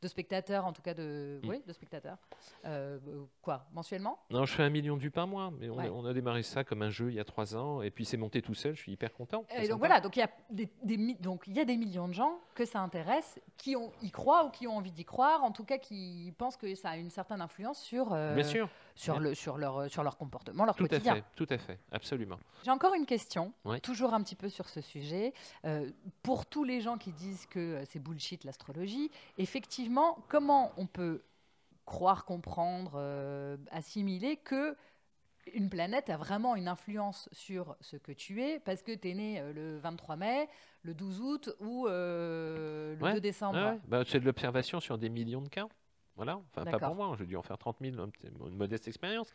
spectateurs, 0.07 0.67
en 0.67 0.73
tout 0.73 0.83
cas 0.83 0.95
de, 0.95 1.41
Mm. 1.43 1.49
oui, 1.49 1.63
de 1.67 1.73
spectateurs. 1.73 2.17
Euh, 2.65 2.99
quoi, 3.43 3.67
mensuellement? 3.73 4.19
Non, 4.31 4.45
je 4.45 4.55
fais 4.55 4.63
un 4.63 4.71
million 4.71 4.97
de 4.97 5.03
vues 5.03 5.11
par 5.11 5.27
mois, 5.27 5.51
mais 5.59 5.69
on, 5.71 5.77
Ouais. 5.77 5.87
a, 5.89 5.93
on 5.93 6.05
a 6.05 6.13
démarré 6.13 6.43
ça 6.43 6.65
comme 6.65 6.83
un 6.83 6.91
jeu 6.91 7.11
il 7.11 7.15
y 7.17 7.21
a 7.21 7.25
trois 7.25 7.57
ans, 7.57 7.83
et 7.83 7.91
puis 7.91 8.05
c'est 8.05 8.17
monté 8.17 8.43
tout 8.43 8.55
seul, 8.55 8.75
je 8.75 8.81
suis 8.83 8.93
hyper 8.93 9.13
content. 9.13 9.45
Et 9.51 9.61
donc 9.63 9.65
sympa. 9.67 9.77
voilà, 9.79 10.01
donc 10.01 10.17
il 10.17 10.21
y 10.21 10.23
a 10.23 10.31
des, 10.51 10.69
des 10.83 10.97
mi- 10.97 11.17
donc 11.17 11.45
il 11.47 11.55
y 11.57 11.61
a 11.61 11.65
des 11.65 11.77
millions 11.77 12.09
de 12.09 12.15
gens 12.15 12.39
que 12.55 12.65
ça 12.65 12.81
intéresse, 12.81 13.39
qui 13.57 13.77
ont, 13.77 13.93
y 14.03 14.11
croient 14.11 14.45
ou 14.47 14.51
qui 14.51 14.67
ont 14.67 14.77
envie 14.77 14.93
d'y 14.93 15.05
croire, 15.05 15.45
en 15.45 15.53
tout 15.53 15.65
cas 15.65 15.79
qui 15.79 16.33
pensent 16.39 16.57
que 16.57 16.75
ça 16.75 16.91
a 16.91 16.97
une 16.97 17.11
certaine 17.11 17.41
influence 17.41 17.79
sur, 17.81 18.13
euh, 18.13 18.35
Bien 18.35 18.45
sûr, 18.45 18.69
sur, 18.99 19.15
bien. 19.15 19.23
le, 19.23 19.35
sur, 19.35 19.59
leur, 19.59 19.89
sur 19.91 20.03
leur 20.03 20.17
comportement, 20.17 20.65
leur 20.65 20.75
tout 20.75 20.89
à 20.91 20.99
fait, 21.01 21.25
tout 21.37 21.47
à 21.51 21.57
fait, 21.59 21.79
absolument. 21.93 22.39
J'ai 22.65 22.71
encore 22.73 22.95
une 22.95 23.07
question, 23.07 23.53
Oui. 23.65 23.81
toujours 23.81 24.13
un 24.13 24.23
petit 24.23 24.35
peu 24.35 24.49
sur 24.49 24.69
ce 24.69 24.81
sujet. 24.81 25.33
Euh, 25.65 25.91
pour 26.23 26.47
tous 26.47 26.65
les 26.65 26.81
gens 26.81 26.99
qui 26.99 27.13
disent 27.13 27.47
que 27.47 27.59
euh, 27.61 27.85
c'est 27.87 28.01
bullshit 28.01 28.43
l'astrologie, 28.45 29.11
effectivement, 29.37 30.19
comment 30.29 30.73
on 30.77 30.87
peut 30.87 31.23
croire, 31.87 32.25
comprendre, 32.25 32.93
euh, 32.97 33.57
assimiler 33.71 34.37
que 34.37 34.77
une 35.55 35.71
planète 35.71 36.11
a 36.11 36.17
vraiment 36.19 36.57
une 36.57 36.69
influence 36.69 37.29
sur 37.33 37.77
ce 37.81 37.97
que 37.97 38.13
tu 38.13 38.43
es? 38.43 38.59
Parce 38.61 38.83
que 38.83 38.93
tu 38.95 39.09
es 39.11 39.15
né 39.15 39.41
euh, 39.41 39.53
le 39.53 39.79
23 39.79 40.17
mai, 40.17 40.49
le 40.83 40.93
12 40.93 41.21
août 41.23 41.51
ou 41.61 41.87
euh, 41.87 42.95
le 42.97 43.03
Ouais, 43.03 43.15
2 43.15 43.21
décembre. 43.21 43.59
Ouais, 43.59 43.79
bah, 43.87 44.03
c'est 44.07 44.21
de 44.21 44.25
l'observation 44.27 44.81
sur 44.81 44.99
des 44.99 45.09
millions 45.09 45.41
de 45.41 45.49
cas. 45.49 45.67
Voilà, 46.19 46.37
enfin 46.53 46.67
pas 46.73 46.81
pour 46.81 46.97
moi, 46.97 47.17
j'ai 47.19 47.25
dû 47.27 47.37
en 47.37 47.43
faire 47.43 47.57
30 47.59 47.81
000, 47.81 47.99
un 48.01 48.09
petit- 48.11 48.27
une 48.29 48.57
modeste 48.57 48.89
expérience, 48.89 49.33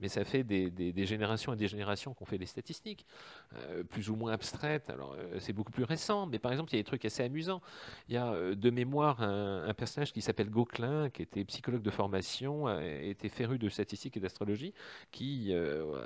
mais 0.00 0.08
ça 0.08 0.24
fait 0.24 0.44
des, 0.44 0.70
des- 0.70 0.92
des 0.92 1.06
générations 1.06 1.52
et 1.54 1.56
des 1.56 1.66
générations 1.68 2.14
qu'on 2.14 2.26
fait 2.26 2.38
les 2.38 2.46
statistiques, 2.46 3.06
euh, 3.54 3.82
plus 3.84 4.10
ou 4.10 4.16
moins 4.16 4.32
abstraites. 4.32 4.90
Alors 4.90 5.14
euh, 5.18 5.38
c'est 5.40 5.54
beaucoup 5.54 5.72
plus 5.72 5.84
récent, 5.84 6.26
mais 6.26 6.38
par 6.38 6.52
exemple 6.52 6.70
il 6.72 6.76
y 6.76 6.78
a 6.78 6.82
des 6.82 6.84
trucs 6.86 7.04
assez 7.06 7.24
amusants. 7.24 7.62
Il 8.08 8.14
y 8.14 8.18
a 8.18 8.32
euh, 8.32 8.54
de 8.54 8.70
mémoire 8.70 9.22
un, 9.22 9.64
un 9.66 9.74
personnage 9.74 10.12
qui 10.12 10.20
s'appelle 10.22 10.50
Gauquelin, 10.50 11.10
qui 11.10 11.22
était 11.22 11.44
psychologue 11.44 11.82
de 11.82 11.90
formation, 11.90 12.68
été 12.78 13.28
féru 13.28 13.58
de 13.58 13.68
statistiques 13.68 14.16
et 14.16 14.20
d'astrologie, 14.20 14.74
qui 15.10 15.52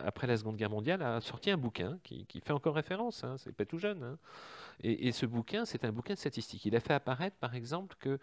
après 0.04 0.26
la 0.26 0.36
Seconde 0.36 0.56
Guerre 0.56 0.70
mondiale 0.70 1.02
a 1.02 1.20
sorti 1.20 1.50
un 1.50 1.56
bouquin 1.56 1.98
qui, 2.04 2.26
qui 2.26 2.40
fait 2.40 2.52
encore 2.52 2.74
référence. 2.74 3.24
Hein, 3.24 3.36
c'est 3.38 3.52
pas 3.52 3.64
tout 3.64 3.78
jeune. 3.78 4.02
hein. 4.02 4.18
Et, 4.82 5.08
et 5.08 5.12
ce 5.12 5.26
bouquin, 5.26 5.64
c'est 5.64 5.84
un 5.84 5.92
bouquin 5.92 6.14
de 6.14 6.18
statistiques. 6.18 6.64
Il 6.64 6.76
a 6.76 6.80
fait 6.80 6.94
apparaître, 6.94 7.36
par 7.36 7.54
exemple, 7.54 7.96
que 8.00 8.18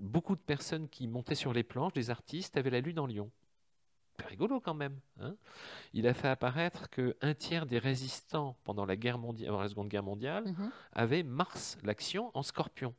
beaucoup 0.00 0.34
de 0.36 0.40
personnes 0.40 0.53
qui 0.88 1.08
montaient 1.08 1.34
sur 1.34 1.52
les 1.52 1.62
planches, 1.62 1.92
des 1.92 2.10
artistes, 2.10 2.56
avaient 2.56 2.70
la 2.70 2.80
lune 2.80 2.98
en 2.98 3.06
lion. 3.06 3.30
C'est 4.18 4.26
rigolo 4.26 4.60
quand 4.60 4.74
même. 4.74 5.00
hein. 5.20 5.34
Il 5.92 6.06
a 6.06 6.14
fait 6.14 6.28
apparaître 6.28 6.88
qu'un 6.90 7.34
tiers 7.34 7.66
des 7.66 7.78
résistants 7.78 8.56
pendant 8.64 8.86
la, 8.86 8.96
guerre 8.96 9.18
mondiale, 9.18 9.48
pendant 9.48 9.62
la 9.62 9.68
Seconde 9.68 9.88
Guerre 9.88 10.04
mondiale 10.04 10.44
Mhm. 10.44 10.70
avaient 10.92 11.22
Mars, 11.24 11.78
l'action, 11.82 12.30
en 12.34 12.42
scorpion. 12.42 12.94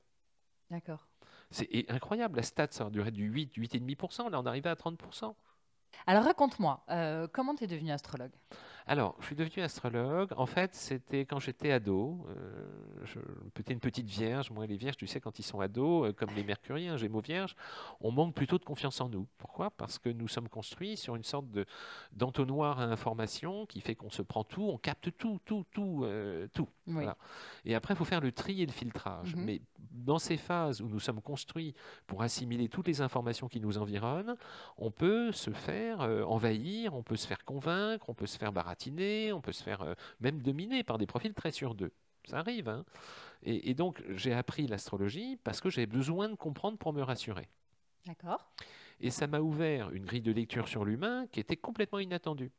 D'accord. 0.70 1.08
C'est 1.52 1.86
incroyable, 1.90 2.38
la 2.38 2.44
stat, 2.44 2.68
ça 2.72 2.90
durait 2.90 3.12
du 3.12 3.26
8, 3.28 3.56
8,5%, 3.56 4.30
là 4.30 4.42
on 4.42 4.46
arrivait 4.46 4.70
à 4.70 4.76
30%. 4.76 5.36
Alors 6.08 6.24
raconte-moi, 6.24 6.84
euh, 6.90 7.28
comment 7.32 7.56
tu 7.56 7.64
es 7.64 7.68
devenu 7.68 7.92
astrologue? 7.92 8.32
Alors, 8.88 9.16
je 9.20 9.26
suis 9.26 9.36
devenu 9.36 9.64
astrologue. 9.64 10.30
En 10.38 10.46
fait, 10.46 10.76
c'était 10.76 11.26
quand 11.26 11.40
j'étais 11.40 11.72
ado. 11.72 12.24
Euh, 12.30 12.68
je- 13.04 13.20
Peut-être 13.56 13.72
une 13.72 13.80
petite 13.80 14.06
vierge. 14.08 14.52
Moi, 14.52 14.68
les 14.68 14.78
vierges, 14.78 14.98
tu 14.98 15.08
sais, 15.08 15.20
quand 15.20 15.40
ils 15.40 15.44
sont 15.44 15.60
ados, 15.60 16.10
euh, 16.10 16.14
comme 16.14 16.30
les 16.36 16.44
mercuriens, 16.44 16.96
gémeaux 16.96 17.22
vierges, 17.22 17.56
on 18.00 18.12
manque 18.12 18.36
plutôt 18.36 18.60
de 18.60 18.64
confiance 18.64 19.02
en 19.02 19.10
nous. 19.10 19.26
Pourquoi? 19.40 19.72
Parce 19.72 19.98
que 19.98 20.10
nous 20.10 20.28
sommes 20.28 20.50
construits 20.50 20.98
sur 20.98 21.16
une 21.16 21.24
sorte 21.24 21.50
de 21.50 21.66
d'entonnoir 22.12 22.80
à 22.80 22.84
information 22.84 23.66
qui 23.66 23.82
fait 23.82 23.96
qu'on 23.96 24.12
se 24.12 24.22
prend 24.22 24.44
tout, 24.44 24.70
on 24.72 24.78
capte 24.78 25.18
tout, 25.18 25.40
tout, 25.46 25.66
tout, 25.72 26.02
euh, 26.04 26.48
tout. 26.54 26.68
Oui. 26.86 26.94
Voilà. 26.94 27.18
Et 27.66 27.74
après, 27.74 27.96
il 27.96 27.98
faut 27.98 28.06
faire 28.06 28.22
le 28.22 28.32
tri 28.32 28.62
et 28.62 28.66
le 28.68 28.72
filtrage. 28.72 29.36
Mhm. 29.36 29.44
Mais 29.46 29.62
dans 29.92 30.20
ces 30.20 30.38
phases 30.38 30.82
où 30.82 30.88
nous 30.88 31.00
sommes 31.00 31.22
construits 31.22 31.74
pour 32.06 32.22
assimiler 32.22 32.70
toutes 32.70 32.88
les 32.88 33.02
informations 33.02 33.48
qui 33.48 33.60
nous 33.60 33.80
environnent, 33.80 34.36
on 34.78 34.92
peut 34.92 35.32
se 35.32 35.50
faire 35.50 35.85
euh, 35.94 36.24
envahir, 36.26 36.94
on 36.94 37.04
peut 37.04 37.16
se 37.16 37.28
faire 37.28 37.44
convaincre, 37.46 38.10
on 38.10 38.14
peut 38.14 38.26
se 38.26 38.38
faire 38.38 38.52
baratiner, 38.52 39.34
on 39.34 39.42
peut 39.42 39.52
se 39.52 39.64
faire 39.64 39.82
euh, 39.82 39.94
même 40.20 40.42
dominer 40.42 40.84
par 40.84 40.98
des 40.98 41.06
profils 41.06 41.34
très 41.34 41.52
sur 41.52 41.76
deux. 41.76 41.92
Ça 42.26 42.40
arrive. 42.40 42.68
hein. 42.70 42.86
Et, 43.44 43.70
et 43.70 43.74
donc, 43.74 44.04
j'ai 44.10 44.34
appris 44.34 44.68
l'astrologie 44.68 45.38
parce 45.44 45.62
que 45.62 45.70
j'avais 45.70 45.86
besoin 45.88 46.30
de 46.30 46.36
comprendre 46.36 46.78
pour 46.78 46.94
me 46.94 47.02
rassurer. 47.04 47.48
D'accord. 48.06 48.52
Et 49.00 49.12
ça 49.12 49.28
m'a 49.28 49.40
ouvert 49.40 49.92
une 49.92 50.06
grille 50.06 50.22
de 50.22 50.32
lecture 50.32 50.68
sur 50.68 50.86
l'humain 50.86 51.28
qui 51.32 51.40
était 51.40 51.58
complètement 51.58 52.00
inattendue. 52.00 52.52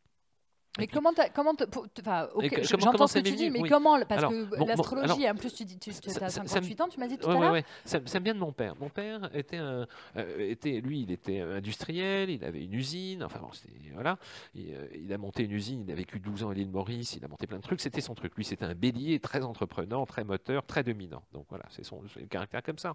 Mais 0.79 0.87
comment 0.87 1.11
comment 1.35 1.53
enfin, 2.01 2.29
ok, 2.35 2.45
Et 2.45 2.51
que- 2.51 2.63
je- 2.63 2.71
comment- 2.73 2.83
j'entends 2.93 3.07
ce 3.07 3.19
que 3.19 3.25
tu 3.25 3.35
dis, 3.35 3.51
mais 3.51 3.61
Oui. 3.61 3.69
comment 3.69 3.99
Parce 4.05 4.19
Alors, 4.19 4.31
que 4.31 4.45
bon, 4.45 4.67
l'astrologie, 4.67 5.29
en 5.29 5.35
plus 5.35 5.55
tu 5.55 5.65
dis, 5.65 5.79
tu 5.79 5.93
ça- 5.93 6.01
as 6.07 6.13
ça- 6.13 6.29
ça 6.31 6.43
me- 6.43 6.49
58 6.49 6.81
ans, 6.83 6.89
tu 6.89 7.01
m'as 7.01 7.07
dit 7.09 7.17
tout 7.19 7.27
Ouais, 7.29 7.33
à 7.33 7.37
ouais, 7.37 7.43
l'heure. 7.43 7.53
ouais. 7.53 7.65
Ça, 7.85 7.99
ça 8.05 8.19
me 8.21 8.25
vient 8.25 8.35
de 8.35 8.39
mon 8.41 8.53
père. 8.53 8.75
Mon 8.79 8.89
père 8.89 9.31
était 9.35 9.57
un, 9.57 9.87
euh, 10.17 10.39
était, 10.51 10.81
lui, 10.81 11.01
il 11.03 11.11
était 11.11 11.41
industriel, 11.41 12.31
il 12.31 12.45
avait 12.45 12.65
une 12.65 12.75
usine. 12.75 13.23
Enfin 13.25 13.39
bon, 13.41 13.51
c'était- 13.53 13.73
voilà. 13.95 14.19
Il, 14.55 14.75
euh, 14.75 14.87
il 14.95 15.13
a 15.13 15.19
monté 15.19 15.45
une 15.45 15.53
usine. 15.53 15.85
Il 15.87 15.91
a 15.93 15.95
vécu 15.95 16.19
12 16.21 16.43
ans 16.45 16.51
à 16.51 16.55
l'île 16.55 16.71
Maurice. 16.71 17.15
Il 17.17 17.25
a 17.25 17.29
monté 17.29 17.47
plein 17.47 17.57
de 17.59 17.63
trucs. 17.63 17.81
C'était 17.81 18.01
son 18.01 18.15
truc. 18.15 18.35
Lui, 18.37 18.45
c'était 18.45 18.65
un 18.65 18.75
bélier 18.75 19.19
très 19.21 19.43
entreprenant, 19.45 20.05
très 20.07 20.25
moteur, 20.25 20.65
très 20.67 20.83
dominant. 20.83 21.23
Donc 21.33 21.47
voilà, 21.49 21.65
c'est 21.71 21.85
son 21.85 22.03
le 22.17 22.27
caractère 22.27 22.63
comme 22.63 22.79
ça. 22.79 22.95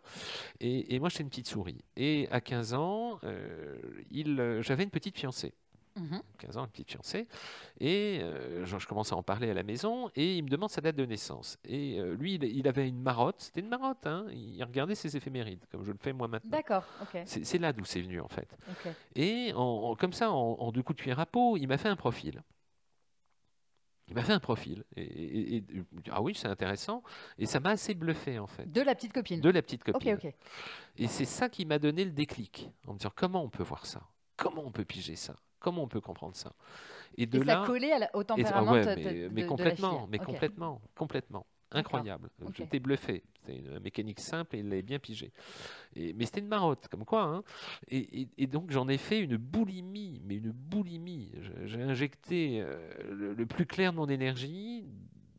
Et, 0.60 0.94
et 0.96 1.00
moi, 1.00 1.10
j'étais 1.10 1.24
une 1.24 1.30
petite 1.30 1.48
souris. 1.48 1.84
Et 1.98 2.28
à 2.32 2.42
15 2.42 2.74
ans, 2.74 3.20
euh, 3.24 3.78
il, 4.12 4.40
euh, 4.40 4.62
j'avais 4.62 4.84
une 4.84 4.90
petite 4.90 5.18
fiancée. 5.18 5.54
Mhm. 5.96 6.22
15 6.38 6.58
ans, 6.58 6.64
une 6.66 6.70
petite 6.72 6.92
fiancée. 6.92 7.28
Et 7.80 8.20
euh, 8.22 8.66
je, 8.66 8.78
je 8.78 8.88
commence 8.88 9.12
à 9.12 9.16
en 9.18 9.24
parler 9.24 9.50
à 9.50 9.54
la 9.54 9.64
maison 9.64 10.10
et 10.16 10.38
il 10.38 10.44
me 10.44 10.50
demande 10.50 10.70
sa 10.70 10.80
date 10.82 10.96
de 10.96 11.06
naissance. 11.06 11.58
Et 11.66 12.00
euh, 12.00 12.16
lui, 12.16 12.36
il, 12.36 12.44
il 12.46 12.68
avait 12.68 12.88
une 12.88 13.02
marotte. 13.02 13.42
C'était 13.42 13.60
une 13.60 13.68
marotte. 13.70 14.06
hein. 14.08 14.26
Il 14.32 14.64
regardait 14.64 14.96
ses 14.96 15.18
éphémérides, 15.18 15.66
comme 15.72 15.84
je 15.84 15.92
le 15.92 15.98
fais 16.00 16.14
moi 16.14 16.28
maintenant. 16.28 16.50
D'accord, 16.52 16.86
ok. 17.02 17.22
C'est 17.26 17.58
là 17.58 17.74
d'où 17.74 17.84
c'est 17.86 18.02
venu, 18.02 18.22
en 18.22 18.28
fait. 18.30 18.56
Et 19.16 19.52
en, 19.54 19.60
en- 19.62 19.96
comme 19.96 20.14
ça, 20.14 20.32
en, 20.32 20.54
en 20.60 20.72
deux 20.72 20.82
coups 20.84 20.98
de 20.98 21.02
cuillère 21.02 21.20
à 21.20 21.26
peau, 21.26 21.58
il 21.58 21.68
m'a 21.68 21.78
fait 21.78 21.90
un 21.90 21.96
profil. 21.98 22.42
Il 24.08 24.16
m'a 24.16 24.24
fait 24.24 24.34
un 24.34 24.40
profil. 24.40 24.84
Et, 24.98 25.04
et- 25.04 25.56
et- 25.58 25.66
ah 26.12 26.22
oui, 26.22 26.36
c'est 26.36 26.48
intéressant. 26.48 27.02
Et 27.38 27.46
ça 27.46 27.60
m'a 27.62 27.70
assez 27.72 27.94
bluffé, 27.94 28.40
en 28.40 28.48
fait. 28.48 28.70
De 28.70 28.82
la 28.82 28.94
petite 28.96 29.14
copine. 29.14 29.40
De 29.40 29.50
la 29.50 29.62
petite 29.62 29.84
copine. 29.84 30.18
Et 30.98 31.08
c'est 31.08 31.26
ça 31.26 31.48
qui 31.50 31.66
m'a 31.66 31.80
donné 31.80 32.04
le 32.04 32.12
déclic, 32.12 32.70
en 32.88 32.94
me 32.94 32.98
disant 32.98 33.12
comment 33.16 33.44
on 33.44 33.50
peut 33.50 33.64
voir 33.64 33.86
ça? 33.86 34.02
Comment 34.36 34.64
on 34.66 34.72
peut 34.72 34.84
piger 34.86 35.16
ça? 35.16 35.36
Comment 35.62 35.84
on 35.84 35.88
peut 35.88 36.02
comprendre 36.02 36.36
ça? 36.36 36.52
Et 37.18 37.26
de 37.26 37.40
Et 37.40 37.44
là, 37.46 37.62
ça 37.62 37.66
collait 37.68 37.94
à 37.94 38.00
la- 38.00 38.10
au 38.16 38.20
et 38.20 38.24
ah 38.24 38.26
tempérament 38.26 38.72
ouais, 38.74 38.86
mais, 38.86 38.96
de- 38.96 39.04
mais 39.04 39.14
de- 39.14 39.28
de 39.30 39.42
la 39.42 39.48
complètement, 39.48 40.08
mais 40.12 40.18
complètement, 40.20 40.82
complètement. 40.96 41.46
Incroyable. 41.74 42.30
Ok. 42.44 42.56
J'étais 42.58 42.80
bluffé. 42.82 43.24
C'était 43.40 43.60
une 43.60 43.80
mécanique 43.80 44.20
simple 44.20 44.58
et 44.58 44.60
il 44.60 44.68
l'avait 44.68 44.82
bien 44.82 45.00
pigé. 45.00 45.32
Et, 45.96 46.12
mais 46.14 46.26
c'était 46.26 46.42
une 46.42 46.50
marotte, 46.50 46.90
comme 46.90 47.06
quoi. 47.06 47.24
hein. 47.24 47.44
Et, 47.88 48.22
et- 48.24 48.28
et 48.40 48.48
donc 48.48 48.72
j'en 48.72 48.90
ai 48.90 48.98
fait 48.98 49.20
une 49.22 49.38
boulimie, 49.38 50.20
mais 50.26 50.36
une 50.36 50.52
boulimie. 50.52 51.32
J'ai 51.64 51.82
injecté 51.82 52.60
euh, 52.62 52.92
le, 53.10 53.34
le 53.34 53.46
plus 53.46 53.66
clair 53.66 53.94
de 53.94 53.98
mon 53.98 54.08
énergie 54.10 54.86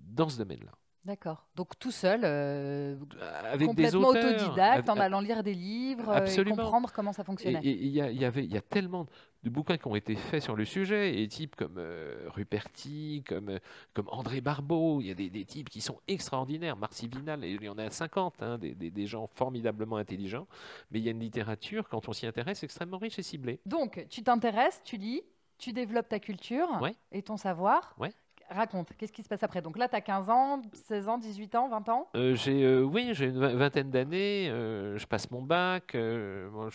dans 0.01 0.31
ce 0.31 0.39
domaine-là. 0.39 0.73
D'accord. 1.05 1.49
Donc 1.57 1.79
tout 1.79 1.91
seul, 1.91 2.21
euh, 2.25 2.97
Avec 3.45 3.59
des 3.61 3.67
complètement 3.67 4.09
auteurs. 4.09 4.25
autodidacte, 4.41 4.89
en 4.89 4.93
avec- 4.93 5.03
allant 5.05 5.21
lire 5.21 5.43
des 5.43 5.53
livres 5.55 6.09
euh, 6.11 6.25
et 6.27 6.45
comprendre 6.45 6.93
comment 6.95 7.13
ça 7.13 7.25
fonctionnait. 7.25 7.61
et 7.63 7.73
il 7.73 7.89
y, 7.89 8.01
a- 8.01 8.11
il 8.11 8.19
y 8.21 8.25
avait, 8.25 8.45
il 8.45 8.53
y 8.53 8.57
a 8.57 8.61
tellement 8.63 9.07
de 9.43 9.51
bouquins 9.51 9.77
qui 9.77 9.87
ont 9.89 9.97
été 9.97 10.15
faits 10.15 10.43
sur 10.43 10.55
le 10.57 10.65
sujet, 10.65 11.21
et 11.21 11.29
types 11.29 11.57
comme 11.57 11.75
euh, 11.79 12.29
Ruperti, 12.29 13.25
comme, 13.27 13.49
euh, 13.51 13.59
comme 13.95 14.09
André 14.11 14.41
Barbeau, 14.41 15.01
il 15.01 15.09
y 15.09 15.11
a 15.11 15.15
des, 15.15 15.31
des 15.31 15.45
types 15.45 15.69
qui 15.69 15.81
sont 15.81 15.99
extraordinaires, 16.09 16.77
Marcy 16.77 17.09
Vinal, 17.09 17.45
il 17.45 17.63
y 17.63 17.69
en 17.69 17.79
a 17.79 17.91
50, 17.91 18.43
hein, 18.43 18.59
des, 18.59 18.75
des- 18.75 18.91
des 18.91 19.07
gens 19.07 19.27
formidablement 19.27 19.97
intelligents, 19.97 20.47
mais 20.91 21.01
il 21.01 21.05
y 21.05 21.09
a 21.09 21.11
une 21.13 21.21
littérature, 21.21 21.89
quand 21.89 22.09
on 22.09 22.13
s'y 22.13 22.27
intéresse, 22.27 22.63
extrêmement 22.63 22.99
riche 22.99 23.19
et 23.19 23.23
ciblée. 23.23 23.61
Donc 23.67 24.07
tu 24.11 24.23
t'intéresses, 24.23 24.81
tu 24.85 24.97
lis, 24.97 25.23
tu 25.59 25.73
développes 25.73 26.09
ta 26.09 26.19
culture 26.21 26.69
Ouais. 26.81 26.95
et 27.11 27.23
ton 27.23 27.37
savoir. 27.37 27.95
Ouais. 27.99 28.13
Raconte, 28.53 28.93
qu'est-ce 28.97 29.13
qui 29.13 29.23
se 29.23 29.29
passe 29.29 29.43
après? 29.43 29.63
Donc 29.63 29.79
là, 29.79 29.89
tu 29.89 29.97
as 29.97 30.01
15 30.01 30.31
ans, 30.31 30.63
16 30.73 31.09
ans, 31.09 31.19
18 31.19 31.55
ans, 31.55 31.69
20 31.69 31.89
ans? 31.89 32.09
Euh, 32.15 32.37
euh, 32.49 32.83
oui, 32.83 33.11
j'ai 33.13 33.27
une 33.27 33.41
vi- 33.41 33.57
vingtaine 33.57 33.91
d'années, 33.91 34.49
euh, 34.51 34.99
je 34.99 35.07
passe 35.07 35.31
mon 35.31 35.43
bac, 35.43 35.95
mon, 35.95 36.69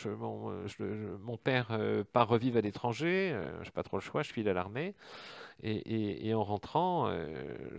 père 1.38 1.78
part 2.14 2.28
revivre 2.28 2.58
à 2.58 2.62
l'étranger, 2.62 3.38
je 3.62 3.66
n'ai 3.66 3.72
pas 3.72 3.84
trop 3.84 3.98
le 3.98 4.02
choix, 4.02 4.24
je 4.24 4.34
file 4.34 4.50
à 4.50 4.54
l'armée. 4.54 4.96
Et, 5.64 6.34
en 6.36 6.44
rentrant, 6.44 7.10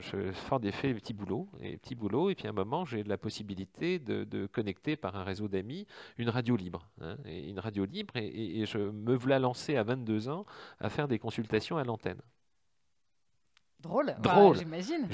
je 0.01 0.33
fais 0.33 0.59
des 0.59 0.73
faits 0.73 0.97
petits 0.97 1.15
boulots, 1.15 1.49
et 1.61 1.77
petits 1.77 1.95
boulots, 1.95 2.31
et 2.31 2.35
puis 2.35 2.47
à 2.47 2.51
un 2.51 2.55
moment, 2.55 2.85
j'ai 2.85 3.05
la 3.05 3.19
possibilité 3.19 3.99
de, 3.99 4.47
connecter 4.47 4.97
par 4.97 5.17
un 5.17 5.25
réseau 5.25 5.49
d'amis 5.49 5.87
une 6.17 6.29
radio 6.29 6.57
libre. 6.57 6.89
hein, 7.01 7.17
et 7.25 7.49
une 7.49 7.61
radio 7.61 7.85
libre, 7.85 8.17
et 8.17 8.65
je 8.67 8.79
me 8.79 9.15
voilà 9.15 9.39
lancé 9.39 9.77
à 9.77 9.83
22 9.83 10.29
ans 10.29 10.45
à 10.81 10.89
faire 10.89 11.09
des 11.09 11.19
consultations 11.19 11.77
à 11.77 11.85
l'antenne. 11.85 12.21
Drôle. 13.81 14.17
Drôle. 14.21 14.57
J'imagine. 14.59 15.05
À 15.05 15.07
22 15.07 15.13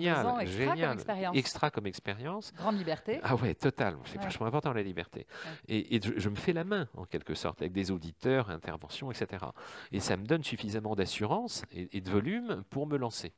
Génial, 0.00 0.26
ans, 0.26 0.38
extra 0.38 0.64
comme 0.66 0.74
génial, 0.76 0.94
expérience. 0.94 1.36
extra 1.36 1.70
comme 1.70 1.86
expérience. 1.86 2.52
Grande 2.54 2.78
liberté. 2.78 3.20
Ah 3.24 3.34
ouais, 3.34 3.54
total. 3.54 3.96
C'est 4.04 4.18
Ouais. 4.18 4.24
vachement 4.24 4.46
important 4.46 4.72
la 4.72 4.82
liberté. 4.82 5.26
Et, 5.66 5.96
et 5.96 6.00
je, 6.00 6.12
je 6.16 6.28
me 6.28 6.36
fais 6.36 6.52
la 6.52 6.62
main 6.64 6.88
en 6.96 7.04
quelque 7.06 7.34
sorte 7.34 7.60
avec 7.62 7.72
des 7.72 7.90
auditeurs, 7.90 8.50
interventions, 8.50 9.10
etc. 9.10 9.44
Et 9.90 9.98
ça 9.98 10.16
me 10.16 10.24
donne 10.26 10.44
suffisamment 10.44 10.94
d'assurance 10.94 11.64
et, 11.72 11.96
et 11.96 12.00
de 12.00 12.08
volume 12.10 12.62
pour 12.70 12.86
me 12.86 12.96
lancer. 12.96 13.32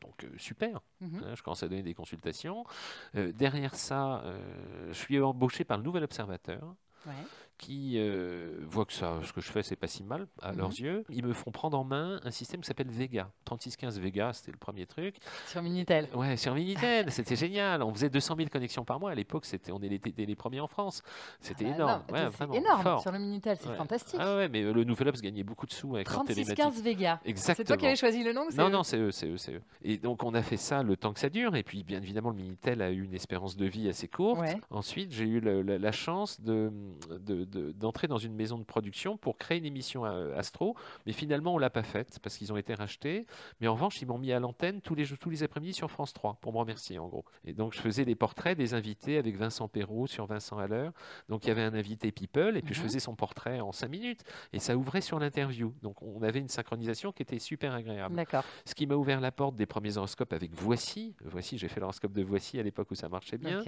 Donc 0.00 0.22
euh, 0.24 0.28
super. 0.38 0.80
Mhm. 1.00 1.22
Hein, 1.24 1.34
je 1.34 1.42
commence 1.42 1.62
à 1.64 1.68
donner 1.68 1.82
des 1.82 1.94
consultations. 1.94 2.64
Euh, 3.16 3.32
derrière 3.32 3.74
ça, 3.74 4.20
euh, 4.24 4.38
je 4.88 4.92
suis 4.92 5.18
embauché 5.20 5.64
par 5.64 5.78
le 5.78 5.82
Nouvel 5.82 6.04
Observateur 6.04 6.74
Ouais. 7.06 7.12
Qui 7.58 7.94
euh, 7.96 8.58
voient 8.62 8.84
que 8.84 8.92
ça, 8.92 9.18
ce 9.22 9.32
que 9.32 9.40
je 9.40 9.50
fais, 9.50 9.62
c'est 9.62 9.76
pas 9.76 9.86
si 9.86 10.02
mal 10.04 10.26
à 10.42 10.52
Mhm. 10.52 10.58
leurs 10.58 10.70
yeux. 10.80 11.04
Ils 11.08 11.24
me 11.24 11.32
font 11.32 11.50
prendre 11.50 11.78
en 11.78 11.84
main 11.84 12.20
un 12.24 12.30
système 12.30 12.60
qui 12.60 12.66
s'appelle 12.66 12.88
Vega. 12.90 13.30
3615 13.44 13.98
Vega, 14.00 14.32
c'était 14.32 14.52
le 14.52 14.58
premier 14.58 14.86
truc. 14.86 15.16
Sur 15.46 15.62
Minitel. 15.62 16.08
Ouais, 16.14 16.36
sur 16.36 16.54
Minitel, 16.54 17.10
c'était 17.12 17.36
génial. 17.36 17.82
On 17.82 17.92
faisait 17.94 18.10
200 18.10 18.34
000 18.36 18.48
connexions 18.50 18.84
par 18.84 18.98
mois. 19.00 19.10
À 19.12 19.14
l'époque, 19.14 19.44
c'était, 19.44 19.72
on 19.72 19.78
était 19.80 20.24
les 20.26 20.34
premiers 20.36 20.60
en 20.60 20.66
France. 20.66 21.02
C'était 21.40 21.64
Ah 21.66 21.68
bah 21.70 21.74
énorme. 21.74 22.02
Ouais, 22.10 22.18
c'est 22.18 22.24
vraiment, 22.36 22.54
énorme. 22.54 22.82
fort. 22.82 23.00
Sur 23.02 23.12
le 23.12 23.18
Minitel, 23.18 23.56
c'est 23.60 23.68
Ouais. 23.68 23.76
fantastique. 23.76 24.20
Ah 24.22 24.36
ouais, 24.36 24.48
mais 24.48 24.62
euh, 24.62 24.72
le 24.72 24.84
Nouvel 24.84 25.08
Obs 25.08 25.20
gagnait 25.20 25.42
beaucoup 25.44 25.66
de 25.66 25.72
sous 25.72 25.94
avec 25.94 26.10
leur 26.10 26.24
télématique. 26.24 26.56
3615 26.56 26.82
Vega. 26.82 27.20
C'est 27.22 27.30
Exactement. 27.30 27.66
toi 27.66 27.76
qui 27.76 27.86
avais 27.86 27.96
choisi 27.96 28.22
le 28.24 28.32
nom 28.32 28.46
c'est 28.50 28.58
Non, 28.58 28.66
eux 28.68 28.70
non, 28.70 28.82
c'est 28.82 28.98
eux, 28.98 29.10
c'est 29.12 29.28
eux, 29.28 29.36
c'est 29.38 29.54
eux. 29.54 29.62
Et 29.82 29.96
donc, 29.98 30.22
on 30.24 30.34
a 30.34 30.42
fait 30.42 30.56
ça 30.56 30.82
le 30.82 30.96
temps 30.96 31.12
que 31.12 31.20
ça 31.20 31.28
dure. 31.30 31.54
Et 31.56 31.62
puis, 31.62 31.82
bien 31.84 32.02
évidemment, 32.02 32.30
le 32.30 32.36
Minitel 32.36 32.82
a 32.82 32.90
eu 32.90 33.02
une 33.04 33.14
espérance 33.14 33.56
de 33.56 33.66
vie 33.66 33.88
assez 33.88 34.08
courte. 34.08 34.40
Ouais. 34.40 34.60
Ensuite, 34.70 35.12
j'ai 35.12 35.24
eu 35.24 35.40
la, 35.40 35.78
la 35.78 35.92
chance 35.92 36.40
de, 36.40 36.72
de- 37.20 37.43
de- 37.44 37.72
d'entrer 37.72 38.06
dans 38.08 38.18
une 38.18 38.34
maison 38.34 38.58
de 38.58 38.64
production 38.64 39.16
pour 39.16 39.36
créer 39.38 39.58
une 39.58 39.64
émission 39.66 40.04
euh, 40.04 40.36
Astro. 40.36 40.74
Mais 41.06 41.12
finalement, 41.12 41.54
on 41.54 41.58
l'a 41.58 41.70
pas 41.70 41.82
faite 41.82 42.18
parce 42.22 42.36
qu'ils 42.36 42.52
ont 42.52 42.56
été 42.56 42.74
rachetés. 42.74 43.26
Mais 43.60 43.68
en 43.68 43.74
revanche, 43.74 44.00
ils 44.02 44.06
m'ont 44.08 44.18
mis 44.18 44.32
à 44.32 44.40
l'antenne 44.40 44.80
tous 44.80 44.94
les, 44.94 45.06
tous 45.06 45.30
les 45.30 45.42
après-midi 45.42 45.72
sur 45.74 45.90
France 45.90 46.12
3 46.12 46.38
pour 46.40 46.52
me 46.52 46.58
remercier, 46.58 46.98
en 46.98 47.08
gros. 47.08 47.24
Et 47.44 47.52
donc, 47.52 47.74
je 47.74 47.80
faisais 47.80 48.04
les 48.04 48.14
portraits 48.14 48.56
des 48.56 48.74
invités 48.74 49.18
avec 49.18 49.36
Vincent 49.36 49.68
Perrault 49.68 50.06
sur 50.06 50.26
Vincent 50.26 50.58
à 50.58 50.66
l'heure. 50.66 50.92
Donc, 51.28 51.44
il 51.44 51.48
y 51.48 51.50
avait 51.50 51.62
un 51.62 51.74
invité 51.74 52.10
People 52.12 52.56
et 52.56 52.62
puis 52.62 52.74
je 52.74 52.80
Mhm. 52.80 52.86
faisais 52.86 53.00
son 53.00 53.14
portrait 53.14 53.60
en 53.60 53.72
cinq 53.72 53.88
minutes. 53.88 54.22
Et 54.52 54.58
ça 54.58 54.76
ouvrait 54.76 55.00
sur 55.00 55.18
l'interview. 55.18 55.72
Donc, 55.82 56.00
on 56.02 56.22
avait 56.22 56.38
une 56.40 56.48
synchronisation 56.48 57.12
qui 57.12 57.22
était 57.22 57.38
super 57.38 57.74
agréable. 57.74 58.14
D'accord. 58.14 58.44
Ce 58.64 58.74
qui 58.74 58.86
m'a 58.86 58.94
ouvert 58.94 59.20
la 59.20 59.32
porte 59.32 59.54
des 59.56 59.66
premiers 59.66 59.96
horoscopes 59.96 60.32
avec 60.32 60.52
Voici. 60.54 61.14
Voici, 61.24 61.58
j'ai 61.58 61.68
fait 61.68 61.80
l'horoscope 61.80 62.12
de 62.12 62.22
Voici 62.22 62.58
à 62.58 62.62
l'époque 62.62 62.90
où 62.90 62.94
ça 62.94 63.08
marchait 63.08 63.38
bien. 63.38 63.60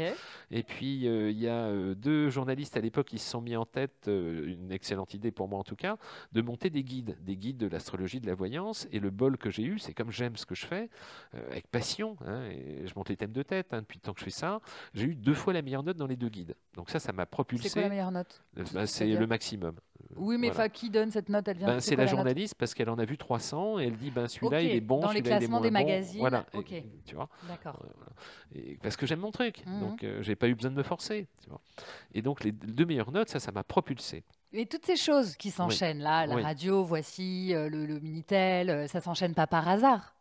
Et 0.51 0.63
puis, 0.63 1.07
euh, 1.09 1.31
il 1.31 1.39
y 1.39 1.49
a 1.49 1.67
euh, 1.67 1.95
deux 1.95 2.31
journalistes 2.31 2.77
à 2.77 2.81
l'époque 2.81 3.07
qui 3.09 3.19
se 3.19 3.29
sont 3.29 3.41
mis 3.41 3.57
en 3.57 3.66
tête, 3.67 4.09
euh, 4.09 4.47
une 4.47 4.73
excellente 4.73 5.15
idée 5.15 5.31
pour 5.31 5.49
moi 5.49 5.59
en 5.59 5.65
tout 5.65 5.77
cas, 5.77 5.97
de 6.33 6.41
monter 6.43 6.71
des 6.71 6.83
guides, 6.85 7.17
des 7.23 7.37
guides 7.37 7.59
de 7.59 7.67
l'astrologie, 7.69 8.21
de 8.21 8.27
la 8.27 8.35
voyance. 8.35 8.87
Et 8.93 9.01
le 9.01 9.11
bol 9.11 9.37
que 9.39 9.51
j'ai 9.51 9.63
eu, 9.65 9.79
c'est 9.79 9.93
comme 9.95 10.11
j'aime 10.11 10.37
ce 10.37 10.47
que 10.47 10.55
je 10.55 10.67
fais, 10.67 10.89
euh, 11.35 11.51
avec 11.51 11.67
passion, 11.69 12.17
hein, 12.27 12.45
et 12.51 12.87
je 12.87 12.93
monte 12.97 13.09
les 13.09 13.17
thèmes 13.17 13.33
de 13.33 13.43
tête 13.43 13.73
hein, 13.75 13.81
depuis 13.83 13.99
le 13.99 14.03
temps 14.03 14.13
que 14.15 14.21
je 14.21 14.25
fais 14.25 14.31
ça, 14.31 14.61
j'ai 14.95 15.05
eu 15.07 15.15
deux 15.15 15.35
fois 15.35 15.53
la 15.53 15.63
meilleure 15.63 15.83
note 15.83 15.97
dans 15.97 16.07
les 16.07 16.17
deux 16.17 16.29
guides. 16.29 16.55
Donc 16.75 16.91
ça, 16.91 16.99
ça 16.99 17.13
m'a 17.13 17.27
propulsé. 17.27 17.69
C'est 17.69 17.75
quoi 17.75 17.83
la 17.83 17.89
meilleure 17.89 18.13
note? 18.13 18.43
Euh, 18.59 18.65
bah, 18.73 18.87
C'est 18.87 19.07
le 19.07 19.27
maximum. 19.27 19.77
Oui, 20.15 20.39
mais 20.39 20.51
Voilà. 20.51 20.69
qui 20.69 20.89
donne 20.89 21.11
cette 21.11 21.29
note? 21.29 21.49
Elle 21.49 21.57
vient 21.57 21.67
Ben, 21.67 21.81
c'est 21.81 21.97
la 21.97 22.07
journaliste 22.07 22.55
parce 22.55 22.75
qu'elle 22.75 22.89
en 22.91 22.99
a 22.99 23.05
vu 23.05 23.19
300 23.19 23.81
et 23.81 23.87
elle 23.87 23.97
dit 23.97 24.11
ben 24.11 24.29
celui-là 24.29 24.59
Ok, 24.59 24.65
il 24.65 24.71
est 24.71 24.81
bon, 24.81 25.01
dans 25.01 25.11
les 25.11 25.19
celui-là 25.19 25.31
il 25.31 25.35
est 25.35 25.39
classements 25.39 25.61
des 25.61 25.69
bon. 25.71 25.73
magazines, 25.75 26.21
Voilà, 26.21 26.47
et- 26.55 26.59
ok. 26.59 26.75
tu 27.05 27.15
vois. 27.17 27.29
D'accord. 27.49 27.83
Voilà. 27.83 28.77
Parce 28.83 28.97
que 28.97 29.05
j'aime 29.07 29.21
mon 29.21 29.31
truc, 29.33 29.65
Mhm. 29.67 29.81
donc 29.81 30.05
euh, 30.05 30.23
j'ai 30.23 30.37
pas 30.37 30.49
eu 30.49 30.55
besoin 30.55 30.71
de 30.71 30.77
me 30.77 30.83
forcer. 30.83 31.27
tu 31.43 31.49
vois. 31.51 31.61
Et 32.15 32.23
donc 32.23 32.45
les 32.45 32.53
deux 32.53 32.85
meilleures 32.85 33.11
notes, 33.11 33.29
ça, 33.29 33.41
ça 33.41 33.51
m'a 33.57 33.65
propulsé. 33.65 34.23
Et 34.53 34.67
toutes 34.67 34.87
ces 34.87 34.97
choses 34.97 35.35
qui 35.37 35.51
s'enchaînent 35.51 35.99
là, 36.01 36.27
la 36.27 36.37
Oui. 36.37 36.43
radio, 36.43 36.85
voici, 36.85 37.55
euh, 37.55 37.69
le, 37.69 37.85
le 37.87 37.99
Minitel, 38.01 38.71
euh, 38.71 38.87
ça 38.87 39.01
s'enchaîne 39.01 39.35
pas 39.35 39.47
par 39.47 39.67
hasard. 39.69 40.15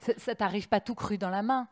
Ça, 0.00 0.12
ça 0.18 0.34
t'arrive 0.34 0.68
pas 0.68 0.80
tout 0.80 0.94
cru 0.94 1.18
dans 1.18 1.30
la 1.30 1.42
main. 1.42 1.66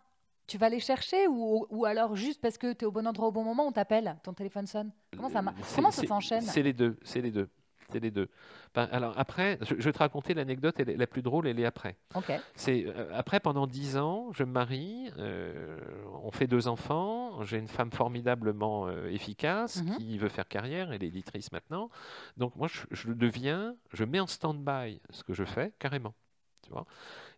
Tu 0.46 0.58
vas 0.58 0.68
les 0.70 0.80
chercher 0.80 1.28
ou, 1.28 1.66
ou 1.70 1.84
alors 1.84 2.16
juste 2.16 2.40
parce 2.40 2.58
que 2.58 2.72
tu 2.72 2.84
es 2.84 2.86
au 2.86 2.90
bon 2.90 3.06
endroit 3.06 3.28
au 3.28 3.32
bon 3.32 3.44
moment, 3.44 3.66
on 3.66 3.72
t'appelle, 3.72 4.16
ton 4.22 4.32
téléphone 4.32 4.66
sonne. 4.66 4.90
Comment 5.16 5.28
ça, 5.30 5.38
Euh, 5.40 5.50
comment 5.76 5.90
ça 5.90 6.04
s'enchaîne? 6.06 6.42
C'est 6.42 6.62
les 6.62 6.72
deux, 6.72 6.98
c'est 7.04 7.20
les 7.20 7.30
deux. 7.30 7.48
C'est 7.92 8.00
les 8.00 8.10
deux. 8.10 8.28
Ben, 8.74 8.88
alors 8.92 9.14
après, 9.18 9.58
je, 9.62 9.74
je 9.78 9.82
vais 9.82 9.92
te 9.92 9.98
raconter 9.98 10.34
l'anecdote, 10.34 10.74
elle 10.78 10.90
est 10.90 10.96
la 10.96 11.06
plus 11.06 11.22
drôle, 11.22 11.46
elle 11.46 11.58
est 11.60 11.64
après. 11.66 11.96
Ok. 12.14 12.32
C'est 12.54 12.84
euh, 12.86 13.10
après 13.14 13.40
pendant 13.40 13.66
dix 13.66 13.96
ans, 13.96 14.30
je 14.32 14.44
me 14.44 14.52
marie, 14.52 15.10
euh, 15.18 15.78
on 16.22 16.30
fait 16.30 16.46
deux 16.46 16.68
enfants, 16.68 17.42
j'ai 17.44 17.58
une 17.58 17.68
femme 17.68 17.90
formidablement 17.92 18.86
euh, 18.88 19.08
efficace 19.10 19.82
Mhm. 19.82 19.96
qui 19.96 20.18
veut 20.18 20.28
faire 20.28 20.48
carrière, 20.48 20.92
elle 20.92 21.02
est 21.04 21.08
éditrice 21.08 21.52
maintenant. 21.52 21.90
Donc 22.36 22.56
moi, 22.56 22.68
je, 22.68 22.82
je 22.90 23.12
deviens, 23.12 23.74
je 23.92 24.04
mets 24.04 24.20
en 24.20 24.26
stand-by 24.26 25.00
ce 25.10 25.22
que 25.24 25.34
je 25.34 25.44
fais 25.44 25.72
carrément, 25.78 26.14
tu 26.62 26.70
vois. 26.70 26.86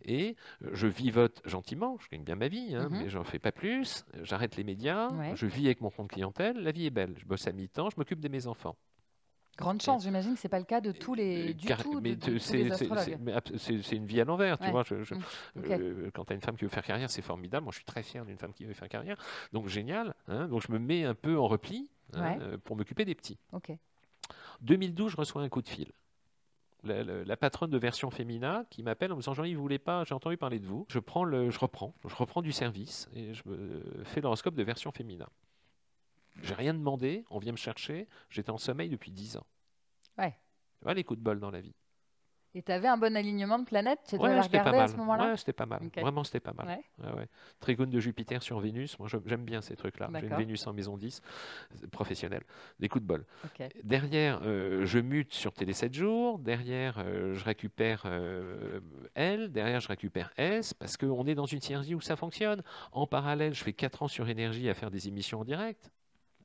Et 0.04 0.36
je 0.72 0.86
vivote 0.86 1.40
gentiment, 1.46 1.96
je 1.98 2.08
gagne 2.10 2.24
bien 2.24 2.34
ma 2.36 2.48
vie, 2.48 2.74
hein, 2.74 2.88
Mhm. 2.90 2.98
mais 3.02 3.08
j'en 3.08 3.24
fais 3.24 3.38
pas 3.38 3.52
plus. 3.52 4.04
J'arrête 4.22 4.56
les 4.56 4.64
médias, 4.64 5.08
Ouais. 5.10 5.32
je 5.34 5.46
vis 5.46 5.66
avec 5.66 5.80
mon 5.80 5.90
compte 5.90 6.10
clientèle, 6.10 6.58
la 6.62 6.72
vie 6.72 6.86
est 6.86 6.90
belle. 6.90 7.14
Je 7.18 7.24
bosse 7.24 7.46
à 7.46 7.52
mi-temps, 7.52 7.90
je 7.90 7.96
m'occupe 7.96 8.20
de 8.20 8.28
mes 8.28 8.46
enfants. 8.46 8.76
Grande 9.56 9.80
chance, 9.80 10.02
j'imagine 10.02 10.34
que 10.34 10.40
c'est 10.40 10.48
pas 10.48 10.58
le 10.58 10.64
cas 10.64 10.80
de 10.80 10.90
tous 10.92 11.14
les, 11.14 11.54
du 11.54 11.66
car- 11.66 11.82
tout, 11.82 12.00
mais 12.00 12.16
de 12.16 12.38
c'est- 12.38 13.96
une 13.96 14.06
vie 14.06 14.20
à 14.20 14.24
l'envers, 14.24 14.58
tu 14.58 14.70
vois. 14.70 14.82
je- 14.82 15.02
je- 15.04 15.14
Mm. 15.14 15.20
Euh, 15.68 16.10
quand 16.12 16.24
tu 16.24 16.32
as 16.32 16.36
une 16.36 16.42
femme 16.42 16.56
qui 16.56 16.64
veut 16.64 16.70
faire 16.70 16.82
carrière, 16.84 17.10
c'est 17.10 17.22
formidable. 17.22 17.64
Moi, 17.64 17.70
je 17.70 17.76
suis 17.76 17.84
très 17.84 18.02
fier 18.02 18.24
d'une 18.24 18.36
femme 18.38 18.52
qui 18.52 18.64
veut 18.64 18.74
faire 18.74 18.88
carrière. 18.88 19.16
Donc, 19.52 19.68
génial. 19.68 20.14
hein. 20.28 20.48
Donc, 20.48 20.62
je 20.66 20.72
me 20.72 20.78
mets 20.78 21.04
un 21.04 21.14
peu 21.14 21.38
en 21.38 21.46
repli 21.46 21.88
hein, 22.14 22.22
Ouais. 22.22 22.38
euh, 22.42 22.58
pour 22.58 22.76
m'occuper 22.76 23.04
des 23.04 23.14
petits. 23.14 23.38
Ok. 23.52 23.70
2012, 24.60 25.12
je 25.12 25.16
reçois 25.16 25.42
un 25.42 25.48
coup 25.48 25.62
de 25.62 25.68
fil. 25.68 25.88
La, 26.82 27.02
la- 27.02 27.24
la 27.24 27.36
patronne 27.36 27.70
de 27.70 27.78
version 27.78 28.10
Femina 28.10 28.64
qui 28.70 28.82
m'appelle 28.82 29.10
en 29.12 29.16
me 29.16 29.20
disant 29.20 29.32
Jean-Yves, 29.34 29.56
vous 29.56 29.62
voulez 29.62 29.78
pas 29.78 30.04
J'ai 30.04 30.14
entendu 30.14 30.36
parler 30.36 30.58
de 30.58 30.66
vous. 30.66 30.84
Je 30.90 30.98
prends 30.98 31.24
le, 31.24 31.48
je 31.50 31.58
reprends, 31.58 31.94
je 32.06 32.14
reprends 32.14 32.42
du 32.42 32.52
service 32.52 33.08
et 33.14 33.32
je 33.32 33.42
me 33.46 33.82
fais 34.04 34.20
l'horoscope 34.20 34.54
de 34.54 34.62
version 34.62 34.90
Femina. 34.92 35.28
J'ai 36.42 36.54
rien 36.54 36.74
demandé, 36.74 37.24
on 37.30 37.38
vient 37.38 37.52
me 37.52 37.56
chercher. 37.56 38.08
J'étais 38.30 38.50
en 38.50 38.58
sommeil 38.58 38.88
depuis 38.88 39.12
10 39.12 39.36
ans. 39.36 39.46
Ouais. 40.18 40.38
Tu 40.78 40.84
vois 40.84 40.94
les 40.94 41.04
coups 41.04 41.18
de 41.18 41.24
bol 41.24 41.40
dans 41.40 41.50
la 41.50 41.60
vie. 41.60 41.74
Et 42.56 42.62
tu 42.62 42.70
avais 42.70 42.86
un 42.86 42.96
bon 42.96 43.16
alignement 43.16 43.58
de 43.58 43.64
planètes 43.64 43.98
Tu 44.08 44.14
Ouais, 44.16 44.40
c'était 44.42 44.58
pas 44.58 44.70
regarder 44.70 44.78
à 44.78 44.82
mal. 44.82 44.88
ce 44.88 44.96
moment-là 44.96 45.30
Ouais, 45.30 45.36
c'était 45.36 45.52
pas 45.52 45.66
mal. 45.66 45.80
Vraiment, 45.96 46.22
c'était 46.22 46.38
pas 46.38 46.52
mal. 46.52 46.66
Ouais. 46.68 47.04
Ouais, 47.04 47.12
ouais. 47.16 47.28
Trigone 47.58 47.90
de 47.90 47.98
Jupiter 47.98 48.44
sur 48.44 48.60
Vénus. 48.60 48.96
Moi, 49.00 49.08
j'aime 49.26 49.44
bien 49.44 49.60
ces 49.60 49.74
trucs-là. 49.74 50.08
J'ai 50.14 50.26
une. 50.28 50.36
Vénus 50.36 50.64
en 50.68 50.72
maison 50.72 50.96
10, 50.96 51.20
c'est 51.74 51.90
professionnel. 51.90 52.44
Des 52.78 52.88
coups 52.88 53.02
de 53.02 53.08
bol. 53.08 53.26
Derrière, 53.82 54.40
euh, 54.44 54.86
je 54.86 55.00
mute 55.00 55.34
sur 55.34 55.52
Télé 55.52 55.72
7 55.72 55.94
jours. 55.94 56.38
Derrière, 56.38 56.98
euh, 56.98 57.34
je 57.34 57.44
récupère 57.44 58.02
euh, 58.06 58.78
L. 59.16 59.50
Derrière, 59.50 59.80
je 59.80 59.88
récupère 59.88 60.30
S. 60.36 60.74
Parce 60.74 60.96
qu'on 60.96 61.26
est 61.26 61.34
dans 61.34 61.46
une 61.46 61.60
synergie 61.60 61.96
où 61.96 62.00
ça 62.00 62.14
fonctionne. 62.14 62.62
En 62.92 63.08
parallèle, 63.08 63.54
je 63.54 63.64
fais 63.64 63.72
4 63.72 64.04
ans 64.04 64.08
sur 64.08 64.28
Énergie 64.28 64.68
à 64.68 64.74
faire 64.74 64.92
des 64.92 65.08
émissions 65.08 65.40
en 65.40 65.44
direct. 65.44 65.90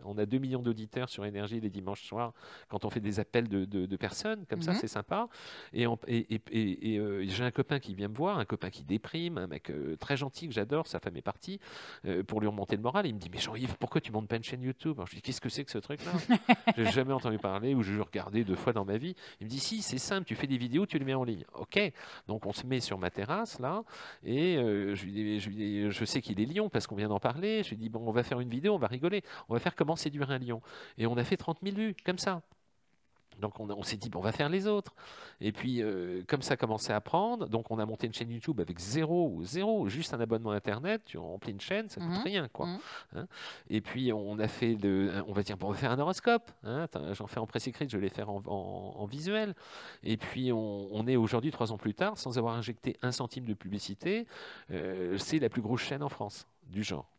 On 0.05 0.17
a 0.17 0.25
2 0.25 0.37
millions 0.37 0.61
d'auditeurs 0.61 1.09
sur 1.09 1.25
Énergie 1.25 1.59
les 1.59 1.69
dimanches 1.69 2.03
soirs 2.03 2.33
quand 2.69 2.85
on 2.85 2.89
fait 2.89 2.99
des 2.99 3.19
appels 3.19 3.47
de, 3.47 3.65
de- 3.65 3.85
de 3.85 3.95
personnes. 3.97 4.45
Comme 4.49 4.61
ça, 4.61 4.71
Mhm. 4.71 4.77
c'est 4.79 4.87
sympa. 4.87 5.27
Et, 5.73 5.87
en- 5.87 5.99
et- 6.07 6.35
et- 6.35 6.41
et- 6.51 6.93
et, 6.93 6.97
euh, 6.99 7.23
j'ai 7.27 7.43
un 7.43 7.51
copain 7.51 7.79
qui 7.79 7.93
vient 7.95 8.07
me 8.07 8.15
voir, 8.15 8.37
un 8.39 8.45
copain 8.45 8.69
qui 8.69 8.83
déprime, 8.83 9.37
un 9.37 9.47
mec 9.47 9.69
euh, 9.69 9.95
très 9.97 10.15
gentil 10.17 10.47
que 10.47 10.53
j'adore, 10.53 10.87
sa 10.87 10.99
femme 10.99 11.17
est 11.17 11.21
partie, 11.21 11.59
euh, 12.05 12.23
pour 12.23 12.39
lui 12.41 12.47
remonter 12.47 12.75
le 12.75 12.81
moral. 12.81 13.05
Il 13.07 13.13
me 13.15 13.19
dit 13.19 13.29
Mais 13.31 13.39
Jean-Yves, 13.39 13.75
pourquoi 13.79 13.99
tu 14.01 14.11
montes 14.11 14.27
pas 14.27 14.37
une 14.37 14.43
chaîne 14.43 14.61
YouTube? 14.63 14.93
Alors, 14.97 15.07
Je 15.07 15.11
lui 15.13 15.17
dis 15.17 15.21
Qu'est-ce 15.21 15.41
que 15.41 15.49
c'est 15.49 15.65
que 15.65 15.71
ce 15.71 15.77
truc-là? 15.79 16.11
J'ai 16.77 16.85
jamais 16.91 17.13
entendu 17.13 17.37
parler 17.37 17.73
ou 17.75 17.83
j'ai 17.83 17.99
regardé 17.99 18.43
deux 18.43 18.55
fois 18.55 18.73
dans 18.73 18.85
ma 18.85 18.97
vie. 18.97 19.15
Il 19.41 19.45
me 19.45 19.49
dit 19.49 19.59
Si, 19.59 19.81
c'est 19.81 19.97
simple, 19.97 20.25
tu 20.25 20.35
fais 20.35 20.47
des 20.47 20.57
vidéos, 20.57 20.85
tu 20.85 20.97
les 20.97 21.05
mets 21.05 21.13
en 21.13 21.23
ligne. 21.23 21.43
Ok. 21.55 21.79
Donc 22.27 22.45
on 22.45 22.53
se 22.53 22.65
met 22.65 22.79
sur 22.79 22.97
ma 22.97 23.09
terrasse 23.09 23.59
là, 23.59 23.83
et 24.23 24.55
je, 24.57 25.03
lui 25.05 25.11
dis, 25.11 25.39
je, 25.39 25.49
lui 25.49 25.55
dis- 25.55 25.91
je 25.91 26.05
sais 26.05 26.21
qu'il 26.21 26.39
est 26.39 26.45
lion 26.45 26.69
parce 26.69 26.87
qu'on 26.87 26.95
vient 26.95 27.09
d'en 27.09 27.19
parler. 27.19 27.63
Je 27.63 27.69
lui 27.71 27.77
dis 27.77 27.89
Bon, 27.89 28.01
on 28.07 28.11
va 28.11 28.23
faire 28.23 28.39
une 28.39 28.49
vidéo, 28.49 28.73
on 28.75 28.77
va 28.77 28.87
rigoler, 28.87 29.23
on 29.49 29.53
va 29.53 29.59
faire 29.59 29.75
comment 29.89 29.95
séduire 29.95 30.29
un 30.29 30.37
lion. 30.37 30.61
Et 30.99 31.07
on 31.07 31.17
a 31.17 31.23
fait 31.23 31.37
30 31.37 31.57
000 31.63 31.75
vues, 31.75 31.95
comme 32.05 32.19
ça. 32.19 32.41
Donc 33.39 33.57
on, 33.61 33.69
on 33.69 33.83
s'est 33.83 33.95
dit, 33.95 34.09
bon, 34.09 34.19
on 34.19 34.21
va 34.21 34.33
faire 34.33 34.49
les 34.49 34.67
autres. 34.67 34.93
Et 35.39 35.51
puis, 35.53 35.81
euh, 35.81 36.23
comme 36.27 36.41
ça 36.41 36.57
commençait 36.57 36.91
à 36.93 36.99
prendre, 36.99 37.47
donc 37.47 37.71
on 37.71 37.79
a 37.79 37.85
monté 37.85 38.05
une 38.05 38.13
chaîne 38.13 38.29
YouTube 38.29 38.59
avec 38.59 38.77
zéro, 38.79 39.39
zéro, 39.43 39.87
juste 39.87 40.13
un 40.13 40.19
abonnement 40.19 40.51
Internet, 40.51 41.03
tu 41.05 41.17
remplis 41.17 41.53
une 41.53 41.61
chaîne, 41.61 41.87
ça 41.89 42.01
coûte 42.01 42.09
Mhm. 42.09 42.21
rien, 42.23 42.47
quoi. 42.49 42.65
Mhm. 42.65 42.79
Hein. 43.15 43.27
et 43.69 43.79
puis 43.81 44.11
on 44.11 44.37
a 44.39 44.47
fait, 44.49 44.75
de, 44.75 45.23
on 45.25 45.31
va 45.31 45.41
dire, 45.41 45.55
bon, 45.57 45.67
on 45.67 45.71
va 45.71 45.77
faire 45.77 45.91
un 45.91 45.99
horoscope. 45.99 46.51
hein. 46.65 46.85
J'en 47.13 47.27
fais 47.27 47.39
en 47.39 47.47
presse 47.47 47.65
écrite, 47.67 47.89
je 47.89 47.97
vais 47.97 48.03
les 48.03 48.13
faire 48.13 48.29
en, 48.29 48.41
en- 48.45 48.95
en 48.97 49.05
visuel. 49.05 49.55
Et 50.03 50.17
puis 50.17 50.51
on, 50.51 50.89
on 50.93 51.07
est 51.07 51.15
aujourd'hui, 51.15 51.49
trois 51.51 51.71
ans 51.71 51.77
plus 51.77 51.93
tard, 51.95 52.17
sans 52.17 52.37
avoir 52.37 52.55
injecté 52.55 52.97
un 53.01 53.13
centime 53.13 53.45
de 53.45 53.53
publicité, 53.53 54.27
euh, 54.71 55.17
c'est 55.17 55.39
la 55.39 55.47
plus 55.49 55.61
grosse 55.61 55.81
chaîne 55.81 56.03
en 56.03 56.09
France, 56.09 56.45
du 56.67 56.83
genre. 56.83 57.09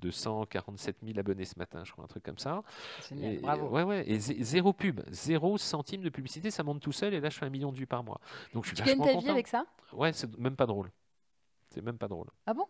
247 0.00 0.96
000 1.04 1.18
abonnés 1.18 1.44
ce 1.44 1.58
matin, 1.58 1.82
je 1.84 1.92
crois, 1.92 2.04
un 2.04 2.08
truc 2.08 2.22
comme 2.24 2.38
ça. 2.38 2.62
Génial, 3.08 3.34
Et- 3.34 3.38
bravo. 3.38 3.68
Ouais, 3.68 3.82
ouais, 3.82 4.04
et 4.10 4.18
zé- 4.18 4.42
zéro 4.42 4.72
pub, 4.72 5.00
zéro 5.10 5.58
centime 5.58 6.02
de 6.02 6.08
publicité, 6.10 6.50
ça 6.50 6.62
monte 6.62 6.80
tout 6.80 6.92
seul, 6.92 7.14
et 7.14 7.20
là 7.20 7.30
je 7.30 7.38
fais 7.38 7.46
un 7.46 7.50
million 7.50 7.72
de 7.72 7.76
vues 7.78 7.86
par 7.86 8.02
mois. 8.04 8.20
Donc 8.54 8.64
je 8.64 8.68
suis 8.68 8.76
Tu 8.76 8.82
gagnes 8.84 8.98
ta 9.04 9.16
vie 9.18 9.28
avec 9.30 9.48
ça? 9.48 9.64
Ouais, 9.92 10.12
c'est 10.12 10.36
même 10.38 10.56
pas 10.56 10.66
drôle. 10.66 10.90
C'est 11.70 11.82
même 11.82 11.98
pas 11.98 12.08
drôle. 12.08 12.28
Ah 12.46 12.54
bon? 12.54 12.64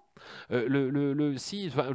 Euh, 0.51 0.69
le, 0.69 0.91
le, 0.91 1.13
le- 1.13 1.37
si, 1.39 1.69
enfin, 1.71 1.95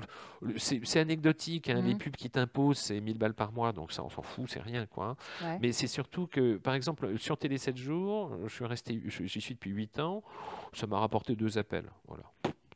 c'est 0.57 0.99
anecdotique. 1.01 1.69
hein, 1.69 1.81
Les 1.81 1.93
Mhm. 1.93 1.97
pubs 1.97 2.15
qui 2.15 2.29
t'imposent, 2.29 2.77
c'est 2.77 3.01
1000 3.01 3.17
balles 3.17 3.34
par 3.34 3.51
mois, 3.51 3.73
donc 3.73 3.91
ça, 3.91 4.03
on 4.05 4.09
s'en 4.09 4.21
fout, 4.21 4.49
c'est 4.49 4.61
rien, 4.61 4.86
quoi. 4.86 5.07
hein. 5.41 5.45
Ouais. 5.45 5.59
Mais 5.61 5.73
c'est 5.73 5.88
surtout 5.88 6.27
que, 6.27 6.55
par 6.57 6.73
exemple, 6.75 7.17
sur 7.19 7.38
Télé 7.38 7.57
7 7.57 7.75
jours, 7.75 8.31
je 8.45 8.53
suis 8.55 8.65
resté, 8.65 9.01
j'y 9.07 9.41
suis 9.41 9.53
depuis 9.53 9.71
8 9.71 9.99
ans, 9.99 10.23
ça 10.71 10.88
m'a 10.88 10.97
rapporté 10.97 11.36
deux 11.36 11.57
appels. 11.57 11.91
Voilà. 12.07 12.23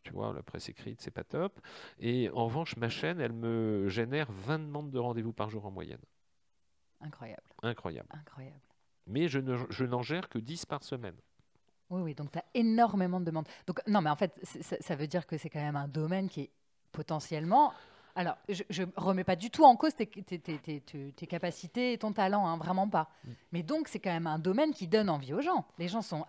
Tu 0.07 0.13
vois, 0.13 0.31
la 0.33 0.41
presse 0.41 0.69
écrite, 0.69 1.01
c'est 1.01 1.11
pas 1.11 1.25
top. 1.25 1.59
Et 1.99 2.29
en 2.29 2.45
revanche, 2.45 2.77
ma 2.77 2.87
chaîne, 2.87 3.19
elle 3.19 3.33
me 3.33 3.89
génère 3.89 4.31
20 4.31 4.59
demandes 4.59 4.89
de 4.89 4.97
rendez-vous 4.99 5.33
par 5.33 5.49
jour 5.49 5.65
en 5.65 5.71
moyenne. 5.71 5.99
Incroyable, 7.01 7.43
Incroyable. 7.61 8.07
incroyable. 8.11 8.61
Mais 9.05 9.27
je 9.27 9.39
ne- 9.39 9.57
je 9.69 9.83
n'en 9.83 10.01
gère 10.01 10.29
que 10.29 10.39
10 10.39 10.65
par 10.65 10.81
semaine. 10.83 11.15
Oui, 11.89 12.01
oui, 12.01 12.15
donc 12.15 12.31
tu 12.31 12.39
as 12.39 12.45
énormément 12.53 13.19
de 13.19 13.25
demandes. 13.25 13.47
Donc, 13.65 13.81
non, 13.85 13.99
mais 14.01 14.09
en 14.09 14.15
fait, 14.15 14.39
ça 14.81 14.95
veut 14.95 15.07
dire 15.07 15.27
que 15.27 15.37
c'est 15.37 15.49
quand 15.49 15.59
même 15.61 15.75
un 15.75 15.87
domaine 15.89 16.29
qui 16.29 16.41
est 16.41 16.51
potentiellement. 16.93 17.73
Alors, 18.17 18.35
je 18.49 18.81
ne 18.83 18.87
remets 18.95 19.23
pas 19.23 19.35
du 19.35 19.51
tout 19.51 19.63
en 19.63 19.75
cause 19.75 19.93
tes, 19.93 20.07
tes- 20.07 20.39
tes- 20.39 20.57
tes- 20.57 20.81
tes- 20.81 21.11
tes 21.11 21.27
capacités 21.27 21.93
et 21.93 21.97
ton 21.99 22.11
talent, 22.13 22.47
hein, 22.47 22.57
vraiment 22.57 22.89
pas. 22.89 23.11
Mm. 23.23 23.29
Mais 23.51 23.61
donc, 23.63 23.87
c'est 23.87 23.99
quand 23.99 24.09
même 24.09 24.25
un 24.25 24.39
domaine 24.39 24.73
qui 24.73 24.87
donne 24.87 25.07
envie 25.09 25.33
aux 25.35 25.41
gens. 25.41 25.65
Les 25.77 25.87
gens 25.87 26.01
sont, 26.01 26.25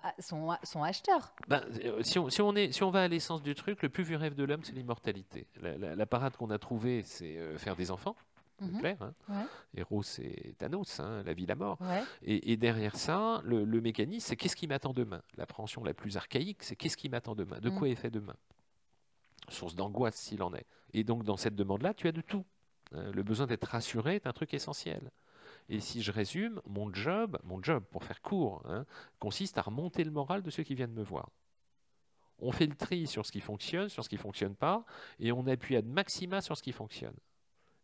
acheteurs. 0.83 1.33
Ben, 1.49 1.63
euh, 1.85 2.03
si, 2.03 2.19
on, 2.19 2.29
si 2.29 2.43
on 2.43 2.55
est, 2.55 2.73
si 2.73 2.83
on 2.83 2.91
va 2.91 3.05
à 3.05 3.09
l'essence 3.09 3.43
du 3.43 3.55
truc, 3.55 3.83
le 3.83 3.89
plus 3.89 4.05
vieux 4.05 4.19
rêve 4.19 4.35
de 4.35 4.45
l'homme, 4.45 4.63
c'est 4.65 4.75
l'immortalité. 4.75 5.47
La, 5.63 5.79
la- 5.79 5.95
la 5.97 6.07
parade 6.07 6.37
qu'on 6.37 6.51
a 6.51 6.59
trouvée, 6.59 7.03
c'est 7.05 7.39
euh, 7.39 7.57
faire 7.57 7.75
des 7.75 7.91
enfants. 7.91 8.15
c'est 8.61 8.67
Mhm. 8.73 8.81
clair. 8.81 8.97
hein. 9.01 9.15
Ouais. 9.31 9.81
Héros, 9.81 10.03
c'est 10.03 10.55
Thanos, 10.59 11.01
hein, 11.01 11.23
la 11.25 11.33
vie, 11.33 11.47
la 11.47 11.55
mort. 11.55 11.79
Ouais. 11.81 12.03
Et, 12.23 12.53
et 12.53 12.57
derrière 12.57 12.97
ça, 12.97 13.41
le, 13.45 13.65
le 13.65 13.81
mécanisme, 13.81 14.27
c'est 14.29 14.37
qu'est-ce 14.37 14.57
qui 14.57 14.67
m'attend 14.67 14.93
demain? 14.93 15.23
L'appréhension 15.37 15.83
la 15.85 15.95
plus 15.95 16.17
archaïque, 16.17 16.63
c'est 16.65 16.77
qu'est-ce 16.77 16.97
qui 16.97 17.09
m'attend 17.09 17.35
demain? 17.35 17.61
De 17.61 17.71
Mm. 17.71 17.79
quoi 17.79 17.89
est 17.89 17.95
fait 17.95 18.11
demain? 18.11 18.35
Source 19.49 19.75
d'angoisse 19.75 20.17
s'il 20.17 20.43
en 20.43 20.55
est. 20.55 20.67
Et 20.93 21.05
donc, 21.05 21.25
dans 21.25 21.37
cette 21.37 21.55
demande-là, 21.55 21.95
tu 21.95 22.09
as 22.09 22.13
de 22.13 22.21
tout. 22.21 22.45
Euh, 22.95 23.13
le 23.13 23.23
besoin 23.23 23.47
d'être 23.47 23.65
rassuré 23.65 24.17
est 24.17 24.27
un 24.27 24.33
truc 24.33 24.55
essentiel. 24.55 25.11
Et 25.69 25.81
si 25.81 26.03
je 26.03 26.13
résume, 26.13 26.61
mon 26.67 26.93
job, 26.93 27.39
mon 27.45 27.63
job, 27.63 27.85
pour 27.91 28.05
faire 28.05 28.23
court, 28.23 28.63
hein, 28.67 28.87
consiste 29.19 29.59
à 29.59 29.63
remonter 29.63 30.05
le 30.05 30.11
moral 30.11 30.43
de 30.43 30.51
ceux 30.51 30.63
qui 30.63 30.75
viennent 30.75 30.95
me 30.95 31.03
voir. 31.03 31.31
On 32.39 32.53
fait 32.53 32.67
le 32.67 32.75
tri 32.75 33.07
sur 33.07 33.27
ce 33.27 33.33
qui 33.33 33.41
fonctionne, 33.41 33.89
sur 33.89 34.05
ce 34.05 34.09
qui 34.09 34.15
ne 34.15 34.21
fonctionne 34.21 34.55
pas, 34.55 34.85
et 35.19 35.33
on 35.33 35.47
appuie 35.47 35.77
ad 35.77 35.87
maxima 35.87 36.41
sur 36.41 36.57
ce 36.57 36.63
qui 36.63 36.73
fonctionne. 36.73 37.17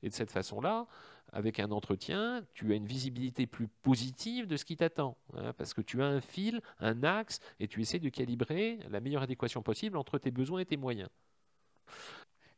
Et 0.03 0.09
de 0.09 0.15
cette 0.15 0.31
façon-là, 0.31 0.87
avec 1.33 1.59
un 1.59 1.71
entretien, 1.73 2.45
tu 2.55 2.73
as 2.73 2.77
une 2.77 2.87
visibilité 2.87 3.47
plus 3.47 3.69
positive 3.69 4.47
de 4.47 4.57
ce 4.57 4.65
qui 4.65 4.77
t'attend, 4.77 5.17
hein, 5.35 5.53
parce 5.55 5.75
que 5.75 5.81
tu 5.81 6.03
as 6.03 6.07
un 6.07 6.21
fil, 6.21 6.61
un 6.79 7.03
axe, 7.03 7.41
et 7.59 7.69
tu 7.69 7.81
essaies 7.81 7.99
de 7.99 8.09
calibrer 8.09 8.79
la 8.91 9.01
meilleure 9.01 9.23
adéquation 9.23 9.62
possible 9.62 9.97
entre 9.97 10.19
tes 10.19 10.31
besoins 10.31 10.61
et 10.61 10.67
tes 10.67 10.77
moyens. 10.77 11.09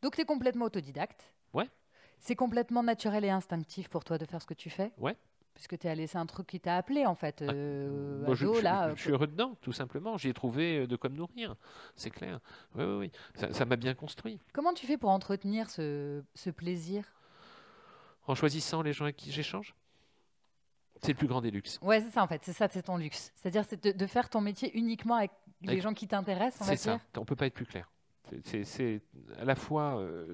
Donc, 0.03 0.15
tu 0.17 0.21
es 0.21 0.25
complètement 0.25 0.67
autodidacte. 0.67 1.33
Ouais. 1.53 1.69
C'est 2.19 2.37
complètement 2.37 2.83
naturel 2.83 3.25
et 3.25 3.31
instinctif 3.31 3.89
pour 3.89 4.05
toi 4.05 4.19
de 4.19 4.25
faire 4.25 4.41
ce 4.41 4.47
que 4.47 4.55
tu 4.55 4.71
fais 4.71 4.93
Ouais. 4.99 5.17
Puisque 5.55 5.79
tu 5.79 5.89
as 5.89 5.95
laissé 5.95 6.19
un 6.19 6.27
truc 6.27 6.47
qui 6.49 6.61
t'a 6.61 6.77
appelé, 6.77 7.07
en 7.07 7.15
fait. 7.15 7.41
euh, 7.41 8.27
je, 8.35 8.45
ado, 8.45 8.55
je- 8.57 8.61
là, 8.63 8.95
je 8.95 9.01
suis 9.01 9.11
heureux 9.11 9.27
dedans, 9.27 9.55
tout 9.63 9.73
simplement. 9.73 10.19
J'y 10.19 10.29
ai 10.29 10.35
trouvé 10.35 10.81
euh, 10.81 10.87
de 10.87 10.97
quoi 10.97 11.09
me 11.09 11.17
nourrir, 11.17 11.57
c'est 11.95 12.11
clair. 12.11 12.41
Oui, 12.75 12.85
oui, 12.85 13.11
oui. 13.37 13.53
Ça- 13.55 13.65
m'a 13.65 13.77
bien 13.77 13.95
construit. 13.95 14.39
Comment 14.53 14.75
tu 14.75 14.87
fais 14.87 14.99
pour 14.99 15.09
entretenir 15.09 15.71
ce, 15.71 16.23
ce 16.35 16.51
plaisir? 16.51 17.05
En 18.27 18.35
choisissant 18.35 18.83
les 18.83 18.93
gens 18.93 19.05
avec 19.05 19.17
qui 19.17 19.31
j'échange, 19.33 19.75
c'est 21.01 21.13
le 21.13 21.17
plus 21.19 21.27
grand 21.29 21.41
des 21.41 21.51
luxes. 21.51 21.79
Ouais, 21.81 22.01
c'est 22.03 22.11
ça, 22.11 22.23
en 22.23 22.27
fait. 22.27 22.43
C'est 22.45 22.53
ça, 22.53 22.69
c'est 22.71 22.83
ton 22.83 22.99
luxe. 22.99 23.33
C'est-à-dire 23.37 23.65
c'est 23.67 23.83
de, 23.83 23.93
de 23.93 24.07
faire 24.07 24.29
ton 24.29 24.43
métier 24.43 24.77
uniquement 24.77 25.15
avec 25.15 25.31
les 25.63 25.69
Avec- 25.71 25.83
gens 25.83 25.95
qui 25.95 26.07
t'intéressent, 26.07 26.67
C'est 26.69 26.77
ça. 26.77 27.01
On 27.17 27.25
peut 27.25 27.37
pas 27.37 27.47
être 27.47 27.55
plus 27.55 27.67
clair. 27.67 27.91
C'est- 28.45 29.01
à 29.39 29.45
la 29.45 29.55
fois 29.55 29.99
euh, 29.99 30.27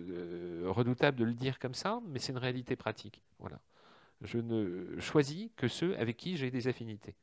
euh, 0.64 0.70
redoutable 0.70 1.18
de 1.18 1.24
le 1.24 1.34
dire 1.34 1.59
comme 1.59 1.74
ça, 1.74 2.01
mais 2.09 2.18
c'est 2.18 2.32
une 2.32 2.38
réalité 2.38 2.76
pratique. 2.76 3.22
Voilà. 3.38 3.61
Je 4.22 4.38
ne 4.38 4.99
choisis 5.01 5.51
que 5.57 5.68
ceux 5.68 5.97
avec 5.99 6.16
qui 6.16 6.36
j'ai 6.36 6.51
des 6.51 6.68
affinités. 6.68 7.14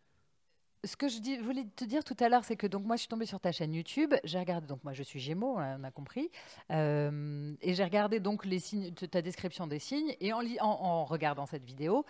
Ce 0.86 0.95
que 0.95 1.09
je 1.09 1.41
voulais 1.43 1.65
te 1.76 1.84
dire 1.84 2.03
tout 2.05 2.15
à 2.22 2.30
l'heure, 2.30 2.45
c'est 2.45 2.55
que 2.55 2.67
donc 2.67 2.86
moi 2.86 2.95
je 2.95 3.01
suis 3.01 3.09
tombée 3.09 3.26
sur 3.26 3.39
ta 3.39 3.51
chaîne 3.51 3.74
YouTube, 3.74 4.13
j'ai 4.24 4.39
regardé 4.39 4.65
donc 4.67 4.82
moi 4.86 4.93
je 4.93 5.03
suis 5.03 5.20
Gémeaux, 5.20 5.57
on 5.57 5.84
a 5.84 5.91
compris, 5.91 6.32
euh, 6.72 7.53
et 7.61 7.74
j'ai 7.74 7.84
regardé 7.84 8.22
donc 8.22 8.45
les 8.45 8.59
signes, 8.59 8.93
ta 8.93 9.22
description 9.22 9.67
des 9.67 9.80
signes, 9.80 10.15
et 10.22 10.32
en, 10.32 10.39
en, 10.39 10.65
en 10.65 11.03
regardant 11.05 11.45
cette 11.45 11.65
vidéo, 11.65 12.05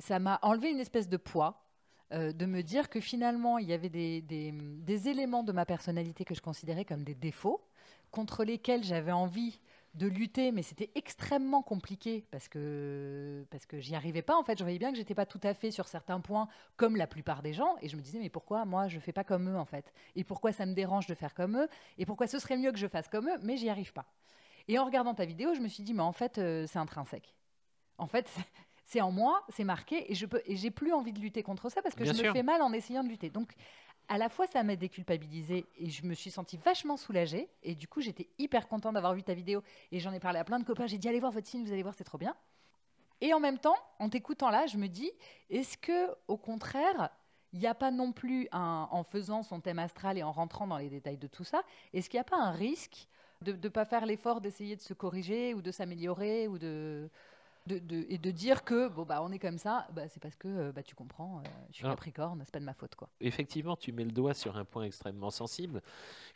ça 0.00 0.18
m'a 0.18 0.38
enlevé 0.40 0.70
une 0.70 0.80
espèce 0.80 1.08
de 1.10 1.18
poids. 1.18 1.62
de 2.10 2.46
me 2.46 2.62
dire 2.62 2.88
que 2.88 3.00
finalement 3.00 3.58
il 3.58 3.66
y 3.68 3.72
avait 3.72 3.90
des 3.90 5.08
éléments 5.08 5.42
de 5.42 5.52
ma 5.52 5.66
personnalité 5.66 6.24
que 6.24 6.34
je 6.34 6.40
considérais 6.40 6.84
comme 6.84 7.02
des 7.04 7.16
défauts 7.16 7.60
contre 8.16 8.44
lesquels 8.44 8.82
j'avais 8.82 9.12
envie 9.12 9.60
de 9.92 10.06
lutter 10.06 10.50
mais 10.52 10.62
c'était 10.62 10.90
extrêmement 10.94 11.62
compliqué 11.62 12.26
parce 12.30 12.48
que 12.48 13.46
parce 13.50 13.64
que 13.66 13.78
j'y 13.78 13.94
arrivais 13.94 14.22
pas 14.22 14.36
en 14.36 14.42
fait. 14.42 14.58
Je 14.58 14.64
voyais 14.64 14.78
bien 14.78 14.90
que 14.90 14.96
j'étais 14.96 15.14
pas 15.14 15.26
tout 15.26 15.40
à 15.42 15.52
fait 15.54 15.70
sur 15.70 15.86
certains 15.86 16.20
points 16.20 16.48
comme 16.76 16.96
la 16.96 17.06
plupart 17.06 17.42
des 17.42 17.52
gens 17.52 17.76
et 17.82 17.88
je 17.88 17.96
me 17.96 18.00
disais 18.02 18.18
mais 18.18 18.30
pourquoi 18.30 18.64
moi 18.64 18.88
je 18.88 18.98
fais 18.98 19.12
pas 19.12 19.24
comme 19.24 19.48
eux 19.50 19.58
en 19.58 19.64
fait? 19.66 19.92
Et 20.14 20.24
pourquoi 20.24 20.52
ça 20.52 20.64
me 20.66 20.72
dérange 20.74 21.06
de 21.06 21.14
faire 21.14 21.34
comme 21.34 21.56
eux? 21.58 21.68
Et 21.98 22.06
pourquoi 22.06 22.26
ce 22.26 22.38
serait 22.38 22.56
mieux 22.56 22.72
que 22.72 22.78
je 22.78 22.86
fasse 22.88 23.08
comme 23.08 23.28
eux? 23.28 23.38
Mais 23.42 23.56
j'y 23.58 23.68
arrive 23.68 23.92
pas. 23.92 24.06
Et 24.68 24.78
en 24.78 24.84
regardant 24.86 25.14
ta 25.14 25.24
vidéo 25.26 25.52
je 25.54 25.60
me 25.60 25.68
suis 25.68 25.82
dit 25.82 25.92
mais 25.94 26.02
en 26.02 26.12
fait 26.12 26.38
euh, 26.38 26.66
c'est 26.66 26.78
intrinsèque. 26.78 27.34
En 27.98 28.06
fait 28.06 28.28
c'est- 28.84 29.00
en 29.02 29.10
moi 29.12 29.42
c'est 29.48 29.64
marqué 29.64 30.10
et 30.10 30.14
je 30.14 30.26
peux 30.26 30.42
et 30.46 30.56
j'ai 30.56 30.70
plus 30.70 30.92
envie 30.92 31.12
de 31.12 31.20
lutter 31.20 31.42
contre 31.42 31.68
ça 31.70 31.80
parce 31.82 31.94
que 31.94 32.04
Bien 32.04 32.12
je 32.12 32.18
sûr. 32.18 32.28
me 32.28 32.32
fais 32.32 32.42
mal 32.42 32.60
en 32.62 32.72
essayant 32.72 33.02
de 33.04 33.08
lutter. 33.08 33.30
Donc 33.30 33.52
à 34.08 34.18
la 34.18 34.28
fois 34.28 34.46
ça 34.46 34.62
m'a 34.62 34.76
déculpabilisé 34.76 35.66
et 35.78 35.90
je 35.90 36.04
me 36.04 36.14
suis 36.14 36.30
sentie 36.30 36.56
vachement 36.56 36.96
soulagée. 36.96 37.48
Et 37.62 37.74
du 37.74 37.88
coup 37.88 38.00
j'étais 38.00 38.28
hyper 38.38 38.68
contente 38.68 38.94
d'avoir 38.94 39.14
vu 39.14 39.22
ta 39.22 39.34
vidéo. 39.34 39.62
Et 39.92 40.00
j'en 40.00 40.12
ai 40.12 40.20
parlé 40.20 40.38
à 40.38 40.44
plein 40.44 40.58
de 40.58 40.64
copains. 40.64 40.86
J'ai 40.86 40.98
dit 40.98 41.08
allez 41.08 41.20
voir 41.20 41.32
votre 41.32 41.46
signe 41.46 41.64
vous 41.64 41.72
allez 41.72 41.82
voir 41.82 41.94
c'est 41.96 42.04
trop 42.04 42.18
bien. 42.18 42.34
Et 43.20 43.32
en 43.32 43.40
même 43.40 43.58
temps, 43.58 43.76
en 43.98 44.08
t'écoutant 44.08 44.50
là, 44.50 44.66
je 44.66 44.76
me 44.76 44.88
dis, 44.88 45.10
est-ce 45.48 45.78
que, 45.78 46.10
au 46.28 46.36
contraire, 46.36 47.10
il 47.52 47.60
n'y 47.60 47.66
a 47.66 47.74
pas 47.74 47.90
non 47.90 48.12
plus, 48.12 48.48
en 48.52 49.04
faisant 49.04 49.42
son 49.42 49.60
thème 49.60 49.78
astral 49.78 50.18
et 50.18 50.22
en 50.22 50.32
rentrant 50.32 50.66
dans 50.66 50.76
les 50.76 50.90
détails 50.90 51.16
de 51.16 51.26
tout 51.26 51.44
ça, 51.44 51.62
est-ce 51.94 52.10
qu'il 52.10 52.18
n'y 52.18 52.22
a 52.22 52.24
pas 52.24 52.36
un 52.36 52.50
risque 52.50 53.08
de 53.42 53.52
ne 53.52 53.68
pas 53.68 53.84
faire 53.84 54.06
l'effort 54.06 54.40
d'essayer 54.40 54.76
de 54.76 54.80
se 54.80 54.94
corriger 54.94 55.54
ou 55.54 55.62
de 55.62 55.70
s'améliorer 55.70 56.48
ou 56.48 56.58
de, 56.58 57.10
de- 57.66 57.78
de- 57.78 58.06
et 58.08 58.18
de 58.18 58.30
dire 58.30 58.64
que 58.64 58.88
bon 58.88 59.04
bah 59.04 59.20
on 59.22 59.30
est 59.32 59.38
comme 59.38 59.58
ça, 59.58 59.86
bah, 59.94 60.08
c'est 60.08 60.20
parce 60.22 60.36
que 60.36 60.48
euh, 60.48 60.72
bah, 60.72 60.82
tu 60.82 60.94
comprends, 60.94 61.38
euh, 61.38 61.42
je 61.70 61.76
suis 61.76 61.84
Alors- 61.84 61.96
Capricorne, 61.96 62.40
c'est 62.44 62.52
pas 62.52 62.60
de 62.60 62.64
ma 62.64 62.74
faute 62.74 62.94
quoi. 62.94 63.08
Effectivement, 63.20 63.76
tu 63.76 63.92
mets 63.92 64.04
le 64.04 64.12
doigt 64.12 64.34
sur 64.34 64.56
un 64.56 64.64
point 64.64 64.84
extrêmement 64.84 65.30
sensible, 65.30 65.82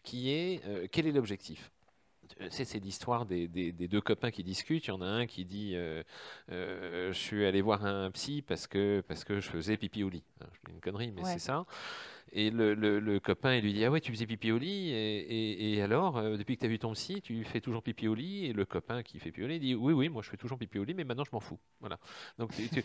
qui 0.03 0.31
est 0.31 0.65
euh, 0.67 0.87
quel 0.91 1.07
est 1.07 1.13
l'objectif? 1.13 1.71
C'est 2.51 2.65
c'est 2.65 2.79
l'histoire 2.79 3.27
des, 3.27 3.49
des- 3.49 3.73
des 3.73 3.89
deux 3.89 4.01
copains 4.01 4.31
qui 4.31 4.43
discutent. 4.45 4.87
Il 4.87 4.89
y 4.89 4.93
en 4.93 5.03
a 5.03 5.07
un 5.07 5.27
qui 5.27 5.45
dit 5.45 5.73
euh, 5.75 6.03
euh, 6.53 7.13
Je 7.13 7.19
suis 7.19 7.45
allé 7.45 7.61
voir 7.63 7.85
un 7.85 8.11
psy 8.13 8.43
parce 8.43 8.67
que, 8.67 9.03
parce 9.09 9.25
que 9.25 9.41
je 9.41 9.49
faisais 9.51 9.77
pipi 9.77 10.03
au 10.05 10.09
lit. 10.09 10.23
Je 10.41 10.73
une 10.73 10.81
connerie, 10.81 11.13
mais 11.13 11.23
Ouais. 11.23 11.33
c'est 11.33 11.39
ça. 11.39 11.67
Et 12.33 12.51
le, 12.51 12.75
le- 12.75 13.01
le 13.01 13.21
copain, 13.21 13.55
il 13.57 13.65
lui 13.65 13.73
dit 13.73 13.85
Ah 13.85 13.91
ouais, 13.91 14.01
tu 14.01 14.13
faisais 14.13 14.27
pipi 14.27 14.53
au 14.53 14.59
lit. 14.59 14.91
Et, 14.91 15.19
et- 15.21 15.75
et 15.75 15.83
alors, 15.83 16.19
euh, 16.19 16.37
depuis 16.37 16.57
que 16.57 16.61
tu 16.61 16.67
as 16.67 16.69
vu 16.69 16.79
ton 16.79 16.93
psy, 16.95 17.21
tu 17.23 17.45
fais 17.45 17.61
toujours 17.61 17.83
pipi 17.83 18.09
au 18.09 18.15
lit? 18.15 18.47
Et 18.47 18.53
le 18.53 18.65
copain 18.65 19.03
qui 19.03 19.19
fait 19.19 19.31
pipi 19.33 19.45
au 19.45 19.49
lit 19.49 19.61
dit 19.61 19.75
Oui, 19.75 19.93
oui, 19.93 20.09
moi 20.09 20.23
je 20.23 20.31
fais 20.31 20.37
toujours 20.37 20.59
pipi 20.59 20.79
au 20.79 20.85
lit, 20.85 20.95
mais 20.95 21.05
maintenant 21.05 21.25
je 21.25 21.31
m'en 21.33 21.41
fous. 21.41 21.59
Voilà. 21.81 21.99
Donc, 22.39 22.55
tu- 22.55 22.69
tu- 22.69 22.85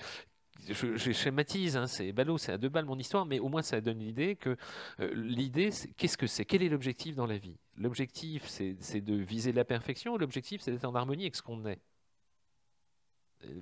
je, 0.68 1.12
schématise, 1.12 1.78
hein, 1.78 1.88
c'est 1.88 2.12
ballot, 2.12 2.38
c'est 2.38 2.52
à 2.52 2.58
deux 2.58 2.70
balles 2.70 2.86
mon 2.86 2.98
histoire, 2.98 3.26
mais 3.26 3.40
au 3.40 3.50
moins 3.50 3.62
ça 3.62 3.82
donne 3.82 4.00
l'idée 4.00 4.36
que 4.36 4.56
euh, 5.00 5.14
l'idée, 5.14 5.70
qu'est-ce 5.98 6.18
que 6.18 6.28
c'est? 6.28 6.46
Quel 6.46 6.64
est 6.64 6.70
l'objectif 6.70 7.16
dans 7.16 7.28
la 7.28 7.38
vie? 7.38 7.58
L'objectif, 7.78 8.48
c'est 8.48 9.02
de 9.02 9.16
viser 9.16 9.52
la 9.52 9.66
perfection 9.66 10.18
l'objectif, 10.18 10.62
c'est 10.62 10.72
d'être 10.72 10.86
en 10.86 10.96
harmonie 10.96 11.24
avec 11.24 11.36
ce 11.36 11.42
qu'on 11.42 11.66
est 11.66 11.80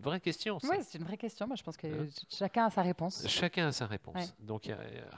Vraie 0.02 0.20
question. 0.20 0.60
ça. 0.60 0.68
Ouais, 0.68 0.80
c'est 0.82 0.98
une 0.98 1.04
vraie 1.04 1.18
question. 1.18 1.48
Moi, 1.48 1.56
je 1.56 1.64
pense 1.64 1.78
que 1.78 1.88
Hein 1.88 2.08
chacun 2.30 2.66
a 2.66 2.70
sa 2.70 2.82
réponse. 2.82 3.26
Chacun 3.28 3.68
a 3.68 3.72
sa 3.72 3.86
réponse. 3.88 4.16
Ouais. 4.16 4.46
Donc 4.46 4.70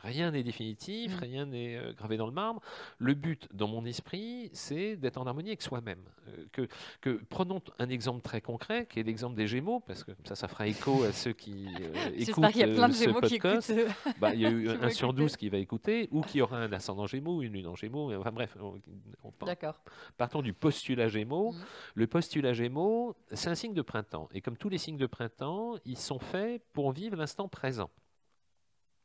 rien 0.04 0.32
n'est 0.32 0.44
définitif, 0.44 1.16
Mm. 1.16 1.20
rien 1.20 1.46
n'est 1.46 1.76
euh, 1.78 1.94
gravé 1.94 2.18
dans 2.18 2.26
le 2.26 2.32
marbre. 2.32 2.62
Le 2.98 3.14
but, 3.14 3.48
dans 3.54 3.68
mon 3.68 3.86
esprit, 3.86 4.50
c'est 4.54 4.96
d'être 4.96 5.18
en 5.18 5.26
harmonie 5.28 5.50
avec 5.50 5.62
soi-même. 5.62 6.00
Euh, 6.28 6.46
que, 6.52 6.68
que 7.02 7.22
prenons 7.30 7.62
un 7.80 7.90
exemple 7.90 8.22
très 8.22 8.42
concret, 8.42 8.88
qui 8.90 9.00
est 9.00 9.04
l'exemple 9.04 9.36
des 9.36 9.48
Gémeaux, 9.48 9.80
parce 9.82 10.04
que 10.04 10.12
ça, 10.24 10.36
ça 10.36 10.48
fera 10.48 10.68
écho 10.68 11.04
à 11.04 11.12
ceux 11.12 11.34
qui 11.34 11.68
euh, 11.82 12.10
écoutent 12.16 12.48
qu'il 12.52 12.62
y 12.62 12.64
a 12.64 12.68
plein 12.68 12.88
de 12.90 12.94
euh, 12.94 12.96
ce 12.96 13.04
Gémeaux 13.04 13.22
qui 13.22 13.40
podcast. 13.40 13.70
écoutent. 13.70 13.88
euh, 14.08 14.12
Bah, 14.20 14.34
il 14.34 14.42
y 14.42 14.46
a 14.46 14.50
eu 14.50 14.68
qui 14.80 14.86
un 14.86 14.90
sur. 14.90 15.14
12 15.14 15.36
qui 15.38 15.50
va 15.50 15.58
écouter, 15.58 16.10
ou 16.12 16.22
qui 16.22 16.42
aura 16.42 16.58
un 16.58 16.72
ascendant 16.74 17.06
Gémeaux, 17.08 17.42
une 17.42 17.54
lune 17.54 17.68
en 17.68 17.76
Gémeaux. 17.76 18.14
Enfin 18.16 18.32
bref, 18.32 18.58
on, 18.60 18.80
on 19.24 19.32
part- 19.32 19.76
partons 20.18 20.42
du 20.42 20.54
postulat 20.54 21.08
Gémeaux. 21.08 21.52
Mhm. 21.52 21.60
Le 21.96 22.08
postulat 22.08 22.54
Gémeaux, 22.54 23.16
c'est 23.32 23.50
un 23.50 23.56
signe 23.56 23.74
de 23.74 23.82
printemps. 23.82 24.28
Et 24.34 24.42
comme 24.42 24.55
tous 24.56 24.70
les 24.70 24.78
signes 24.78 24.98
de 24.98 25.08
printemps, 25.08 25.76
ils 25.86 25.98
sont 25.98 26.20
faits 26.20 26.64
pour 26.74 26.92
vivre 26.92 27.16
l'instant 27.16 27.48
présent. 27.48 27.90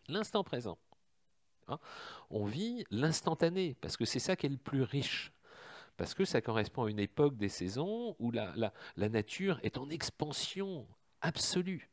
L'instant 0.08 0.44
présent. 0.44 0.78
Hein 1.68 1.78
on 2.30 2.44
vit 2.44 2.84
l'instantané, 2.90 3.76
parce 3.80 3.96
que 3.96 4.04
c'est 4.04 4.18
ça 4.18 4.36
qui 4.36 4.46
est 4.46 4.50
le 4.50 4.56
plus 4.56 4.82
riche. 4.82 5.32
Parce 5.96 6.14
que 6.14 6.24
ça 6.24 6.40
correspond 6.40 6.84
à 6.84 6.90
une 6.90 6.98
époque 6.98 7.36
des 7.36 7.50
saisons 7.50 8.16
où 8.18 8.30
la, 8.30 8.72
nature 8.96 9.60
est 9.62 9.76
en 9.76 9.90
expansion 9.90 10.86
absolue. 11.20 11.89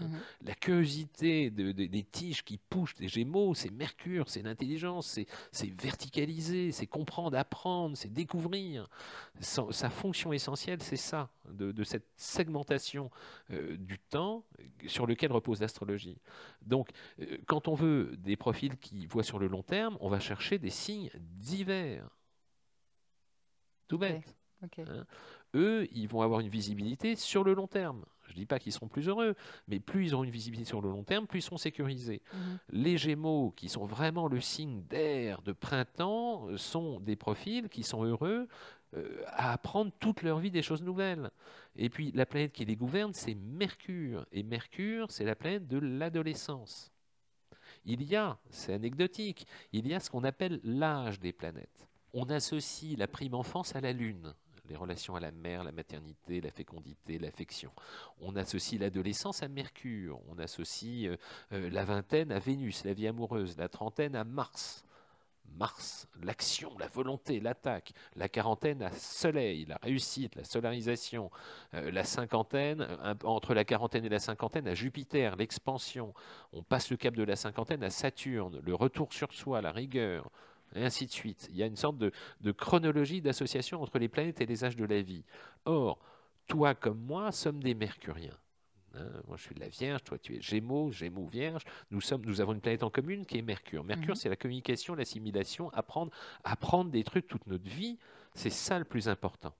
Mhm. 0.00 0.20
La 0.44 0.54
curiosité 0.54 1.50
de- 1.50 1.72
de- 1.72 1.86
des 1.86 2.02
tiges 2.04 2.44
qui 2.44 2.58
poussent 2.58 2.94
des 2.94 3.08
gémeaux, 3.08 3.54
c'est 3.54 3.70
Mercure, 3.70 4.28
c'est 4.28 4.42
l'intelligence, 4.42 5.18
c'est- 5.52 5.70
verticaliser, 5.80 6.72
c'est 6.72 6.86
comprendre, 6.86 7.36
apprendre, 7.36 7.96
c'est 7.96 8.12
découvrir. 8.12 8.88
Sa, 9.40 9.70
sa 9.70 9.90
fonction 9.90 10.32
essentielle, 10.32 10.82
c'est 10.82 10.96
ça, 10.96 11.30
de, 11.50 11.72
de 11.72 11.84
cette 11.84 12.06
segmentation 12.16 13.10
euh, 13.50 13.76
du 13.76 13.98
temps 13.98 14.44
sur 14.86 15.06
lequel 15.06 15.32
repose 15.32 15.60
l'astrologie. 15.60 16.18
Donc, 16.62 16.90
euh, 17.20 17.38
quand 17.46 17.68
on 17.68 17.74
veut 17.74 18.16
des 18.18 18.36
profils 18.36 18.76
qui 18.76 19.06
voient 19.06 19.22
sur 19.22 19.38
le 19.38 19.46
long 19.46 19.62
terme, 19.62 19.96
on 20.00 20.08
va 20.08 20.20
chercher 20.20 20.58
des 20.58 20.70
signes 20.70 21.10
divers. 21.14 22.08
Tout 23.88 23.98
bête. 23.98 24.36
Ok. 24.62 24.80
Eux, 25.54 25.88
ils 25.92 26.08
vont 26.08 26.20
avoir 26.20 26.40
une 26.40 26.48
visibilité 26.48 27.16
sur 27.16 27.42
le 27.42 27.54
long 27.54 27.66
terme. 27.66 28.04
Je 28.28 28.34
ne 28.34 28.38
dis 28.38 28.46
pas 28.46 28.58
qu'ils 28.58 28.72
seront 28.72 28.88
plus 28.88 29.08
heureux, 29.08 29.34
mais 29.66 29.80
plus 29.80 30.06
ils 30.06 30.14
auront 30.14 30.24
une 30.24 30.30
visibilité 30.30 30.68
sur 30.68 30.80
le 30.80 30.90
long 30.90 31.02
terme, 31.02 31.26
plus 31.26 31.40
ils 31.40 31.42
seront 31.42 31.58
sécurisés. 31.58 32.22
Mhm. 32.32 32.58
Les 32.70 32.98
Gémeaux, 32.98 33.52
qui 33.56 33.68
sont 33.68 33.84
vraiment 33.84 34.28
le 34.28 34.40
signe 34.40 34.82
d'air 34.88 35.42
de 35.42 35.52
printemps, 35.52 36.46
sont 36.56 37.00
des 37.00 37.16
profils 37.16 37.68
qui 37.68 37.82
sont 37.82 38.04
heureux 38.04 38.48
euh, 38.96 39.22
à 39.26 39.52
apprendre 39.52 39.92
toute 40.00 40.22
leur 40.22 40.38
vie 40.38 40.50
des 40.50 40.62
choses 40.62 40.82
nouvelles. 40.82 41.30
Et 41.76 41.90
puis 41.90 42.10
la 42.12 42.24
planète 42.24 42.52
qui 42.52 42.64
les 42.64 42.76
gouverne, 42.76 43.12
c'est 43.12 43.34
Mercure. 43.34 44.26
Et 44.32 44.42
Mercure, 44.42 45.10
c'est 45.10 45.24
la 45.24 45.34
planète 45.34 45.68
de 45.68 45.78
l'adolescence. 45.78 46.90
Il 47.84 48.02
y 48.02 48.16
a, 48.16 48.38
c'est 48.48 48.72
anecdotique, 48.72 49.46
il 49.72 49.86
y 49.86 49.94
a 49.94 50.00
ce 50.00 50.08
qu'on 50.08 50.24
appelle 50.24 50.60
l'âge 50.64 51.20
des 51.20 51.32
planètes. 51.32 51.86
On 52.14 52.30
associe 52.30 52.98
la 52.98 53.06
prime 53.06 53.34
enfance 53.34 53.76
à 53.76 53.82
la 53.82 53.92
Lune, 53.92 54.34
les 54.68 54.76
relations 54.76 55.16
à 55.16 55.20
la 55.20 55.30
mère, 55.30 55.64
la 55.64 55.72
maternité, 55.72 56.40
la 56.40 56.50
fécondité, 56.50 57.18
l'affection. 57.18 57.72
On 58.20 58.36
associe 58.36 58.80
l'adolescence 58.80 59.42
à 59.42 59.48
Mercure, 59.48 60.20
on 60.28 60.38
associe 60.38 61.08
euh, 61.08 61.16
euh, 61.52 61.70
la 61.70 61.84
vingtaine 61.84 62.32
à 62.32 62.38
Vénus, 62.38 62.84
la 62.84 62.92
vie 62.92 63.08
amoureuse, 63.08 63.56
la 63.56 63.68
trentaine 63.68 64.14
à 64.14 64.24
Mars. 64.24 64.84
Mars, 65.56 66.06
l'action, 66.22 66.76
la 66.78 66.88
volonté, 66.88 67.40
l'attaque, 67.40 67.92
la 68.16 68.28
quarantaine 68.28 68.82
à 68.82 68.92
Soleil, 68.92 69.64
la 69.64 69.78
réussite, 69.82 70.36
la 70.36 70.44
solarisation, 70.44 71.30
Euh, 71.74 71.90
la 71.90 72.04
cinquantaine, 72.04 72.86
entre 73.24 73.54
la 73.54 73.64
quarantaine 73.64 74.04
et 74.04 74.08
la 74.08 74.18
cinquantaine 74.18 74.68
à 74.68 74.74
Jupiter, 74.74 75.36
l'expansion, 75.36 76.14
on 76.52 76.62
passe 76.62 76.90
le 76.90 76.96
cap 76.96 77.14
de 77.14 77.24
la 77.24 77.36
cinquantaine 77.36 77.82
à 77.82 77.90
Saturne, 77.90 78.60
le 78.62 78.74
retour 78.74 79.12
sur 79.12 79.32
soi, 79.32 79.60
la 79.60 79.72
rigueur, 79.72 80.30
et 80.74 80.84
ainsi 80.84 81.06
de 81.06 81.10
suite. 81.12 81.48
Il 81.50 81.56
y 81.56 81.62
a 81.62 81.66
une 81.66 81.76
sorte 81.76 81.98
de, 81.98 82.12
de 82.40 82.52
chronologie 82.52 83.20
d'association 83.20 83.82
entre 83.82 83.98
les 83.98 84.08
planètes 84.08 84.40
et 84.40 84.46
les 84.46 84.64
âges 84.64 84.76
de 84.76 84.84
la 84.84 85.00
vie. 85.02 85.24
Or, 85.64 85.98
toi 86.46 86.74
comme 86.74 86.98
moi 87.00 87.32
sommes 87.32 87.62
des 87.62 87.74
Mercuriens. 87.74 88.36
Hein, 88.94 89.06
moi, 89.26 89.36
je 89.36 89.42
suis 89.42 89.54
de 89.54 89.60
la 89.60 89.68
Vierge, 89.68 90.02
toi, 90.02 90.18
tu 90.18 90.36
es 90.36 90.40
Gémeaux, 90.40 90.90
Gémeaux, 90.90 91.26
Vierge. 91.26 91.62
Nous, 91.90 92.00
sommes, 92.00 92.24
nous 92.24 92.40
avons 92.40 92.54
une 92.54 92.60
planète 92.60 92.82
en 92.82 92.88
commune 92.90 93.26
qui 93.26 93.36
est 93.36 93.42
Mercure. 93.42 93.84
Mercure, 93.84 94.10
Mhm. 94.10 94.14
c'est 94.14 94.28
la 94.30 94.36
communication, 94.36 94.94
l'assimilation, 94.94 95.68
apprendre, 95.74 96.10
apprendre 96.42 96.90
des 96.90 97.04
trucs 97.04 97.26
toute 97.26 97.46
notre 97.46 97.68
vie. 97.68 97.98
C'est 98.34 98.50
ça 98.50 98.78
le 98.78 98.86
plus 98.86 99.08
important. 99.08 99.54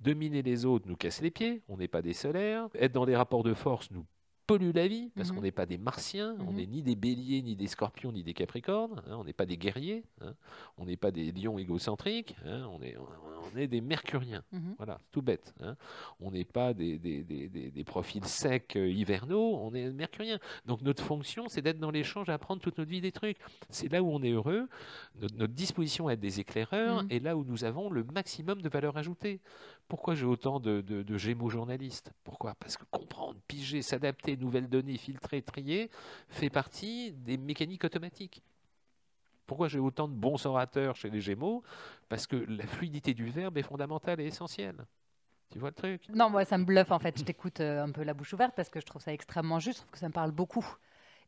Dominer 0.00 0.42
les 0.42 0.64
autres 0.64 0.86
nous 0.86 0.96
casse 0.96 1.20
les 1.20 1.32
pieds, 1.32 1.62
on 1.68 1.76
n'est 1.76 1.88
pas 1.88 2.00
des 2.02 2.12
solaires. 2.12 2.68
Être 2.74 2.92
dans 2.92 3.06
des 3.06 3.16
rapports 3.16 3.42
de 3.42 3.54
force 3.54 3.90
nous 3.90 4.06
pollue 4.48 4.70
la 4.74 4.88
vie, 4.88 5.10
parce 5.14 5.28
Mhm. 5.28 5.36
qu'on 5.36 5.42
n'est 5.42 5.52
pas 5.52 5.66
des 5.66 5.76
martiens, 5.76 6.34
on 6.40 6.50
Mhm. 6.52 6.56
n'est 6.56 6.66
ni 6.66 6.82
des 6.82 6.96
béliers, 6.96 7.42
ni 7.42 7.54
des 7.54 7.66
scorpions, 7.66 8.10
ni 8.10 8.24
des 8.24 8.32
capricornes, 8.32 9.02
hein, 9.06 9.16
on 9.18 9.24
n'est 9.24 9.34
pas 9.34 9.44
des 9.44 9.58
guerriers, 9.58 10.04
hein, 10.22 10.34
on 10.78 10.86
n'est 10.86 10.96
pas 10.96 11.10
des 11.10 11.30
lions 11.32 11.58
égocentriques, 11.58 12.34
hein, 12.46 12.66
on, 12.72 12.80
est, 12.80 12.96
on 12.96 13.56
est 13.58 13.66
des 13.68 13.82
mercuriens. 13.82 14.42
Mhm. 14.52 14.74
Voilà, 14.78 14.98
tout 15.12 15.20
bête. 15.20 15.54
On 16.18 16.30
n'est 16.30 16.46
pas 16.46 16.72
des, 16.72 16.98
des- 16.98 17.22
des- 17.24 17.48
des- 17.48 17.70
des 17.70 17.84
profils 17.84 18.24
secs 18.24 18.74
euh, 18.76 18.88
hivernaux, 18.90 19.58
on 19.60 19.74
est 19.74 19.90
mercuriens. 19.90 20.38
Donc 20.64 20.80
notre 20.80 21.04
fonction, 21.04 21.48
c'est 21.48 21.60
d'être 21.60 21.78
dans 21.78 21.90
l'échange, 21.90 22.30
à 22.30 22.34
apprendre 22.34 22.62
toute 22.62 22.78
notre 22.78 22.90
vie 22.90 23.02
des 23.02 23.12
trucs. 23.12 23.36
C'est 23.68 23.92
là 23.92 24.02
où 24.02 24.08
on 24.10 24.22
est 24.22 24.30
heureux. 24.30 24.66
Notre, 25.20 25.36
notre 25.36 25.52
disposition 25.52 26.08
à 26.08 26.14
être 26.14 26.20
des 26.20 26.40
éclaireurs 26.40 27.02
Mhm. 27.04 27.08
est 27.10 27.22
là 27.22 27.36
où 27.36 27.44
nous 27.44 27.64
avons 27.64 27.90
le 27.90 28.02
maximum 28.02 28.62
de 28.62 28.68
valeur 28.70 28.96
ajoutée. 28.96 29.40
Pourquoi 29.88 30.14
j'ai 30.14 30.24
autant 30.26 30.58
de, 30.58 30.80
de- 30.80 31.02
de 31.02 31.18
gémeaux 31.18 31.50
journalistes? 31.50 32.12
Pourquoi? 32.24 32.54
Parce 32.60 32.76
que 32.78 32.84
comprendre, 32.90 33.38
piger, 33.46 33.82
s'adapter, 33.82 34.36
nouvelles 34.38 34.68
données, 34.68 34.96
filtrer, 34.96 35.42
trier, 35.42 35.90
fait 36.28 36.50
partie 36.50 37.12
des 37.12 37.36
mécaniques 37.36 37.84
automatiques. 37.84 38.42
Pourquoi 39.46 39.68
j'ai 39.68 39.78
autant 39.78 40.08
de 40.08 40.12
bons 40.12 40.44
orateurs 40.44 40.94
chez 40.94 41.08
les 41.08 41.20
Gémeaux? 41.20 41.62
Parce 42.08 42.26
que 42.26 42.36
la 42.36 42.66
fluidité 42.66 43.14
du 43.14 43.30
verbe 43.30 43.56
est 43.56 43.62
fondamentale 43.62 44.20
et 44.20 44.26
essentielle. 44.26 44.84
Tu 45.50 45.58
vois 45.58 45.70
le 45.70 45.74
truc? 45.74 46.02
Non, 46.14 46.28
moi, 46.28 46.44
ça 46.44 46.58
me 46.58 46.64
bluffe 46.64 46.90
en 46.90 46.98
fait. 46.98 47.18
Je 47.18 47.24
t'écoute 47.24 47.60
euh, 47.60 47.82
un 47.82 47.90
peu 47.90 48.02
la 48.02 48.12
bouche 48.12 48.34
ouverte 48.34 48.52
parce 48.54 48.68
que 48.68 48.78
je 48.78 48.84
trouve 48.84 49.00
ça 49.00 49.12
extrêmement 49.12 49.58
juste. 49.58 49.78
Je 49.78 49.82
trouve 49.82 49.92
que 49.92 49.98
ça 49.98 50.08
me 50.08 50.12
parle 50.12 50.32
beaucoup. 50.32 50.66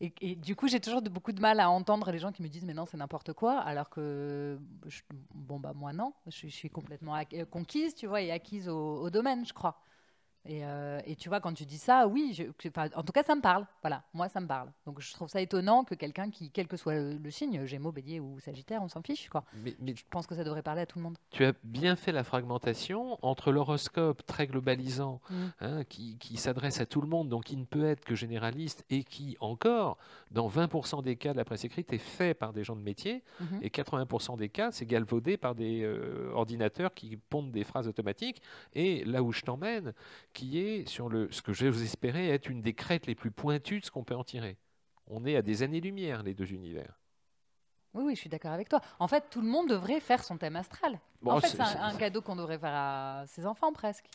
Et, 0.02 0.34
du 0.34 0.56
coup, 0.56 0.66
j'ai 0.66 0.80
toujours 0.80 1.02
de, 1.02 1.10
beaucoup 1.10 1.32
de 1.32 1.42
mal 1.42 1.60
à 1.60 1.68
entendre 1.68 2.10
les 2.10 2.18
gens 2.18 2.32
qui 2.32 2.42
me 2.42 2.48
disent 2.48 2.64
mais 2.64 2.72
non, 2.72 2.86
c'est 2.86 2.96
n'importe 2.96 3.34
quoi. 3.34 3.58
Alors 3.58 3.90
que, 3.90 4.58
je- 4.86 5.02
bon, 5.34 5.60
bah, 5.60 5.72
moi, 5.74 5.92
non. 5.92 6.14
Je, 6.26 6.46
suis 6.48 6.70
complètement 6.70 7.18
conquise, 7.50 7.94
tu 7.94 8.06
vois, 8.06 8.22
et 8.22 8.30
acquise 8.30 8.68
au 8.68 9.10
domaine, 9.10 9.44
je 9.46 9.52
crois. 9.52 9.82
Et, 10.46 10.64
euh, 10.64 11.00
et 11.04 11.16
tu 11.16 11.28
vois, 11.28 11.40
quand 11.40 11.52
tu 11.52 11.66
dis 11.66 11.76
ça, 11.76 12.06
oui, 12.08 12.32
je- 12.32 12.44
en 12.96 13.02
tout 13.02 13.12
cas, 13.12 13.22
ça 13.22 13.34
me 13.34 13.42
parle. 13.42 13.66
Voilà, 13.82 14.04
moi, 14.14 14.28
ça 14.30 14.40
me 14.40 14.46
parle. 14.46 14.72
Donc, 14.86 15.00
je 15.00 15.12
trouve 15.12 15.28
ça 15.28 15.40
étonnant 15.40 15.84
que 15.84 15.94
quelqu'un 15.94 16.30
qui, 16.30 16.50
quel 16.50 16.66
que 16.66 16.78
soit 16.78 16.94
le, 16.94 17.18
le 17.18 17.30
signe, 17.30 17.66
Gémeaux, 17.66 17.92
Bélier 17.92 18.20
ou 18.20 18.40
Sagittaire, 18.40 18.82
on 18.82 18.88
s'en 18.88 19.02
fiche, 19.02 19.28
quoi. 19.28 19.44
mais, 19.62 19.76
mais 19.80 19.94
Je 19.94 20.02
pense 20.10 20.26
que 20.26 20.34
ça 20.34 20.42
devrait 20.42 20.62
parler 20.62 20.80
à 20.80 20.86
tout 20.86 20.98
le 20.98 21.04
monde. 21.04 21.18
tu 21.30 21.44
as 21.44 21.52
bien 21.62 21.94
fait 21.94 22.10
la 22.12 22.24
fragmentation 22.24 23.18
entre 23.22 23.52
l'horoscope 23.52 24.24
très 24.24 24.46
globalisant, 24.46 25.20
Mm. 25.28 25.34
hein, 25.60 25.84
qui, 25.84 26.16
qui 26.18 26.36
s'adresse 26.38 26.80
à 26.80 26.86
tout 26.86 27.00
le 27.02 27.08
monde, 27.08 27.28
donc 27.28 27.44
qui 27.44 27.56
ne 27.56 27.64
peut 27.64 27.84
être 27.84 28.04
que 28.04 28.14
généraliste, 28.14 28.84
et 28.90 29.04
qui, 29.04 29.36
encore, 29.40 29.98
dans 30.30 30.48
20% 30.48 31.02
des 31.02 31.16
cas 31.16 31.32
de 31.32 31.36
la 31.36 31.44
presse 31.44 31.64
écrite, 31.64 31.92
est 31.92 31.98
fait 31.98 32.32
par 32.34 32.52
des 32.54 32.64
gens 32.64 32.76
de 32.76 32.82
métier, 32.82 33.22
Mhm. 33.40 33.58
et 33.62 33.68
80% 33.70 34.36
des 34.38 34.48
cas, 34.48 34.72
c'est 34.72 34.86
galvaudé 34.86 35.36
par 35.36 35.54
des 35.54 35.82
euh, 35.82 36.30
ordinateurs 36.32 36.94
qui 36.94 37.16
pondent 37.16 37.52
des 37.52 37.64
phrases 37.64 37.86
automatiques. 37.88 38.40
Et 38.72 39.04
là 39.04 39.22
où 39.22 39.32
je 39.32 39.42
t'emmène, 39.42 39.92
qui 40.32 40.58
est 40.58 40.86
sur 40.88 41.08
le, 41.08 41.30
ce 41.32 41.42
que 41.42 41.52
j'ose 41.52 41.82
espérer 41.82 42.28
être 42.30 42.48
une 42.48 42.62
des 42.62 42.74
crêtes 42.74 43.06
les 43.06 43.14
plus 43.14 43.30
pointues 43.30 43.80
de 43.80 43.84
ce 43.84 43.90
qu'on 43.90 44.04
peut 44.04 44.14
en 44.16 44.24
tirer. 44.24 44.56
On 45.06 45.24
est 45.24 45.36
à 45.36 45.42
des 45.42 45.62
années-lumière, 45.62 46.22
les 46.22 46.34
deux 46.34 46.52
univers. 46.52 46.98
Oui, 47.94 48.04
oui, 48.06 48.14
je 48.14 48.20
suis 48.20 48.30
d'accord 48.30 48.52
avec 48.52 48.68
toi. 48.68 48.80
En 49.00 49.08
fait, 49.08 49.24
tout 49.30 49.40
le 49.40 49.48
monde 49.48 49.68
devrait 49.68 49.98
faire 49.98 50.22
son 50.22 50.36
thème 50.38 50.54
astral. 50.54 51.00
Bon, 51.20 51.32
en 51.32 51.40
fait, 51.40 51.48
c'est- 51.48 51.60
un, 51.60 51.96
cadeau 51.96 52.22
qu'on 52.22 52.36
devrait 52.36 52.58
faire 52.58 52.72
à 52.72 53.24
ses 53.26 53.44
enfants 53.46 53.72
presque. 53.72 54.06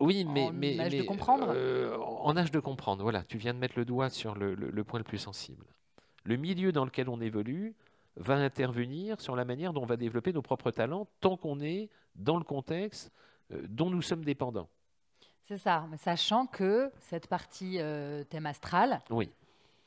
Oui, 0.00 0.24
mais, 0.24 0.46
en 0.46 0.52
mais, 0.52 0.80
âge 0.80 0.96
de 0.96 1.02
comprendre. 1.02 1.52
euh, 1.54 1.96
en 1.98 2.36
âge 2.36 2.50
de 2.50 2.58
comprendre, 2.58 3.02
voilà, 3.02 3.22
tu 3.22 3.38
viens 3.38 3.54
de 3.54 3.58
mettre 3.58 3.78
le 3.78 3.84
doigt 3.84 4.08
sur 4.10 4.34
le, 4.34 4.54
le- 4.54 4.70
le 4.70 4.84
point 4.84 4.98
le 4.98 5.04
plus 5.04 5.18
sensible. 5.18 5.66
Le 6.24 6.36
milieu 6.36 6.72
dans 6.72 6.84
lequel 6.84 7.08
on 7.08 7.20
évolue 7.20 7.76
va 8.16 8.34
intervenir 8.34 9.20
sur 9.20 9.36
la 9.36 9.44
manière 9.44 9.72
dont 9.72 9.82
on 9.82 9.86
va 9.86 9.96
développer 9.96 10.32
nos 10.32 10.42
propres 10.42 10.70
talents 10.72 11.06
tant 11.20 11.36
qu'on 11.36 11.60
est 11.60 11.88
dans 12.16 12.38
le 12.38 12.44
contexte 12.44 13.12
euh, 13.52 13.62
dont 13.68 13.90
nous 13.90 14.02
sommes 14.02 14.24
dépendants. 14.24 14.68
C'est 15.50 15.58
ça, 15.58 15.84
mais 15.90 15.96
sachant 15.96 16.46
que 16.46 16.92
cette 17.00 17.26
partie 17.26 17.78
euh, 17.80 18.22
thème 18.22 18.46
astral 18.46 19.00
Oui, 19.10 19.28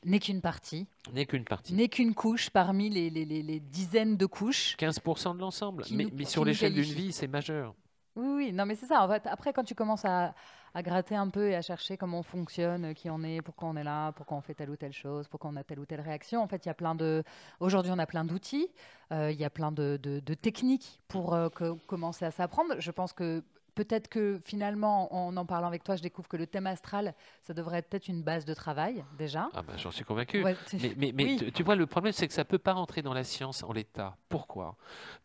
n'est 0.03 0.19
qu'une 0.19 0.41
partie, 0.41 0.87
n'est 1.13 1.25
qu'une 1.25 1.45
partie. 1.45 1.73
n'est 1.73 1.87
qu'une 1.87 2.13
couche 2.13 2.49
parmi 2.49 2.89
les, 2.89 3.09
les- 3.09 3.23
les- 3.23 3.41
les 3.43 3.61
dizaines 3.61 4.17
de 4.17 4.25
couches. 4.25 4.75
15% 4.77 5.35
de 5.35 5.39
l'ensemble. 5.39 5.85
Mais, 5.91 6.25
sur 6.25 6.43
l'échelle 6.43 6.73
d'une 6.73 6.83
vie, 6.83 7.13
c'est 7.13 7.29
majeur. 7.29 7.73
Oui, 8.17 8.27
oui, 8.35 8.51
non, 8.51 8.65
mais 8.65 8.75
c'est 8.75 8.87
ça. 8.87 9.05
En 9.05 9.07
fait, 9.07 9.25
après, 9.25 9.53
quand 9.53 9.63
tu 9.63 9.73
commences 9.73 10.03
à, 10.03 10.35
à 10.73 10.83
gratter 10.83 11.15
un 11.15 11.29
peu 11.29 11.47
et 11.47 11.55
à 11.55 11.61
chercher 11.61 11.95
comment 11.95 12.19
on 12.19 12.23
fonctionne, 12.23 12.93
qui 12.93 13.09
on 13.09 13.23
est, 13.23 13.41
pourquoi 13.41 13.69
on 13.69 13.77
est 13.77 13.85
là, 13.85 14.11
pourquoi 14.11 14.35
on 14.35 14.41
fait 14.41 14.53
telle 14.55 14.69
ou 14.69 14.75
telle 14.75 14.91
chose, 14.91 15.29
pourquoi 15.29 15.49
on 15.49 15.55
a 15.55 15.63
telle 15.63 15.79
ou 15.79 15.85
telle 15.85 16.01
réaction, 16.01 16.43
en 16.43 16.47
fait, 16.49 16.65
il 16.65 16.67
y 16.67 16.71
a 16.71 16.75
plein 16.75 16.93
de. 16.93 17.23
Aujourd'hui, 17.61 17.93
on 17.95 17.99
a 17.99 18.05
plein 18.05 18.25
d'outils, 18.25 18.67
euh, 19.13 19.31
il 19.31 19.39
y 19.39 19.45
a 19.45 19.49
plein 19.49 19.71
de, 19.71 19.97
de- 20.03 20.19
de 20.19 20.33
techniques 20.33 20.99
pour 21.07 21.33
euh, 21.33 21.47
que- 21.47 21.71
commencer 21.87 22.25
à 22.25 22.31
s'apprendre. 22.31 22.75
Je 22.79 22.91
pense 22.91 23.13
que. 23.13 23.41
Peut-être 23.75 24.07
que 24.07 24.39
finalement, 24.45 25.13
en 25.15 25.35
en 25.35 25.45
parlant 25.45 25.67
avec 25.67 25.83
toi, 25.83 25.95
je 25.95 26.01
découvre 26.03 26.27
que 26.27 26.37
le 26.37 26.45
thème 26.45 26.67
astral, 26.67 27.15
ça 27.41 27.53
devrait 27.53 27.79
être 27.79 27.89
peut-être 27.89 28.07
une 28.07 28.21
base 28.21 28.45
de 28.45 28.53
travail 28.53 29.03
déjà. 29.17 29.49
Ah 29.53 29.63
ben, 29.63 29.75
j'en 29.77 29.89
suis 29.89 30.05
convaincu. 30.05 30.43
Ouais, 30.43 30.55
Mais, 30.73 30.93
mais- 30.95 31.11
mais 31.11 31.23
Oui. 31.25 31.37
tu, 31.37 31.51
tu 31.51 31.63
vois, 31.63 31.75
le 31.75 31.87
problème, 31.87 32.13
c'est 32.13 32.27
que 32.27 32.33
ça 32.33 32.41
ne 32.43 32.47
peut 32.47 32.59
pas 32.59 32.73
rentrer 32.73 33.01
dans 33.01 33.13
la 33.13 33.23
science 33.23 33.63
en 33.63 33.71
l'état. 33.73 34.15
Pourquoi? 34.29 34.77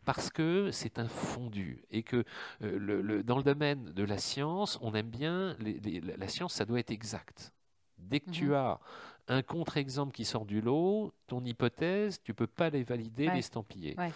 Parce 0.03 0.31
que 0.31 0.71
c'est 0.71 0.97
un 0.97 1.07
fondu. 1.07 1.83
Et 1.91 2.01
que 2.01 2.17
euh, 2.63 2.79
le- 2.79 3.01
le- 3.01 3.23
dans 3.23 3.37
le 3.37 3.43
domaine 3.43 3.85
de 3.93 4.03
la 4.03 4.17
science, 4.17 4.79
on 4.81 4.93
aime 4.95 5.09
bien. 5.09 5.55
les- 5.59 5.79
les- 5.79 6.01
la, 6.01 6.17
la 6.17 6.27
science, 6.27 6.53
ça 6.53 6.65
doit 6.65 6.79
être 6.79 6.91
exact. 6.91 7.51
Dès 7.97 8.19
que 8.19 8.31
tu 8.31 8.45
Mhm. 8.47 8.53
as 8.53 8.79
un 9.29 9.41
contre-exemple 9.41 10.11
qui 10.13 10.25
sort 10.25 10.45
du 10.45 10.59
lot, 10.59 11.13
ton 11.27 11.43
hypothèse, 11.45 12.21
tu 12.23 12.33
peux 12.33 12.47
pas 12.47 12.69
les 12.69 12.83
valider, 12.83 13.27
Ouais. 13.27 13.35
l'estampiller. 13.35 13.95
Ouais. 13.97 14.11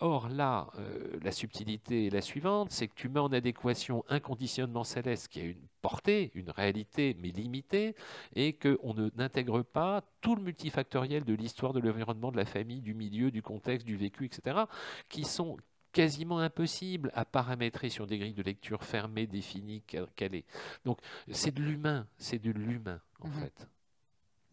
Or 0.00 0.28
là, 0.28 0.68
euh, 0.78 1.18
la 1.22 1.32
subtilité 1.32 2.06
est 2.06 2.10
la 2.10 2.20
suivante, 2.20 2.70
c'est 2.70 2.86
que 2.86 2.94
tu 2.94 3.08
mets 3.08 3.18
en 3.20 3.32
adéquation 3.32 4.04
un 4.08 4.20
conditionnement 4.20 4.84
céleste 4.84 5.28
qui 5.28 5.40
a 5.40 5.44
une 5.44 5.66
portée, 5.82 6.30
une 6.34 6.50
réalité, 6.50 7.16
mais 7.18 7.28
limitée, 7.30 7.96
et 8.34 8.52
qu'on 8.52 8.94
ne 8.94 9.10
n'intègre 9.16 9.62
pas 9.62 10.02
tout 10.20 10.36
le 10.36 10.42
multifactoriel 10.42 11.24
de 11.24 11.34
l'histoire, 11.34 11.72
de 11.72 11.80
l'environnement, 11.80 12.30
de 12.30 12.36
la 12.36 12.44
famille, 12.44 12.80
du 12.82 12.94
milieu, 12.94 13.30
du 13.30 13.42
contexte, 13.42 13.86
du 13.86 13.96
vécu, 13.96 14.26
etc., 14.26 14.66
qui 15.08 15.24
sont 15.24 15.56
quasiment 15.92 16.38
impossibles 16.38 17.10
à 17.14 17.24
paramétrer 17.24 17.88
sur 17.88 18.06
des 18.06 18.18
grilles 18.18 18.34
de 18.34 18.42
lecture 18.42 18.84
fermées, 18.84 19.26
définies, 19.26 19.80
cal- 19.86 20.06
calées. 20.14 20.44
Donc 20.84 21.00
c'est 21.30 21.52
de 21.54 21.62
l'humain, 21.62 22.06
c'est 22.18 22.38
de 22.38 22.50
l'humain 22.50 23.00
en 23.20 23.28
Mhm. 23.28 23.32
fait. 23.34 23.66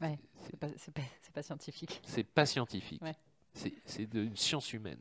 Ouais. 0.01 0.19
C'est- 0.43 0.57
pas, 1.33 1.41
scientifique. 1.41 2.01
C'est 2.05 2.23
pas 2.27 2.45
scientifique, 2.45 3.01
Ouais. 3.01 3.15
c'est 3.53 4.05
de- 4.07 4.29
science 4.35 4.71
humaine. 4.73 4.99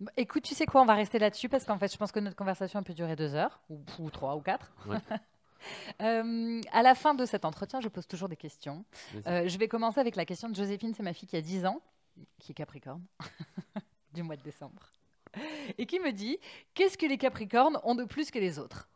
Bah, 0.00 0.12
Écoute, 0.16 0.42
tu 0.44 0.54
sais 0.54 0.66
quoi, 0.66 0.82
on 0.82 0.86
va 0.86 0.94
rester 0.94 1.18
là-dessus 1.18 1.48
parce 1.48 1.64
qu'en 1.64 1.78
fait, 1.78 1.92
je 1.92 1.96
pense 1.96 2.10
que 2.12 2.20
notre 2.20 2.36
conversation 2.36 2.82
peut 2.82 2.94
durer 2.94 3.16
deux 3.16 3.34
heures, 3.34 3.60
ou, 3.68 3.80
ou 3.98 4.10
trois, 4.10 4.36
ou 4.36 4.40
quatre. 4.40 4.72
Ouais. 4.86 4.98
Euh, 6.00 6.58
à 6.72 6.80
la 6.82 6.94
fin 6.94 7.12
de 7.12 7.26
cet 7.26 7.44
entretien, 7.44 7.82
je 7.82 7.88
pose 7.88 8.06
toujours 8.06 8.30
des 8.30 8.36
questions. 8.36 8.82
Euh, 9.26 9.46
je 9.46 9.58
vais 9.58 9.68
commencer 9.68 10.00
avec 10.00 10.16
la 10.16 10.24
question 10.24 10.48
de 10.48 10.54
Joséphine, 10.54 10.94
c'est 10.94 11.02
ma 11.02 11.12
fille 11.12 11.28
qui 11.28 11.36
a 11.36 11.42
10 11.42 11.66
ans, 11.66 11.82
qui 12.38 12.52
est 12.52 12.54
Capricorne, 12.54 13.04
du 14.14 14.22
mois 14.22 14.36
de 14.36 14.42
décembre, 14.42 14.80
et 15.76 15.84
qui 15.84 16.00
me 16.00 16.12
dit 16.12 16.38
Qu'est-ce 16.72 16.96
que 16.96 17.04
les 17.04 17.18
Capricornes 17.18 17.78
ont 17.84 17.94
de 17.94 18.04
plus 18.04 18.30
que 18.30 18.38
les 18.38 18.58
autres? 18.58 18.88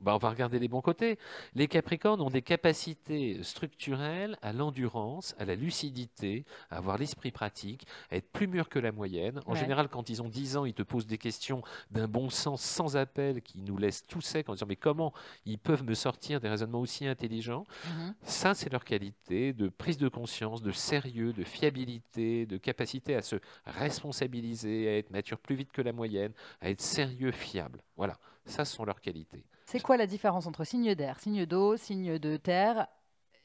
Bah, 0.00 0.14
on 0.14 0.18
va 0.18 0.30
regarder 0.30 0.58
les 0.58 0.68
bons 0.68 0.80
côtés. 0.80 1.18
Les 1.54 1.68
Capricornes 1.68 2.20
ont 2.20 2.30
des 2.30 2.42
capacités 2.42 3.42
structurelles 3.42 4.36
à 4.42 4.52
l'endurance, 4.52 5.34
à 5.38 5.44
la 5.44 5.54
lucidité, 5.54 6.44
à 6.70 6.78
avoir 6.78 6.98
l'esprit 6.98 7.30
pratique, 7.30 7.86
à 8.10 8.16
être 8.16 8.30
plus 8.30 8.46
mûrs 8.48 8.68
que 8.68 8.78
la 8.78 8.92
moyenne. 8.92 9.40
En 9.46 9.52
Ouais. 9.52 9.58
général, 9.58 9.88
quand 9.88 10.10
ils 10.10 10.22
ont 10.22 10.28
10 10.28 10.56
ans, 10.56 10.64
ils 10.64 10.74
te 10.74 10.82
posent 10.82 11.06
des 11.06 11.18
questions 11.18 11.62
d'un 11.90 12.08
bon 12.08 12.30
sens 12.30 12.62
sans 12.62 12.96
appel 12.96 13.42
qui 13.42 13.62
nous 13.62 13.76
laissent 13.76 14.06
tout 14.06 14.20
secs 14.20 14.48
en 14.48 14.54
disant 14.54 14.66
mais 14.68 14.76
comment 14.76 15.12
ils 15.44 15.58
peuvent 15.58 15.84
me 15.84 15.94
sortir 15.94 16.40
des 16.40 16.48
raisonnements 16.48 16.80
aussi 16.80 17.06
intelligents? 17.06 17.64
Mhm. 17.84 18.14
Ça, 18.22 18.54
c'est 18.54 18.70
leur 18.70 18.84
qualité 18.84 19.52
de 19.52 19.68
prise 19.68 19.98
de 19.98 20.08
conscience, 20.08 20.62
de 20.62 20.72
sérieux, 20.72 21.32
de 21.32 21.44
fiabilité, 21.44 22.46
de 22.46 22.56
capacité 22.56 23.14
à 23.14 23.22
se 23.22 23.36
responsabiliser, 23.66 24.88
à 24.88 24.96
être 24.98 25.10
mature 25.10 25.38
plus 25.38 25.54
vite 25.54 25.70
que 25.72 25.82
la 25.82 25.92
moyenne, 25.92 26.32
à 26.60 26.70
être 26.70 26.80
sérieux, 26.82 27.30
fiable. 27.30 27.82
Voilà, 27.96 28.18
ça 28.44 28.64
ce 28.64 28.74
sont 28.74 28.84
leurs 28.84 29.00
qualités. 29.00 29.44
C'est 29.66 29.80
quoi 29.80 29.96
la 29.96 30.06
différence 30.06 30.46
entre 30.46 30.64
signe 30.64 30.94
d'air, 30.94 31.18
signe 31.20 31.44
d'eau, 31.44 31.76
signe 31.76 32.18
de 32.18 32.36
terre 32.36 32.86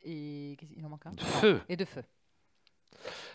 et. 0.04 0.56
qu'est-ce- 0.60 0.72
Il 0.76 0.86
en 0.86 0.90
manque 0.90 1.06
un? 1.08 1.12
De 1.12 1.22
feu. 1.22 1.62
Et 1.68 1.76
de 1.76 1.86
feu. 1.86 2.04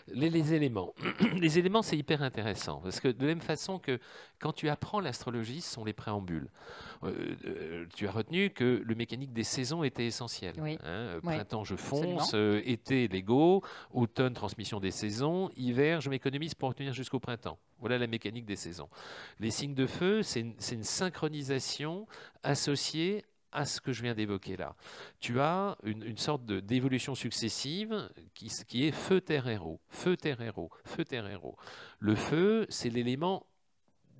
Les, 0.07 0.29
les 0.29 0.53
éléments. 0.53 0.93
Les 1.35 1.59
éléments, 1.59 1.81
c'est 1.81 1.97
hyper 1.97 2.21
intéressant. 2.23 2.79
Parce 2.81 2.99
que 3.01 3.09
de 3.09 3.19
la 3.21 3.27
même 3.27 3.41
façon 3.41 3.77
que 3.79 3.99
quand 4.39 4.53
tu 4.53 4.69
apprends 4.69 4.99
l'astrologie, 5.01 5.59
ce 5.61 5.73
sont 5.73 5.83
les 5.83 5.91
préambules. 5.93 6.49
Euh, 7.03 7.35
euh, 7.45 7.85
tu 7.93 8.07
as 8.07 8.11
retenu 8.11 8.49
que 8.51 8.81
le 8.85 8.95
mécanique 8.95 9.33
des 9.33 9.43
saisons 9.43 9.83
était 9.83 10.05
essentiel. 10.05 10.53
Oui. 10.59 10.77
Hein, 10.83 11.19
Printemps, 11.21 11.65
je 11.65 11.75
fonce. 11.75 12.31
euh, 12.33 12.61
été, 12.65 13.07
Lego. 13.09 13.61
Automne, 13.91 14.33
transmission 14.33 14.79
des 14.79 14.91
saisons. 14.91 15.49
Hiver, 15.57 15.99
je 15.99 16.09
m'économise 16.09 16.53
pour 16.55 16.73
tenir 16.73 16.93
jusqu'au 16.93 17.19
printemps. 17.19 17.59
Voilà 17.79 17.97
la 17.97 18.07
mécanique 18.07 18.45
des 18.45 18.55
saisons. 18.55 18.89
Les 19.39 19.51
signes 19.51 19.75
de 19.75 19.85
feu, 19.85 20.23
c'est 20.23 20.39
une, 20.39 20.53
c'est 20.57 20.75
une 20.75 20.83
synchronisation 20.83 22.07
associée 22.43 23.25
à 23.57 23.65
ce 23.65 23.81
que 23.81 23.91
je 23.91 24.03
viens 24.03 24.13
d'évoquer 24.13 24.55
là. 24.55 24.75
Tu 25.19 25.39
as 25.39 25.77
une, 25.83 26.03
une 26.03 26.17
sorte 26.17 26.45
d'évolution 26.45 27.15
successive 27.15 28.07
qui, 28.35 28.51
qui 28.67 28.85
est 28.85 28.91
feu, 28.91 29.19
terre, 29.19 29.47
héros, 29.47 29.81
feu, 29.89 30.15
terre, 30.15 30.41
héros, 30.41 30.69
feu, 30.85 31.03
terre, 31.03 31.27
héros. 31.27 31.57
Le 31.97 32.13
feu, 32.13 32.67
c'est 32.69 32.91
l'élément 32.91 33.47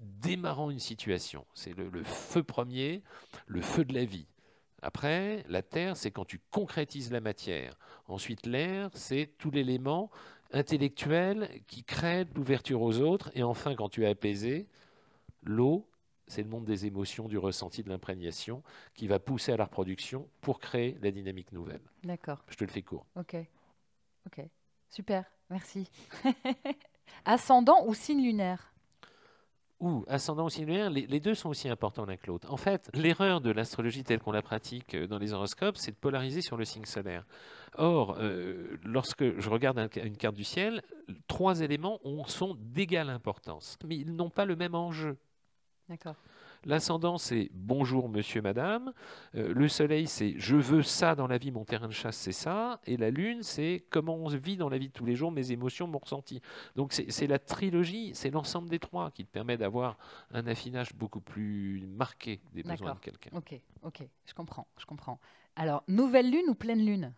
démarrant 0.02 0.72
une 0.72 0.80
situation. 0.80 1.46
C'est 1.54 1.78
le, 1.78 1.88
le 1.90 2.04
feu 2.04 2.42
premier, 2.42 3.04
le 3.46 3.62
feu 3.62 3.86
de 3.86 3.94
la 3.94 4.06
vie. 4.06 4.26
Après, 4.82 5.44
la 5.48 5.62
terre, 5.62 5.98
c'est 5.98 6.10
quand 6.10 6.26
tu 6.26 6.42
concrétises 6.50 7.12
la 7.12 7.22
matière. 7.22 7.78
Ensuite, 8.08 8.48
l'air, 8.48 8.90
c'est 8.96 9.38
tout 9.38 9.52
l'élément 9.52 10.10
intellectuel 10.52 11.62
qui 11.68 11.84
crée 11.84 12.26
l'ouverture 12.34 12.82
aux 12.82 13.00
autres. 13.02 13.30
Et 13.36 13.44
enfin, 13.44 13.76
quand 13.76 13.90
tu 13.90 14.04
es 14.04 14.08
apaisé, 14.08 14.68
l'eau, 15.44 15.88
c'est 16.28 16.44
le 16.44 16.50
monde 16.50 16.66
des 16.66 16.86
émotions, 16.86 17.28
du 17.28 17.38
ressenti, 17.38 17.84
de 17.84 17.90
l'imprégnation, 17.90 18.62
qui 18.94 19.08
va 19.08 19.20
pousser 19.20 19.52
à 19.54 19.58
la 19.58 19.66
reproduction 19.66 20.28
pour 20.42 20.60
créer 20.60 20.98
la 21.02 21.12
dynamique 21.12 21.52
nouvelle. 21.52 21.82
D'accord. 22.04 22.44
Je 22.50 22.56
te 22.56 22.64
le 22.64 22.70
fais 22.70 22.82
court. 22.82 23.06
Ok. 23.16 23.36
Ok. 24.26 24.46
Super. 24.90 25.26
Merci. 25.50 25.90
Ascendant 27.26 27.86
ou 27.88 27.94
signe 27.94 28.22
lunaire? 28.24 28.74
Ou 29.80 30.04
ascendant 30.08 30.46
ou 30.46 30.50
signe 30.50 30.66
lunaire, 30.66 30.90
les, 30.90 31.06
les 31.06 31.20
deux 31.20 31.36
sont 31.36 31.50
aussi 31.50 31.70
importants 31.70 32.06
l'un 32.06 32.18
que 32.18 32.26
l'autre. 32.28 32.52
En 32.52 32.58
fait, 32.58 32.90
l'erreur 32.96 33.42
de 33.42 33.52
l'astrologie 33.52 34.04
telle 34.04 34.20
qu'on 34.20 34.32
la 34.32 34.42
pratique 34.42 34.96
euh, 34.96 35.06
dans 35.08 35.20
les 35.20 35.34
horoscopes, 35.34 35.78
c'est 35.78 35.92
de 35.92 35.96
polariser 35.98 36.42
sur 36.42 36.58
le 36.58 36.66
signe 36.66 36.86
solaire. 36.86 37.26
Or, 37.78 38.18
euh, 38.20 38.78
lorsque 38.84 39.40
je 39.40 39.50
regarde 39.50 39.78
un- 39.78 39.88
une 40.04 40.18
carte 40.18 40.36
du 40.36 40.44
ciel, 40.44 40.82
trois 41.28 41.62
éléments 41.62 42.00
ont, 42.04 42.26
sont 42.26 42.56
d'égale 42.60 43.10
importance, 43.12 43.78
mais 43.86 43.98
ils 43.98 44.16
n'ont 44.16 44.32
pas 44.32 44.46
le 44.46 44.56
même 44.56 44.74
enjeu. 44.74 45.16
D'accord. 45.90 46.16
L'ascendant, 46.66 47.18
c'est 47.18 47.50
bonjour 47.54 48.10
monsieur, 48.10 48.42
madame. 48.42 48.92
Euh, 49.36 49.54
le 49.54 49.68
soleil, 49.70 50.08
c'est 50.08 50.34
je 50.38 50.56
veux 50.56 50.82
ça 50.82 51.16
dans 51.16 51.28
la 51.28 51.38
vie, 51.38 51.52
mon 51.52 51.64
terrain 51.64 51.88
de 51.88 51.94
chasse, 51.94 52.18
c'est 52.18 52.32
ça. 52.34 52.82
Et 52.86 52.98
la 52.98 53.10
lune, 53.10 53.44
c'est 53.44 53.86
comment 53.90 54.16
on 54.16 54.28
vit 54.28 54.58
dans 54.58 54.68
la 54.68 54.78
vie 54.78 54.88
de 54.88 54.94
tous 54.94 55.06
les 55.06 55.16
jours, 55.16 55.32
mes 55.32 55.52
émotions, 55.52 55.88
mon 55.88 56.00
ressenti. 56.00 56.42
Donc 56.76 56.94
c'est 56.94 57.28
la 57.28 57.40
trilogie, 57.40 58.12
c'est 58.16 58.32
l'ensemble 58.32 58.70
des 58.70 58.80
trois 58.80 59.12
qui 59.12 59.24
te 59.24 59.32
permet 59.32 59.56
d'avoir 59.56 59.98
un 60.32 60.46
affinage 60.48 60.94
beaucoup 60.94 61.22
plus 61.22 61.88
marqué 61.88 62.42
des 62.54 62.64
besoins 62.64 62.96
de 62.96 63.00
quelqu'un. 63.00 63.30
Ok. 63.34 63.60
Ok. 63.84 64.04
Je 64.26 64.34
comprends. 64.34 64.68
Je 64.78 64.86
comprends. 64.86 65.20
Alors, 65.56 65.84
nouvelle 65.88 66.30
lune 66.30 66.50
ou 66.50 66.56
pleine 66.56 66.86
lune? 66.86 67.14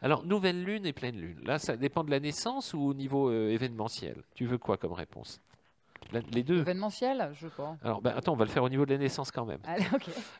Alors, 0.00 0.24
nouvelle 0.24 0.62
lune 0.62 0.86
et 0.86 0.92
pleine 0.92 1.18
lune. 1.18 1.40
Là, 1.44 1.58
ça 1.58 1.76
dépend 1.76 2.04
de 2.04 2.10
la 2.10 2.20
naissance 2.20 2.72
ou 2.72 2.80
au 2.80 2.94
niveau 2.94 3.30
euh, 3.30 3.48
événementiel. 3.50 4.22
Tu 4.34 4.46
veux 4.46 4.58
quoi 4.58 4.76
comme 4.76 4.92
réponse? 4.92 5.40
La- 6.12 6.20
Les 6.32 6.42
deux. 6.42 6.58
Événementiel 6.60 7.30
Je 7.34 7.48
pas. 7.48 7.76
Alors, 7.82 8.00
bah, 8.00 8.14
attends, 8.16 8.32
on 8.32 8.36
va 8.36 8.44
le 8.44 8.50
faire 8.50 8.62
au 8.62 8.68
niveau 8.68 8.86
de 8.86 8.92
la 8.92 8.98
naissance 8.98 9.30
quand 9.30 9.44
même. 9.44 9.58
Allez. 9.64 9.84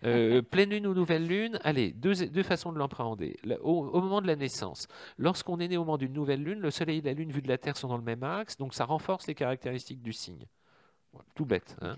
Euh, 0.04 0.42
pleine 0.50 0.70
lune 0.70 0.86
ou 0.86 0.94
nouvelle 0.94 1.26
lune, 1.26 1.58
allez, 1.64 1.92
deux, 1.92 2.14
deux 2.28 2.42
façons 2.42 2.72
de 2.72 2.78
l'appréhender. 2.78 3.36
La- 3.44 3.60
Au, 3.62 3.86
au 3.88 4.00
moment 4.00 4.20
de 4.20 4.26
la 4.26 4.36
naissance, 4.36 4.86
lorsqu'on 5.18 5.58
est 5.58 5.68
né 5.68 5.76
au 5.76 5.80
moment 5.84 5.98
d'une 5.98 6.12
nouvelle 6.12 6.42
lune, 6.42 6.60
le 6.60 6.70
soleil 6.70 6.98
et 6.98 7.02
la 7.02 7.12
lune 7.14 7.30
vus 7.32 7.42
de 7.42 7.48
la 7.48 7.58
Terre 7.58 7.76
sont 7.76 7.88
dans 7.88 7.96
le 7.96 8.02
même 8.04 8.22
axe, 8.22 8.56
donc 8.56 8.74
ça 8.74 8.84
renforce 8.84 9.26
les 9.26 9.34
caractéristiques 9.34 10.02
du 10.02 10.12
signe. 10.12 10.46
Tout 11.34 11.44
bête. 11.44 11.76
hein. 11.80 11.94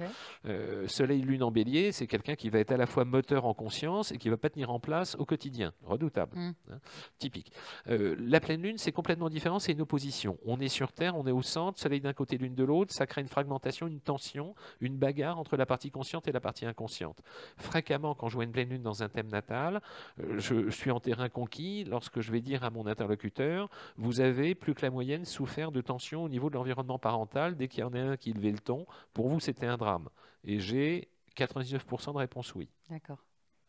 Euh, 0.46 0.86
soleil, 0.88 1.22
lune 1.22 1.42
en 1.42 1.50
bélier, 1.50 1.92
c'est 1.92 2.06
quelqu'un 2.06 2.34
qui 2.34 2.50
va 2.50 2.58
être 2.58 2.72
à 2.72 2.76
la 2.76 2.86
fois 2.86 3.04
moteur 3.04 3.44
en 3.44 3.54
conscience 3.54 4.12
et 4.12 4.18
qui 4.18 4.28
va 4.28 4.36
pas 4.36 4.50
tenir 4.50 4.70
en 4.70 4.80
place 4.80 5.16
au 5.18 5.24
quotidien. 5.24 5.72
Redoutable. 5.84 6.36
Mm. 6.36 6.52
hein, 6.72 6.78
typique. 7.18 7.52
Euh, 7.88 8.16
la 8.18 8.40
pleine 8.40 8.62
lune, 8.62 8.78
c'est 8.78 8.92
complètement 8.92 9.28
différent, 9.28 9.58
c'est 9.58 9.72
une 9.72 9.80
opposition. 9.80 10.38
On 10.44 10.60
est 10.60 10.68
sur 10.68 10.92
Terre, 10.92 11.16
on 11.16 11.26
est 11.26 11.32
au 11.32 11.42
centre, 11.42 11.78
soleil 11.78 12.00
d'un 12.00 12.12
côté, 12.12 12.38
lune 12.38 12.54
de 12.54 12.64
l'autre, 12.64 12.92
ça 12.92 13.06
crée 13.06 13.20
une 13.20 13.28
fragmentation, 13.28 13.86
une 13.86 14.00
tension, 14.00 14.54
une 14.80 14.96
bagarre 14.96 15.38
entre 15.38 15.56
la 15.56 15.66
partie 15.66 15.90
consciente 15.90 16.28
et 16.28 16.32
la 16.32 16.40
partie 16.40 16.66
inconsciente. 16.66 17.20
Fréquemment, 17.56 18.14
quand 18.14 18.28
je 18.28 18.34
vois 18.34 18.44
une 18.44 18.52
pleine 18.52 18.68
lune 18.68 18.82
dans 18.82 19.02
un 19.02 19.08
thème 19.08 19.28
natal, 19.28 19.80
euh, 20.20 20.38
je, 20.38 20.68
je 20.68 20.76
suis 20.76 20.90
en 20.90 21.00
terrain 21.00 21.28
conquis 21.28 21.84
lorsque 21.84 22.20
je 22.20 22.32
vais 22.32 22.40
dire 22.40 22.64
à 22.64 22.70
mon 22.70 22.86
interlocuteur, 22.86 23.68
vous 23.96 24.20
avez 24.20 24.54
plus 24.54 24.74
que 24.74 24.82
la 24.82 24.90
moyenne 24.90 25.24
souffert 25.24 25.72
de 25.72 25.80
tension 25.80 26.24
au 26.24 26.28
niveau 26.28 26.50
de 26.50 26.54
l'environnement 26.54 26.98
parental 26.98 27.56
dès 27.56 27.68
qu'il 27.68 27.80
y 27.80 27.84
en 27.84 27.92
a 27.94 28.00
un 28.00 28.16
qui 28.16 28.32
levait 28.32 28.50
le 28.52 28.58
ton. 28.58 28.86
Pour 29.12 29.28
vous, 29.28 29.40
c'était 29.40 29.66
un 29.66 29.76
drame. 29.76 30.08
Et 30.44 30.60
j'ai 30.60 31.10
99% 31.36 32.12
de 32.12 32.18
réponse 32.18 32.54
oui. 32.54 32.70
D'accord. 32.88 33.24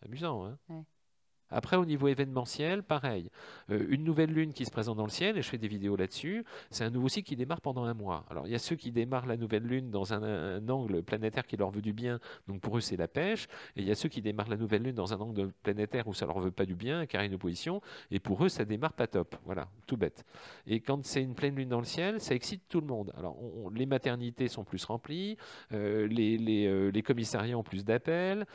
Amusant, 0.06 0.46
hein? 0.46 0.60
Ouais. 0.70 0.84
Après, 1.52 1.76
au 1.78 1.86
niveau 1.86 2.08
événementiel, 2.08 2.84
pareil. 2.84 3.30
Euh, 3.70 3.86
une 3.90 4.04
nouvelle 4.04 4.32
lune 4.32 4.54
qui 4.54 4.66
se 4.66 4.72
présente 4.72 4.98
dans 4.98 5.06
le 5.06 5.10
ciel, 5.10 5.38
et 5.38 5.42
je 5.42 5.50
fais 5.50 5.58
des 5.58 5.68
vidéos 5.68 5.96
là-dessus, 5.96 6.44
c'est 6.70 6.84
un 6.84 6.90
nouveau 6.90 7.10
cycle 7.10 7.28
qui 7.28 7.36
démarre 7.36 7.62
pendant 7.62 7.86
un 7.86 7.94
mois. 7.94 8.26
Alors, 8.30 8.48
il 8.48 8.52
y 8.52 8.56
a 8.56 8.60
ceux 8.60 8.76
qui 8.76 8.92
démarrent 8.92 9.26
la 9.26 9.38
nouvelle 9.38 9.64
lune 9.64 9.90
dans 9.90 10.14
un, 10.14 10.68
angle 10.70 11.02
planétaire 11.04 11.48
qui 11.48 11.58
leur 11.58 11.72
veut 11.72 11.82
du 11.82 11.94
bien, 11.94 12.20
donc 12.48 12.62
pour 12.62 12.78
eux, 12.78 12.82
c'est 12.82 12.98
la 12.98 13.08
pêche. 13.08 13.48
Et 13.76 13.82
il 13.82 13.88
y 13.88 13.92
a 13.92 13.96
ceux 13.96 14.10
qui 14.10 14.22
démarrent 14.22 14.50
la 14.50 14.58
nouvelle 14.58 14.84
lune 14.84 14.96
dans 14.96 15.14
un 15.14 15.18
angle 15.18 15.52
planétaire 15.64 16.08
où 16.08 16.14
ça 16.14 16.26
leur 16.26 16.40
veut 16.40 16.52
pas 16.52 16.66
du 16.66 16.76
bien, 16.76 17.06
car 17.06 17.22
il 17.22 17.26
y 17.26 17.28
a 17.28 17.30
une 17.30 17.36
opposition, 17.36 17.82
et 18.12 18.20
pour 18.20 18.44
eux, 18.44 18.50
ça 18.50 18.66
démarre 18.66 18.94
pas 18.94 19.08
top. 19.08 19.36
Voilà, 19.46 19.68
tout 19.88 19.98
bête. 19.98 20.26
Et 20.68 20.80
quand 20.82 21.04
c'est 21.06 21.22
une 21.22 21.34
pleine 21.34 21.56
lune 21.56 21.70
dans 21.70 21.80
le 21.80 21.86
ciel, 21.86 22.22
ça 22.22 22.36
excite 22.36 22.64
tout 22.70 22.82
le 22.82 22.88
monde. 22.88 23.12
Alors, 23.18 23.42
on- 23.42 23.70
les 23.70 23.86
maternités 23.86 24.48
sont 24.48 24.64
plus 24.64 24.84
remplies, 24.86 25.38
euh, 25.74 26.08
les, 26.08 26.68
euh, 26.68 26.92
les 26.92 27.02
commissariats 27.02 27.58
ont 27.58 27.64
plus 27.64 27.86
d'appels. 27.86 28.46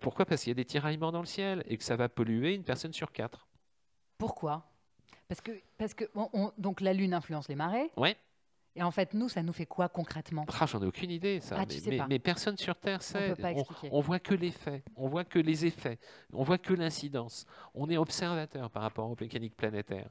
Pourquoi? 0.00 0.24
Parce 0.24 0.42
qu'il 0.42 0.50
y 0.50 0.52
a 0.52 0.54
des 0.54 0.64
tiraillements 0.64 1.12
dans 1.12 1.20
le 1.20 1.26
ciel 1.26 1.62
et 1.66 1.76
que 1.76 1.84
ça 1.84 1.96
va 1.96 2.08
polluer 2.08 2.39
une 2.48 2.64
personne 2.64 2.92
sur 2.92 3.12
quatre. 3.12 3.46
Pourquoi? 4.18 4.66
Parce 5.28 5.40
que, 5.40 5.52
parce 5.78 5.94
que 5.94 6.04
on- 6.14 6.28
on- 6.32 6.52
donc 6.58 6.80
la 6.80 6.92
lune 6.92 7.14
influence 7.14 7.48
les 7.48 7.54
marées. 7.54 7.90
Ouais. 7.96 8.16
Et 8.76 8.82
en 8.82 8.90
fait, 8.92 9.14
nous, 9.14 9.28
ça 9.28 9.42
nous 9.42 9.52
fait 9.52 9.66
quoi 9.66 9.88
concrètement? 9.88 10.46
Ah, 10.60 10.66
J'en 10.66 10.80
ai 10.82 10.86
aucune 10.86 11.10
idée, 11.10 11.40
ça. 11.40 11.56
Ah, 11.58 11.66
tu 11.66 11.74
mais, 11.74 11.80
sais 11.80 11.90
mais- 11.90 11.96
pas. 11.98 12.06
mais 12.08 12.18
personne 12.20 12.56
sur 12.56 12.76
Terre 12.76 13.02
sait. 13.02 13.30
peut 13.34 13.42
pas 13.42 13.48
on, 13.52 13.58
expliquer. 13.58 13.88
on 13.92 14.00
voit 14.00 14.20
que 14.20 14.34
les 14.34 14.52
faits, 14.52 14.84
on 14.96 15.08
voit 15.08 15.24
que 15.24 15.38
les 15.40 15.66
effets, 15.66 15.98
on 16.32 16.44
voit 16.44 16.58
que 16.58 16.72
l'incidence. 16.72 17.46
On 17.74 17.90
est 17.90 17.96
observateur 17.96 18.70
par 18.70 18.82
rapport 18.82 19.10
aux 19.10 19.16
mécaniques 19.20 19.56
planétaires. 19.56 20.08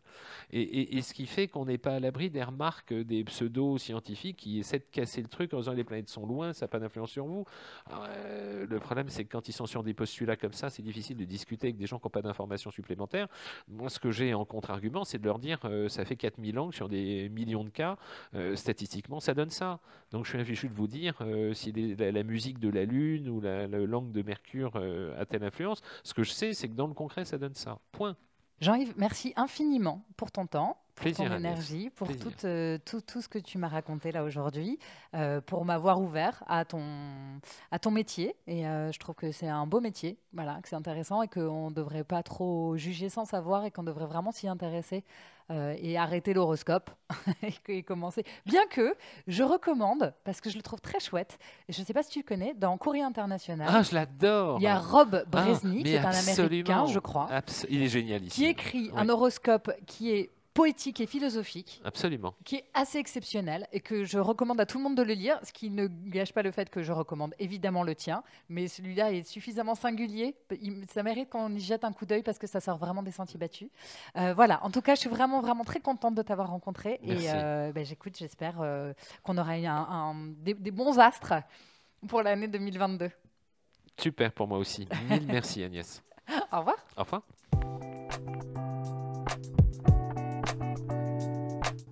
Et, 0.52 0.62
et- 0.62 0.98
et 0.98 1.02
ce 1.02 1.14
qui 1.14 1.26
fait 1.26 1.48
qu'on 1.48 1.66
n'est 1.66 1.78
pas 1.78 1.96
à 1.96 2.00
l'abri 2.00 2.30
des 2.30 2.44
remarques 2.44 2.94
des 2.94 3.24
pseudo-scientifiques 3.24 4.38
qui 4.38 4.60
essaient 4.60 4.80
de 4.80 4.86
casser 4.92 5.22
le 5.22 5.28
truc 5.28 5.54
en 5.54 5.60
disant 5.60 5.74
les 5.74 5.84
planètes 5.84 6.10
sont 6.10 6.26
loin, 6.26 6.54
ça 6.54 6.66
n'a 6.66 6.68
pas 6.70 6.80
d'influence 6.80 7.12
sur 7.12 7.26
vous. 7.26 7.46
Alors, 7.86 8.06
euh, 8.10 8.66
le 8.70 8.80
problème, 8.80 9.10
c'est 9.10 9.24
que 9.26 9.32
quand 9.32 9.48
ils 9.48 9.54
sont 9.54 9.66
sur 9.68 9.84
des 9.84 9.94
postulats 9.94 10.36
comme 10.36 10.54
ça, 10.54 10.70
c'est 10.70 10.82
difficile 10.84 11.18
de 11.18 11.26
discuter 11.26 11.68
avec 11.68 11.78
des 11.78 11.86
gens 11.88 11.98
qui 12.00 12.06
n'ont 12.06 12.12
pas 12.12 12.22
d'informations 12.22 12.72
supplémentaires. 12.72 13.28
Moi, 13.68 13.90
ce 13.90 14.00
que 14.00 14.12
j'ai 14.12 14.34
en 14.34 14.46
contre-argument, 14.46 15.06
c'est 15.06 15.18
de 15.20 15.26
leur 15.26 15.40
dire 15.40 15.60
euh, 15.66 15.88
ça 15.90 16.06
fait 16.06 16.16
4000 16.16 16.60
ans 16.60 16.70
que 16.70 16.76
sur 16.76 16.90
des 16.90 17.30
millions 17.30 17.64
de 17.64 17.70
cas, 17.70 17.98
euh, 18.36 18.49
statistiquement, 18.56 19.20
ça 19.20 19.34
donne 19.34 19.50
ça. 19.50 19.80
Donc 20.12 20.26
je 20.26 20.32
suis 20.32 20.40
infichu 20.40 20.68
de 20.68 20.74
vous 20.74 20.88
dire 20.88 21.16
euh, 21.22 21.54
si 21.54 21.72
la, 21.72 22.24
musique 22.24 22.60
de 22.60 22.70
la 22.70 22.86
Lune 22.86 23.30
ou 23.30 23.42
la, 23.42 23.68
la 23.68 23.80
langue 23.80 24.12
de 24.12 24.22
Mercure 24.22 24.74
euh, 24.76 25.20
a 25.20 25.26
telle 25.26 25.44
influence. 25.44 25.82
Ce 26.04 26.14
que 26.14 26.24
je 26.24 26.32
sais, 26.32 26.54
c'est 26.54 26.68
que 26.68 26.74
dans 26.74 26.88
le 26.88 26.94
concret, 26.94 27.26
ça 27.26 27.38
donne 27.38 27.56
ça. 27.56 27.80
Point. 27.92 28.16
Jean-Yves, 28.62 28.94
merci 28.98 29.34
infiniment 29.38 30.06
pour 30.18 30.32
ton 30.32 30.46
temps, 30.46 30.78
Plaisir, 31.00 31.30
ton 31.30 31.36
énergie, 31.38 31.90
pour 31.92 32.08
tout, 32.18 32.32
euh, 32.44 32.78
tout, 32.86 33.02
tout 33.02 33.22
ce 33.22 33.30
que 33.30 33.40
tu 33.40 33.58
m'as 33.58 33.70
raconté 33.70 34.12
là 34.12 34.24
aujourd'hui, 34.24 34.78
euh, 35.16 35.40
pour 35.40 35.64
m'avoir 35.64 36.02
ouvert 36.02 36.44
à 36.48 36.66
ton, 36.66 36.84
à 37.72 37.80
ton 37.80 37.92
métier. 37.92 38.36
Et 38.48 38.68
euh, 38.68 38.92
je 38.92 39.00
trouve 39.00 39.16
que 39.16 39.32
c'est 39.32 39.48
un 39.48 39.66
beau 39.66 39.80
métier, 39.80 40.18
voilà, 40.34 40.60
que 40.62 40.68
c'est 40.68 40.76
intéressant 40.76 41.22
et 41.22 41.28
qu'on 41.28 41.70
ne 41.70 41.76
devrait 41.76 42.04
pas 42.04 42.22
trop 42.22 42.76
juger 42.76 43.08
sans 43.10 43.26
savoir 43.26 43.64
et 43.66 43.72
qu'on 43.72 43.84
devrait 43.84 44.08
vraiment 44.08 44.32
s'y 44.32 44.48
intéresser 44.48 45.04
et 45.82 45.98
arrêter 45.98 46.36
l'horoscope 46.36 46.92
et, 47.68 47.82
commencer. 47.82 48.24
Bien 48.46 48.68
que 48.70 48.94
je 49.26 49.42
recommande, 49.42 50.14
parce 50.24 50.42
que 50.42 50.52
je 50.52 50.58
le 50.58 50.62
trouve 50.62 50.80
très 50.80 51.00
chouette, 51.00 51.40
et 51.68 51.74
je 51.74 51.82
ne 51.82 51.86
sais 51.88 51.94
pas 51.94 52.04
si 52.04 52.12
tu 52.12 52.20
le 52.20 52.24
connais, 52.24 52.54
dans 52.54 52.78
Courrier 52.78 53.02
International, 53.02 53.68
Ah, 53.68 53.82
je 53.82 53.96
l'adore. 53.96 54.60
il 54.60 54.66
y 54.66 54.68
a 54.68 54.78
Rob 54.78 55.24
Ah, 55.26 55.28
Bresny, 55.28 55.78
qui 55.78 55.84
mais 55.86 55.92
est 55.94 56.06
un 56.06 56.12
Américain, 56.12 56.86
je 56.86 57.00
crois, 57.00 57.28
il 57.68 57.82
est 57.82 57.88
génial 57.88 58.24
ici. 58.26 58.36
qui 58.36 58.46
écrit 58.46 58.92
un 58.96 59.10
horoscope 59.10 59.72
qui 59.88 60.12
est 60.12 60.30
poétique 60.54 61.00
et 61.00 61.06
philosophique, 61.06 61.82
Absolument. 61.86 62.34
qui 62.44 62.56
est 62.58 62.66
assez 62.74 62.98
exceptionnel 62.98 63.68
et 63.72 63.80
que 63.80 64.04
je 64.04 64.18
recommande 64.20 64.60
à 64.60 64.66
tout 64.66 64.78
le 64.78 64.84
monde 64.84 64.96
de 64.96 65.04
le 65.04 65.14
lire, 65.14 65.40
ce 65.44 65.54
qui 65.54 65.70
ne 65.70 65.88
gâche 65.88 66.34
pas 66.34 66.42
le 66.42 66.52
fait 66.52 66.70
que 66.70 66.82
je 66.84 66.92
recommande 66.92 67.34
évidemment 67.40 67.84
le 67.84 67.96
tien, 67.96 68.24
mais 68.50 68.68
celui-là 68.68 69.12
est 69.14 69.24
suffisamment 69.24 69.76
singulier, 69.76 70.36
ça 70.92 71.04
mérite 71.04 71.30
qu'on 71.30 71.54
y 71.54 71.60
jette 71.60 71.84
un 71.84 71.94
coup 71.94 72.06
d'œil 72.06 72.24
parce 72.24 72.40
que 72.40 72.48
ça 72.48 72.60
sort 72.60 72.78
vraiment 72.78 73.04
des 73.04 73.12
sentiers 73.12 73.40
battus. 73.40 73.70
Euh, 74.18 74.34
voilà, 74.34 74.64
en 74.66 74.72
tout 74.72 74.82
cas, 74.82 74.96
je 74.96 75.02
suis 75.02 75.10
vraiment 75.10 75.40
vraiment 75.42 75.64
très 75.64 75.80
contente 75.80 76.16
de 76.16 76.22
t'avoir 76.24 76.50
rencontré 76.50 77.00
Merci. 77.04 77.26
et 77.26 77.30
euh, 77.34 77.72
ben, 77.72 77.86
j'écoute, 77.86 78.18
j'espère 78.18 78.60
euh, 78.62 78.94
qu'on 79.24 79.38
aura 79.38 79.58
eu 79.60 79.66
un- 79.66 79.76
un- 79.76 80.16
des, 80.40 80.56
des 80.56 80.72
bons 80.72 80.98
astres 81.00 81.34
pour 82.08 82.22
l'année 82.24 82.48
2022. 82.48 83.10
Super 84.00 84.32
pour 84.32 84.48
moi 84.48 84.58
aussi. 84.58 84.88
Mille 85.10 85.26
merci 85.28 85.64
Agnès. 85.64 86.02
Au 86.52 86.60
revoir. 86.60 86.76
Enfin. 86.98 87.22